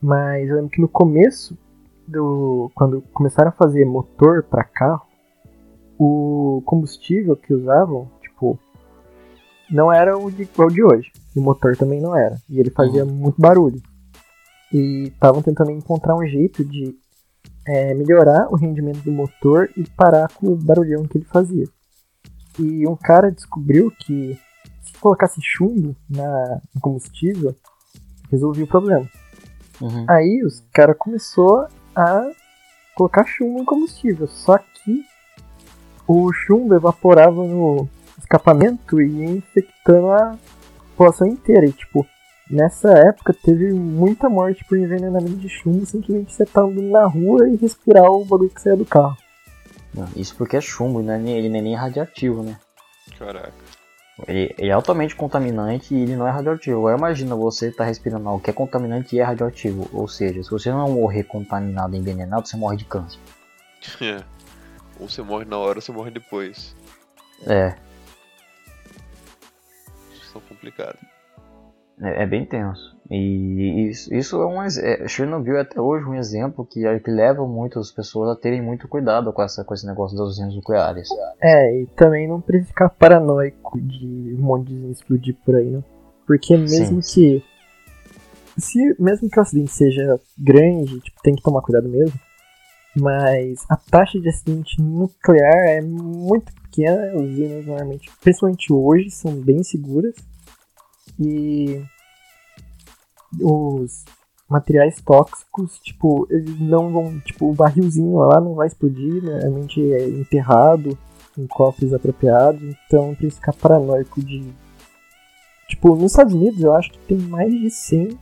mas 0.00 0.48
eu 0.48 0.56
lembro 0.56 0.70
que 0.70 0.80
no 0.80 0.88
começo 0.88 1.58
do 2.06 2.70
quando 2.76 3.02
começaram 3.12 3.48
a 3.48 3.52
fazer 3.52 3.84
motor 3.84 4.44
para 4.44 4.62
carro, 4.62 5.06
o 5.98 6.62
combustível 6.64 7.34
que 7.34 7.52
usavam, 7.52 8.08
tipo, 8.20 8.58
não 9.68 9.92
era 9.92 10.16
o 10.16 10.30
de, 10.30 10.44
de 10.44 10.84
hoje. 10.84 11.10
E 11.34 11.38
o 11.40 11.42
motor 11.42 11.76
também 11.76 12.00
não 12.00 12.16
era. 12.16 12.36
E 12.48 12.60
ele 12.60 12.70
fazia 12.70 13.04
muito 13.04 13.40
barulho. 13.40 13.80
E 14.72 15.08
estavam 15.08 15.42
tentando 15.42 15.70
encontrar 15.70 16.14
um 16.14 16.26
jeito 16.26 16.64
de 16.64 16.94
é, 17.66 17.94
melhorar 17.94 18.48
o 18.50 18.56
rendimento 18.56 19.00
do 19.02 19.12
motor 19.12 19.70
e 19.76 19.88
parar 19.90 20.28
com 20.34 20.48
o 20.48 20.56
barulhão 20.56 21.04
que 21.04 21.18
ele 21.18 21.24
fazia. 21.24 21.66
E 22.58 22.86
um 22.86 22.96
cara 22.96 23.30
descobriu 23.30 23.90
que 23.90 24.38
se 24.82 24.92
colocasse 24.98 25.40
chumbo 25.42 25.96
na, 26.08 26.60
no 26.74 26.80
combustível, 26.80 27.54
resolvia 28.30 28.64
o 28.64 28.68
problema. 28.68 29.08
Uhum. 29.80 30.06
Aí 30.08 30.42
os 30.44 30.62
cara 30.72 30.94
começou 30.94 31.66
a 31.94 32.30
colocar 32.94 33.24
chumbo 33.24 33.58
no 33.58 33.64
combustível, 33.64 34.26
só 34.28 34.58
que 34.58 35.04
o 36.06 36.32
chumbo 36.32 36.74
evaporava 36.74 37.42
no 37.44 37.88
escapamento 38.18 39.00
e 39.00 39.06
ia 39.06 39.30
infectando 39.30 40.10
a 40.10 40.38
população 40.90 41.26
inteira. 41.26 41.66
E 41.66 41.72
tipo, 41.72 42.06
nessa 42.50 42.90
época 42.90 43.34
teve 43.34 43.72
muita 43.72 44.28
morte 44.28 44.64
por 44.64 44.78
envenenamento 44.78 45.36
de 45.36 45.48
chumbo, 45.48 45.86
simplesmente 45.86 46.32
você 46.32 46.44
tá 46.44 46.62
andando 46.62 46.90
na 46.90 47.06
rua 47.06 47.48
e 47.48 47.56
respirar 47.56 48.10
o 48.10 48.24
bagulho 48.24 48.50
que 48.50 48.60
saia 48.60 48.76
do 48.76 48.84
carro. 48.84 49.16
Não, 49.94 50.08
Isso 50.16 50.34
porque 50.36 50.56
é 50.56 50.60
chumbo, 50.60 51.02
né? 51.02 51.20
ele 51.30 51.48
não 51.48 51.58
é 51.58 51.62
nem 51.62 51.74
radioativo, 51.74 52.42
né? 52.42 52.58
Caraca. 53.18 53.52
Ele, 54.26 54.54
ele 54.58 54.68
é 54.68 54.72
altamente 54.72 55.16
contaminante 55.16 55.94
e 55.94 56.02
ele 56.02 56.16
não 56.16 56.26
é 56.26 56.30
radioativo. 56.30 56.78
Agora 56.78 56.96
imagina 56.96 57.34
você 57.34 57.70
tá 57.70 57.84
respirando 57.84 58.28
algo 58.28 58.42
que 58.42 58.50
é 58.50 58.52
contaminante 58.52 59.16
e 59.16 59.20
é 59.20 59.22
radioativo. 59.22 59.88
Ou 59.92 60.06
seja, 60.06 60.42
se 60.42 60.50
você 60.50 60.70
não 60.70 60.90
morrer 60.90 61.24
contaminado 61.24 61.94
e 61.94 61.98
envenenado, 61.98 62.46
você 62.46 62.56
morre 62.56 62.76
de 62.76 62.84
câncer. 62.84 63.18
É. 64.00 64.22
Ou 65.00 65.08
você 65.08 65.22
morre 65.22 65.44
na 65.44 65.58
hora 65.58 65.78
ou 65.78 65.82
você 65.82 65.90
morre 65.90 66.10
depois. 66.10 66.76
É, 67.46 67.74
Isso 70.12 70.38
é 70.38 70.40
complicado. 70.48 70.98
É, 72.00 72.22
é 72.22 72.26
bem 72.26 72.44
tenso. 72.44 72.96
E 73.14 73.90
isso, 73.90 74.14
isso 74.14 74.40
é 74.40 74.46
um 74.46 74.62
ex- 74.62 74.78
é, 74.78 75.06
Chernobyl 75.06 75.58
é 75.58 75.60
até 75.60 75.78
hoje 75.78 76.06
um 76.06 76.14
exemplo 76.14 76.64
que, 76.64 76.80
que 77.00 77.10
leva 77.10 77.46
muitas 77.46 77.90
pessoas 77.90 78.30
a 78.30 78.40
terem 78.40 78.62
muito 78.62 78.88
cuidado 78.88 79.30
com, 79.34 79.42
essa, 79.42 79.62
com 79.62 79.74
esse 79.74 79.86
negócio 79.86 80.16
das 80.16 80.28
usinas 80.28 80.54
nucleares. 80.54 81.10
É, 81.42 81.82
e 81.82 81.86
também 81.88 82.26
não 82.26 82.40
precisa 82.40 82.68
ficar 82.68 82.88
paranoico 82.88 83.78
de 83.78 84.34
um 84.38 84.42
monte 84.42 84.68
de 84.72 84.90
explodir 84.90 85.36
por 85.44 85.54
aí, 85.56 85.70
não. 85.70 85.84
Porque 86.26 86.56
mesmo 86.56 87.00
que. 87.02 87.44
Se, 88.56 88.96
mesmo 88.98 89.28
que 89.28 89.38
o 89.38 89.42
acidente 89.42 89.72
seja 89.72 90.18
grande, 90.38 90.98
tipo, 91.00 91.20
tem 91.22 91.34
que 91.34 91.42
tomar 91.42 91.60
cuidado 91.60 91.90
mesmo. 91.90 92.18
Mas 92.96 93.64
a 93.68 93.76
taxa 93.76 94.18
de 94.18 94.28
acidente 94.28 94.80
nuclear 94.80 95.66
é 95.68 95.82
muito 95.82 96.50
pequena. 96.62 97.12
As 97.12 97.20
usinas 97.20 97.66
normalmente, 97.66 98.10
principalmente 98.22 98.72
hoje, 98.72 99.10
são 99.10 99.32
bem 99.34 99.62
seguras. 99.62 100.14
E 101.20 101.82
os 103.40 104.04
materiais 104.48 105.00
tóxicos, 105.00 105.78
tipo, 105.78 106.26
eles 106.30 106.60
não 106.60 106.92
vão. 106.92 107.20
Tipo, 107.20 107.50
o 107.50 107.54
barrilzinho 107.54 108.16
lá 108.16 108.40
não 108.40 108.54
vai 108.54 108.66
explodir, 108.66 109.22
né? 109.22 109.40
normalmente 109.40 109.80
é 109.80 110.08
enterrado 110.08 110.96
em 111.38 111.46
cofres 111.46 111.94
apropriados, 111.94 112.62
então 112.62 113.08
não 113.08 113.14
precisa 113.14 113.36
ficar 113.36 113.54
paranoico 113.54 114.22
de. 114.22 114.52
Tipo, 115.68 115.96
nos 115.96 116.12
Estados 116.12 116.34
Unidos 116.34 116.60
eu 116.60 116.74
acho 116.74 116.90
que 116.90 116.98
tem 116.98 117.18
mais 117.18 117.50
de 117.50 117.70
100 117.70 118.18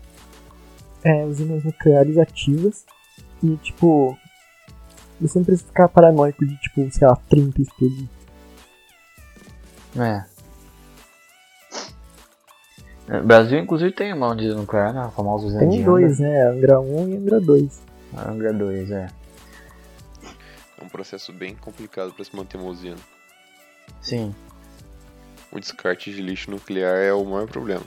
é, 1.02 1.24
usinas 1.24 1.64
nucleares 1.64 2.16
ativas 2.16 2.84
e, 3.42 3.56
tipo, 3.56 4.16
Você 5.20 5.38
não 5.38 5.44
precisa 5.44 5.66
ficar 5.66 5.88
paranoico 5.88 6.46
de, 6.46 6.56
tipo, 6.60 6.88
sei 6.92 7.08
lá, 7.08 7.16
30 7.28 7.60
explodir. 7.60 8.08
É. 9.96 10.29
É, 13.10 13.18
O 13.18 13.24
Brasil, 13.24 13.58
inclusive, 13.58 13.90
tem 13.92 14.12
uma 14.12 14.28
usina 14.34 14.54
nuclear, 14.54 14.94
né? 14.94 15.00
a 15.00 15.10
famosa 15.10 15.46
usina 15.46 15.68
Tem 15.68 15.82
dois, 15.82 16.20
né? 16.20 16.48
Angra 16.48 16.80
1 16.80 17.08
e 17.08 17.16
Angra 17.16 17.40
2. 17.40 17.82
A 18.16 18.30
Angra 18.30 18.52
2, 18.52 18.90
é. 18.92 19.08
É 20.80 20.84
um 20.84 20.88
processo 20.88 21.32
bem 21.32 21.54
complicado 21.56 22.12
para 22.12 22.24
se 22.24 22.34
manter 22.34 22.56
uma 22.56 22.70
usina. 22.70 22.96
Sim. 24.00 24.34
O 25.52 25.58
descarte 25.58 26.12
de 26.12 26.22
lixo 26.22 26.50
nuclear 26.50 26.96
é 26.96 27.12
o 27.12 27.24
maior 27.24 27.48
problema. 27.48 27.82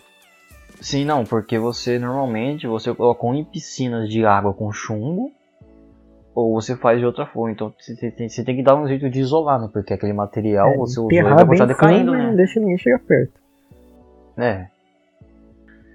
Sim, 0.82 1.05
não, 1.05 1.24
porque 1.24 1.57
você 1.57 1.97
normalmente 1.97 2.67
você 2.67 2.93
coloca 2.93 3.26
em 3.28 3.45
piscinas 3.45 4.09
de 4.09 4.26
água 4.26 4.53
com 4.53 4.71
chumbo 4.74 5.32
ou 6.36 6.53
você 6.53 6.76
faz 6.76 6.99
de 6.99 7.05
outra 7.05 7.26
forma. 7.26 7.51
Então 7.51 7.74
você 7.80 8.11
tem, 8.11 8.28
você 8.28 8.43
tem 8.43 8.57
que 8.57 8.63
dar 8.63 8.76
um 8.76 8.86
jeito 8.86 9.09
de 9.09 9.21
isolar, 9.21 9.61
né? 9.61 9.69
Porque 9.71 9.93
aquele 9.93 10.11
material 10.11 10.67
É, 10.67 10.78
você 10.78 10.99
usou 10.99 11.05
enterrar 11.05 11.36
vai 11.36 11.45
bem 11.45 11.59
continuar 11.59 11.67
decaindo, 11.67 12.11
fundo 12.11 12.15
e 12.15 12.24
não 12.24 12.32
né? 12.32 12.36
deixa 12.36 12.59
ninguém 12.59 12.78
chegar 12.78 12.99
perto. 12.99 13.34
É. 14.38 14.67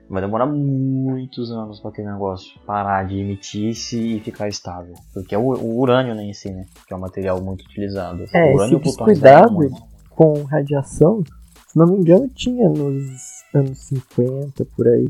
Vai 0.08 0.22
demorar 0.22 0.46
muitos 0.46 1.50
anos 1.50 1.80
para 1.80 1.90
aquele 1.90 2.10
negócio 2.10 2.58
parar 2.66 3.06
de 3.06 3.18
emitir-se 3.18 4.16
e 4.16 4.20
ficar 4.20 4.48
estável. 4.48 4.94
Porque 5.12 5.34
é 5.34 5.38
o, 5.38 5.42
o 5.42 5.78
urânio 5.78 6.14
né, 6.14 6.24
em 6.24 6.32
si, 6.32 6.50
né? 6.50 6.64
Que 6.86 6.94
é 6.94 6.96
um 6.96 7.00
material 7.00 7.40
muito 7.42 7.62
utilizado. 7.66 8.24
É, 8.32 8.52
o 8.52 8.54
urânio 8.54 8.78
esse 8.78 8.88
o 8.88 8.96
descuidado 8.96 9.52
muito. 9.52 9.76
com 10.10 10.44
radiação, 10.44 11.22
se 11.66 11.76
não 11.76 11.86
me 11.86 11.98
engano, 11.98 12.26
tinha 12.28 12.68
nos 12.70 13.06
anos 13.54 13.78
50, 13.80 14.64
por 14.74 14.88
aí. 14.88 15.08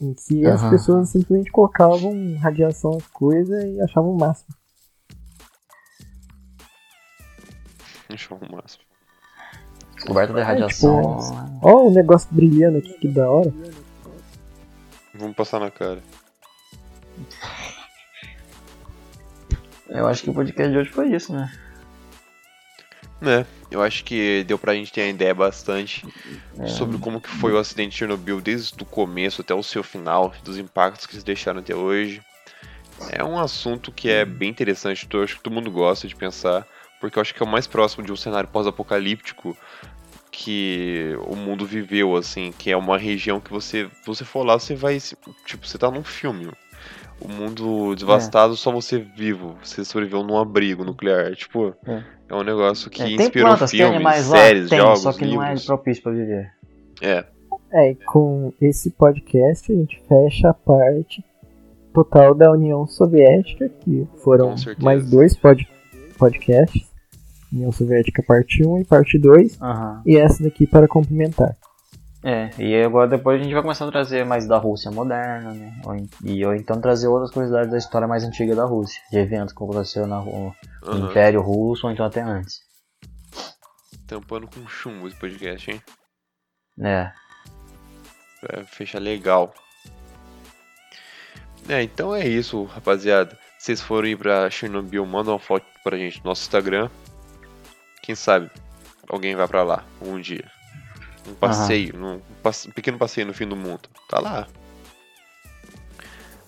Em 0.00 0.14
que 0.14 0.46
as 0.46 0.62
Aham. 0.62 0.70
pessoas 0.70 1.08
simplesmente 1.10 1.52
colocavam 1.52 2.12
radiação 2.38 2.92
nas 2.92 3.06
coisas 3.08 3.62
e 3.64 3.80
achavam 3.82 4.12
o 4.12 4.18
máximo. 4.18 4.54
Deixa 8.08 8.32
eu 8.34 8.38
arrumar. 8.42 8.64
Descoberta 9.94 10.32
da 10.32 10.40
É, 10.40 10.42
radiação. 10.42 11.18
Ó, 11.62 11.86
o 11.86 11.90
negócio 11.90 12.28
brilhando 12.32 12.78
aqui, 12.78 12.92
que 12.94 13.08
da 13.08 13.30
hora. 13.30 13.52
Vamos 15.14 15.36
passar 15.36 15.60
na 15.60 15.70
cara. 15.70 16.02
Eu 19.88 20.06
acho 20.08 20.22
que 20.22 20.30
o 20.30 20.34
podcast 20.34 20.72
de 20.72 20.78
hoje 20.78 20.90
foi 20.90 21.08
isso, 21.14 21.32
né? 21.32 21.52
Né? 23.20 23.46
Eu 23.70 23.82
acho 23.82 24.02
que 24.04 24.42
deu 24.44 24.58
pra 24.58 24.74
gente 24.74 24.92
ter 24.92 25.02
uma 25.02 25.10
ideia 25.10 25.34
bastante 25.34 26.04
É. 26.58 26.66
sobre 26.66 26.98
como 26.98 27.20
que 27.20 27.28
foi 27.28 27.52
o 27.52 27.58
acidente 27.58 27.90
de 27.92 27.98
Chernobyl 27.98 28.40
desde 28.40 28.82
o 28.82 28.86
começo 28.86 29.42
até 29.42 29.54
o 29.54 29.62
seu 29.62 29.82
final, 29.82 30.32
dos 30.42 30.58
impactos 30.58 31.06
que 31.06 31.14
eles 31.14 31.22
deixaram 31.24 31.60
até 31.60 31.74
hoje. 31.74 32.20
É 33.10 33.22
um 33.22 33.38
assunto 33.38 33.92
que 33.92 34.08
é 34.10 34.24
bem 34.24 34.50
interessante, 34.50 35.06
eu 35.12 35.22
acho 35.22 35.36
que 35.36 35.42
todo 35.42 35.52
mundo 35.52 35.70
gosta 35.70 36.08
de 36.08 36.14
pensar, 36.16 36.66
porque 37.00 37.18
eu 37.18 37.20
acho 37.20 37.34
que 37.34 37.42
é 37.42 37.46
o 37.46 37.48
mais 37.48 37.66
próximo 37.66 38.04
de 38.04 38.12
um 38.12 38.16
cenário 38.16 38.48
pós-apocalíptico 38.48 39.56
que 40.32 41.14
o 41.28 41.36
mundo 41.36 41.64
viveu, 41.66 42.16
assim, 42.16 42.52
que 42.56 42.70
é 42.72 42.76
uma 42.76 42.96
região 42.98 43.38
que 43.38 43.50
você, 43.52 43.88
você 44.04 44.24
for 44.24 44.42
lá, 44.44 44.58
você 44.58 44.74
vai, 44.74 44.98
se- 44.98 45.14
tipo, 45.44 45.66
você 45.66 45.76
tá 45.78 45.90
num 45.90 46.02
filme. 46.02 46.50
O 47.20 47.28
mundo 47.28 47.94
devastado, 47.94 48.56
só 48.56 48.72
você 48.72 48.98
vivo. 48.98 49.56
Você 49.62 49.84
sobreviveu 49.84 50.24
num 50.24 50.36
abrigo 50.38 50.82
nuclear. 50.84 51.36
Tipo, 51.36 51.72
É. 51.86 52.02
é, 52.30 52.34
um 52.34 52.42
negócio 52.42 52.90
que 52.90 53.02
É, 53.02 53.10
inspirou 53.10 53.50
plantas, 53.50 53.70
tem 53.70 53.80
filmes, 53.92 54.16
séries? 54.24 54.68
Tem, 54.70 54.78
jogos, 54.80 55.00
só 55.02 55.12
que 55.12 55.24
não 55.26 55.40
é 55.44 55.48
livros. 55.50 55.66
propício 55.66 56.02
pra 56.02 56.12
viver. 56.12 56.50
É, 57.00 57.24
É, 57.74 57.90
e 57.92 57.94
com 57.94 58.52
esse 58.60 58.90
podcast 58.90 59.70
a 59.72 59.76
gente 59.76 60.02
fecha 60.08 60.48
a 60.48 60.54
parte 60.54 61.22
total 61.94 62.34
da 62.34 62.50
União 62.50 62.86
Soviética, 62.88 63.68
que 63.68 64.06
foram 64.24 64.54
mais 64.80 65.08
dois 65.08 65.36
pod 65.36 65.68
podcasts. 66.18 66.90
União 67.52 67.70
Soviética 67.72 68.22
parte 68.26 68.66
1 68.66 68.78
e 68.78 68.84
parte 68.84 69.18
2. 69.18 69.60
Aham. 69.60 70.02
E 70.06 70.16
essa 70.16 70.42
daqui 70.42 70.66
para 70.66 70.88
complementar. 70.88 71.56
É, 72.24 72.50
e 72.56 72.80
agora 72.82 73.08
depois 73.08 73.40
a 73.40 73.42
gente 73.42 73.52
vai 73.52 73.62
começar 73.62 73.84
a 73.86 73.90
trazer 73.90 74.24
mais 74.24 74.46
da 74.46 74.56
Rússia 74.56 74.92
moderna, 74.92 75.52
né? 75.52 75.74
Ou, 75.84 75.96
e, 76.24 76.46
ou 76.46 76.54
então 76.54 76.80
trazer 76.80 77.08
outras 77.08 77.32
curiosidades 77.32 77.70
da 77.72 77.78
história 77.78 78.06
mais 78.06 78.22
antiga 78.22 78.54
da 78.54 78.64
Rússia, 78.64 79.00
de 79.10 79.18
eventos 79.18 79.52
que 79.52 79.62
aconteceram 79.62 80.06
na, 80.06 80.20
no 80.20 80.54
aham. 80.86 81.10
Império 81.10 81.40
Russo, 81.42 81.86
ou 81.86 81.92
então 81.92 82.06
até 82.06 82.20
antes. 82.22 82.60
tampando 84.06 84.46
com 84.46 84.64
chumbo 84.68 85.08
esse 85.08 85.16
podcast, 85.16 85.70
hein? 85.72 85.82
É, 86.80 87.10
Pra 88.40 88.64
fechar 88.66 89.00
legal. 89.00 89.52
É, 91.68 91.82
então 91.82 92.14
é 92.14 92.26
isso, 92.26 92.64
rapaziada. 92.64 93.36
Se 93.58 93.66
vocês 93.66 93.80
forem 93.80 94.12
ir 94.12 94.16
pra 94.16 94.50
Chernobyl, 94.50 95.04
manda 95.06 95.30
uma 95.30 95.38
foto 95.38 95.64
pra 95.84 95.96
gente 95.96 96.18
no 96.18 96.26
nosso 96.30 96.42
Instagram. 96.42 96.88
Quem 98.02 98.14
sabe 98.14 98.50
alguém 99.08 99.34
vai 99.36 99.46
pra 99.48 99.62
lá 99.62 99.84
um 100.00 100.20
dia. 100.20 100.44
Um 101.28 101.34
passeio, 101.34 101.94
um, 101.96 102.20
passe- 102.42 102.68
um 102.68 102.72
pequeno 102.72 102.98
passeio 102.98 103.26
no 103.26 103.32
fim 103.32 103.46
do 103.46 103.54
mundo. 103.56 103.88
Tá 104.08 104.18
lá. 104.20 104.46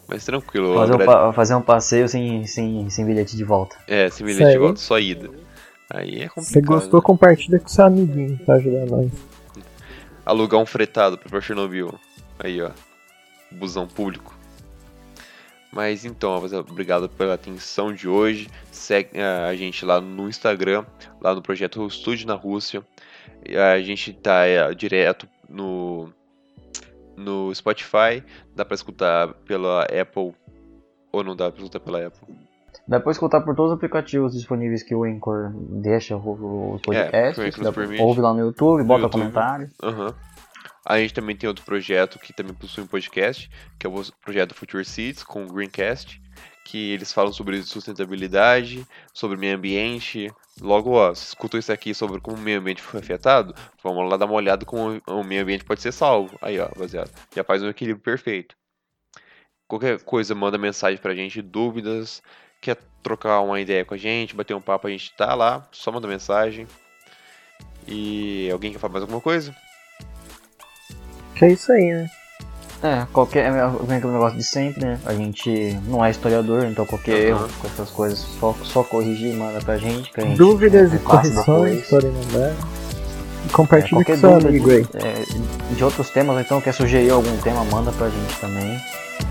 Mas 0.09 0.25
tranquilo, 0.25 0.75
fazer, 0.75 0.93
um, 0.93 0.95
André. 0.97 1.07
pa- 1.07 1.33
fazer 1.33 1.55
um 1.55 1.63
passeio 1.63 2.09
sem, 2.09 2.47
sem, 2.47 2.91
sem 2.91 3.07
bilhete 3.07 3.37
de 3.37 3.45
volta. 3.45 3.77
É, 3.87 4.11
sem 4.11 4.27
bilhete 4.27 4.51
de 4.53 4.59
volta, 4.59 4.81
só 4.81 4.99
ida. 4.99 5.31
Aí 5.91 6.23
é 6.23 6.29
complicado. 6.29 6.45
Se 6.53 6.61
gostou, 6.61 7.01
né? 7.01 7.05
compartilha 7.07 7.59
com 7.61 7.69
seu 7.69 7.85
amiguinho 7.87 8.37
pra 8.45 8.57
ajudar 8.57 8.87
nós. 8.87 9.11
alugar 10.27 10.61
um 10.61 10.67
fretado 10.67 11.17
pra 11.17 11.41
Chernobyl. 11.41 11.95
Aí, 12.39 12.61
ó. 12.61 12.71
Busão 13.53 13.87
público. 13.87 14.34
Mas 15.75 16.05
então, 16.05 16.37
obrigado 16.69 17.09
pela 17.09 17.35
atenção 17.35 17.93
de 17.93 18.09
hoje. 18.09 18.49
Segue 18.71 19.11
eh, 19.15 19.49
a 19.49 19.55
gente 19.57 19.85
lá 19.85 20.01
no 20.01 20.29
Instagram, 20.29 20.85
lá 21.21 21.35
no 21.35 21.43
projeto 21.43 21.85
Estúdio 21.87 22.27
na 22.29 22.35
Rússia. 22.35 22.87
A 23.75 23.81
gente 23.81 24.13
tá 24.13 24.47
eh, 24.47 24.73
direto 24.75 25.29
no, 25.49 26.11
no 27.17 27.53
Spotify. 27.55 28.23
Dá 28.55 28.65
pra 28.65 28.75
escutar 28.77 29.29
pela 29.47 29.83
Apple. 29.85 30.33
Ou 31.13 31.25
não 31.25 31.35
dá 31.35 31.51
pra 31.51 31.59
escutar 31.63 31.81
pela 31.81 32.07
Apple? 32.07 32.35
Dá 32.87 33.01
pra 33.01 33.11
escutar 33.13 33.41
por 33.41 33.55
todos 33.57 33.73
os 33.73 33.77
aplicativos 33.77 34.33
disponíveis 34.35 34.83
que 34.83 34.95
o 34.95 35.05
Anchor 35.05 35.53
deixa 35.55 36.17
o- 36.17 36.75
os 36.75 36.83
podcasts. 36.83 37.57
Nos 37.57 37.67
dá- 37.67 37.73
permite. 37.73 38.03
ouve 38.03 38.21
lá 38.21 38.33
no 38.35 38.41
YouTube, 38.41 38.81
No 38.81 38.85
bota 38.85 39.03
YouTube. 39.05 39.21
comentário. 39.23 39.71
Aham. 39.83 40.15
A 40.85 40.99
gente 40.99 41.15
também 41.15 41.35
tem 41.35 41.49
outro 41.49 41.65
projeto 41.65 42.19
que 42.19 42.33
também 42.33 42.53
possui 42.55 42.85
um 42.85 42.87
podcast, 42.87 43.51
que 43.79 43.87
é 43.87 43.91
o 43.91 44.03
projeto 44.21 44.55
Future 44.55 44.85
Seeds, 44.85 45.23
com 45.23 45.45
o 45.45 45.53
Greencast, 45.53 46.21
que 46.65 46.93
eles 46.93 47.13
falam 47.13 47.33
sobre 47.33 47.63
sustentabilidade, 47.63 48.87
sobre 49.13 49.37
meio 49.37 49.57
ambiente. 49.57 50.31
Logo, 50.61 50.91
ó, 50.91 51.15
se 51.15 51.29
escutou 51.29 51.59
isso 51.59 51.73
aqui 51.73 51.95
sobre 51.95 52.21
como 52.21 52.37
o 52.37 52.41
meio 52.41 52.61
ambiente 52.61 52.83
foi 52.83 53.01
afetado, 53.01 53.55
vamos 53.83 54.09
lá 54.11 54.17
dar 54.17 54.27
uma 54.27 54.35
olhada 54.35 54.67
como 54.67 55.01
o 55.07 55.25
meio 55.25 55.43
ambiente 55.43 55.65
pode 55.65 55.81
ser 55.81 55.93
salvo. 55.93 56.39
Aí, 56.43 56.59
ó, 56.59 56.65
rapaziada, 56.67 57.11
já 57.35 57.43
faz 57.43 57.63
um 57.63 57.69
equilíbrio 57.69 58.03
perfeito. 58.03 58.55
Qualquer 59.67 60.03
coisa, 60.03 60.35
manda 60.35 60.59
mensagem 60.59 61.01
pra 61.01 61.15
gente, 61.15 61.41
dúvidas, 61.41 62.23
quer 62.61 62.77
trocar 63.03 63.41
uma 63.41 63.59
ideia 63.59 63.85
com 63.85 63.95
a 63.95 63.99
gente, 63.99 64.35
bater 64.35 64.55
um 64.55 64.61
papo, 64.61 64.87
a 64.87 64.91
gente 64.91 65.15
tá 65.17 65.35
lá, 65.35 65.67
só 65.73 65.91
manda 65.91 66.07
mensagem. 66.07 66.67
E 67.87 68.51
alguém 68.51 68.73
quer 68.73 68.79
falar 68.79 68.93
mais 68.93 69.03
alguma 69.03 69.21
coisa? 69.21 69.55
Que 71.35 71.47
é 71.47 71.53
isso 71.53 71.73
aí, 71.73 71.93
né? 71.93 72.11
É, 72.83 73.07
qualquer. 73.15 73.51
Vem 73.51 73.97
aquele 73.97 74.13
negócio 74.13 74.37
de 74.37 74.45
sempre, 74.45 74.85
né? 74.85 74.99
A 75.07 75.15
gente 75.15 75.79
não 75.89 76.05
é 76.05 76.11
historiador, 76.11 76.67
então 76.67 76.85
qualquer 76.85 77.19
erro 77.29 77.49
com 77.59 77.67
essas 77.67 77.89
coisas, 77.89 78.19
só, 78.39 78.55
só 78.63 78.83
corrigir 78.83 79.33
e 79.33 79.37
manda 79.37 79.59
pra 79.61 79.79
gente. 79.79 80.13
Que 80.13 80.21
a 80.21 80.25
gente 80.25 80.37
Dúvidas 80.37 80.93
e 80.93 80.97
repassa 80.99 81.43
correções 81.45 81.89
podem 81.89 82.11
mandar. 82.11 82.51
E 82.51 83.49
É, 83.49 83.53
compartilhe 83.53 83.91
com 83.91 83.97
qualquer 83.97 84.19
seu 84.19 84.31
dúvida 84.33 84.49
amigo 84.51 84.71
aí. 84.71 84.83
de, 84.83 84.99
é, 84.99 85.75
de 85.75 85.85
outros 85.85 86.11
temas, 86.11 86.39
então 86.45 86.61
quer 86.61 86.73
sugerir 86.73 87.11
algum 87.11 87.35
tema, 87.39 87.65
manda 87.65 87.91
pra 87.93 88.11
gente 88.11 88.39
também. 88.39 88.79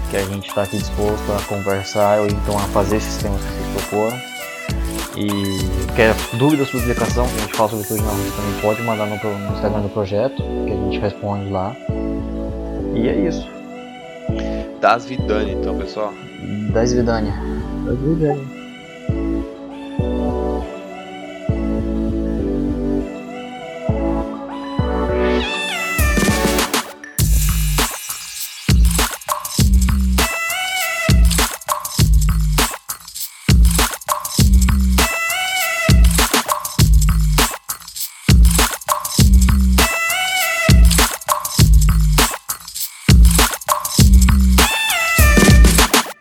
Que 0.09 0.17
a 0.17 0.23
gente 0.25 0.51
tá 0.53 0.63
aqui 0.63 0.77
disposto 0.77 1.31
a 1.31 1.41
conversar 1.47 2.21
ou 2.21 2.27
então 2.27 2.57
a 2.57 2.61
fazer 2.69 2.97
esses 2.97 3.21
temas 3.21 3.39
que 3.39 3.47
vocês 3.49 3.87
proporam. 3.87 4.33
E 5.15 5.29
quer 5.95 6.15
dúvidas 6.37 6.69
sobre 6.69 6.87
publicação, 6.87 7.27
que 7.27 7.35
a 7.35 7.39
gente 7.41 7.53
fala 7.55 7.69
sobre 7.69 7.85
tudo 7.87 8.01
na 8.01 8.11
Rússia 8.11 8.31
também, 8.35 8.61
pode 8.61 8.81
mandar 8.81 9.05
no, 9.05 9.15
no 9.15 9.53
Instagram 9.53 9.81
do 9.81 9.89
projeto, 9.89 10.37
que 10.37 10.71
a 10.71 10.75
gente 10.75 10.99
responde 10.99 11.51
lá. 11.51 11.75
E 12.93 13.07
é 13.07 13.27
isso. 13.27 13.49
Das 14.79 15.05
Vidani, 15.05 15.53
então, 15.53 15.77
pessoal. 15.77 16.13
Das 16.71 16.93
Vidânia. 16.93 17.33
Tá 17.85 17.91
vendo 17.91 18.25
aí? 18.25 18.62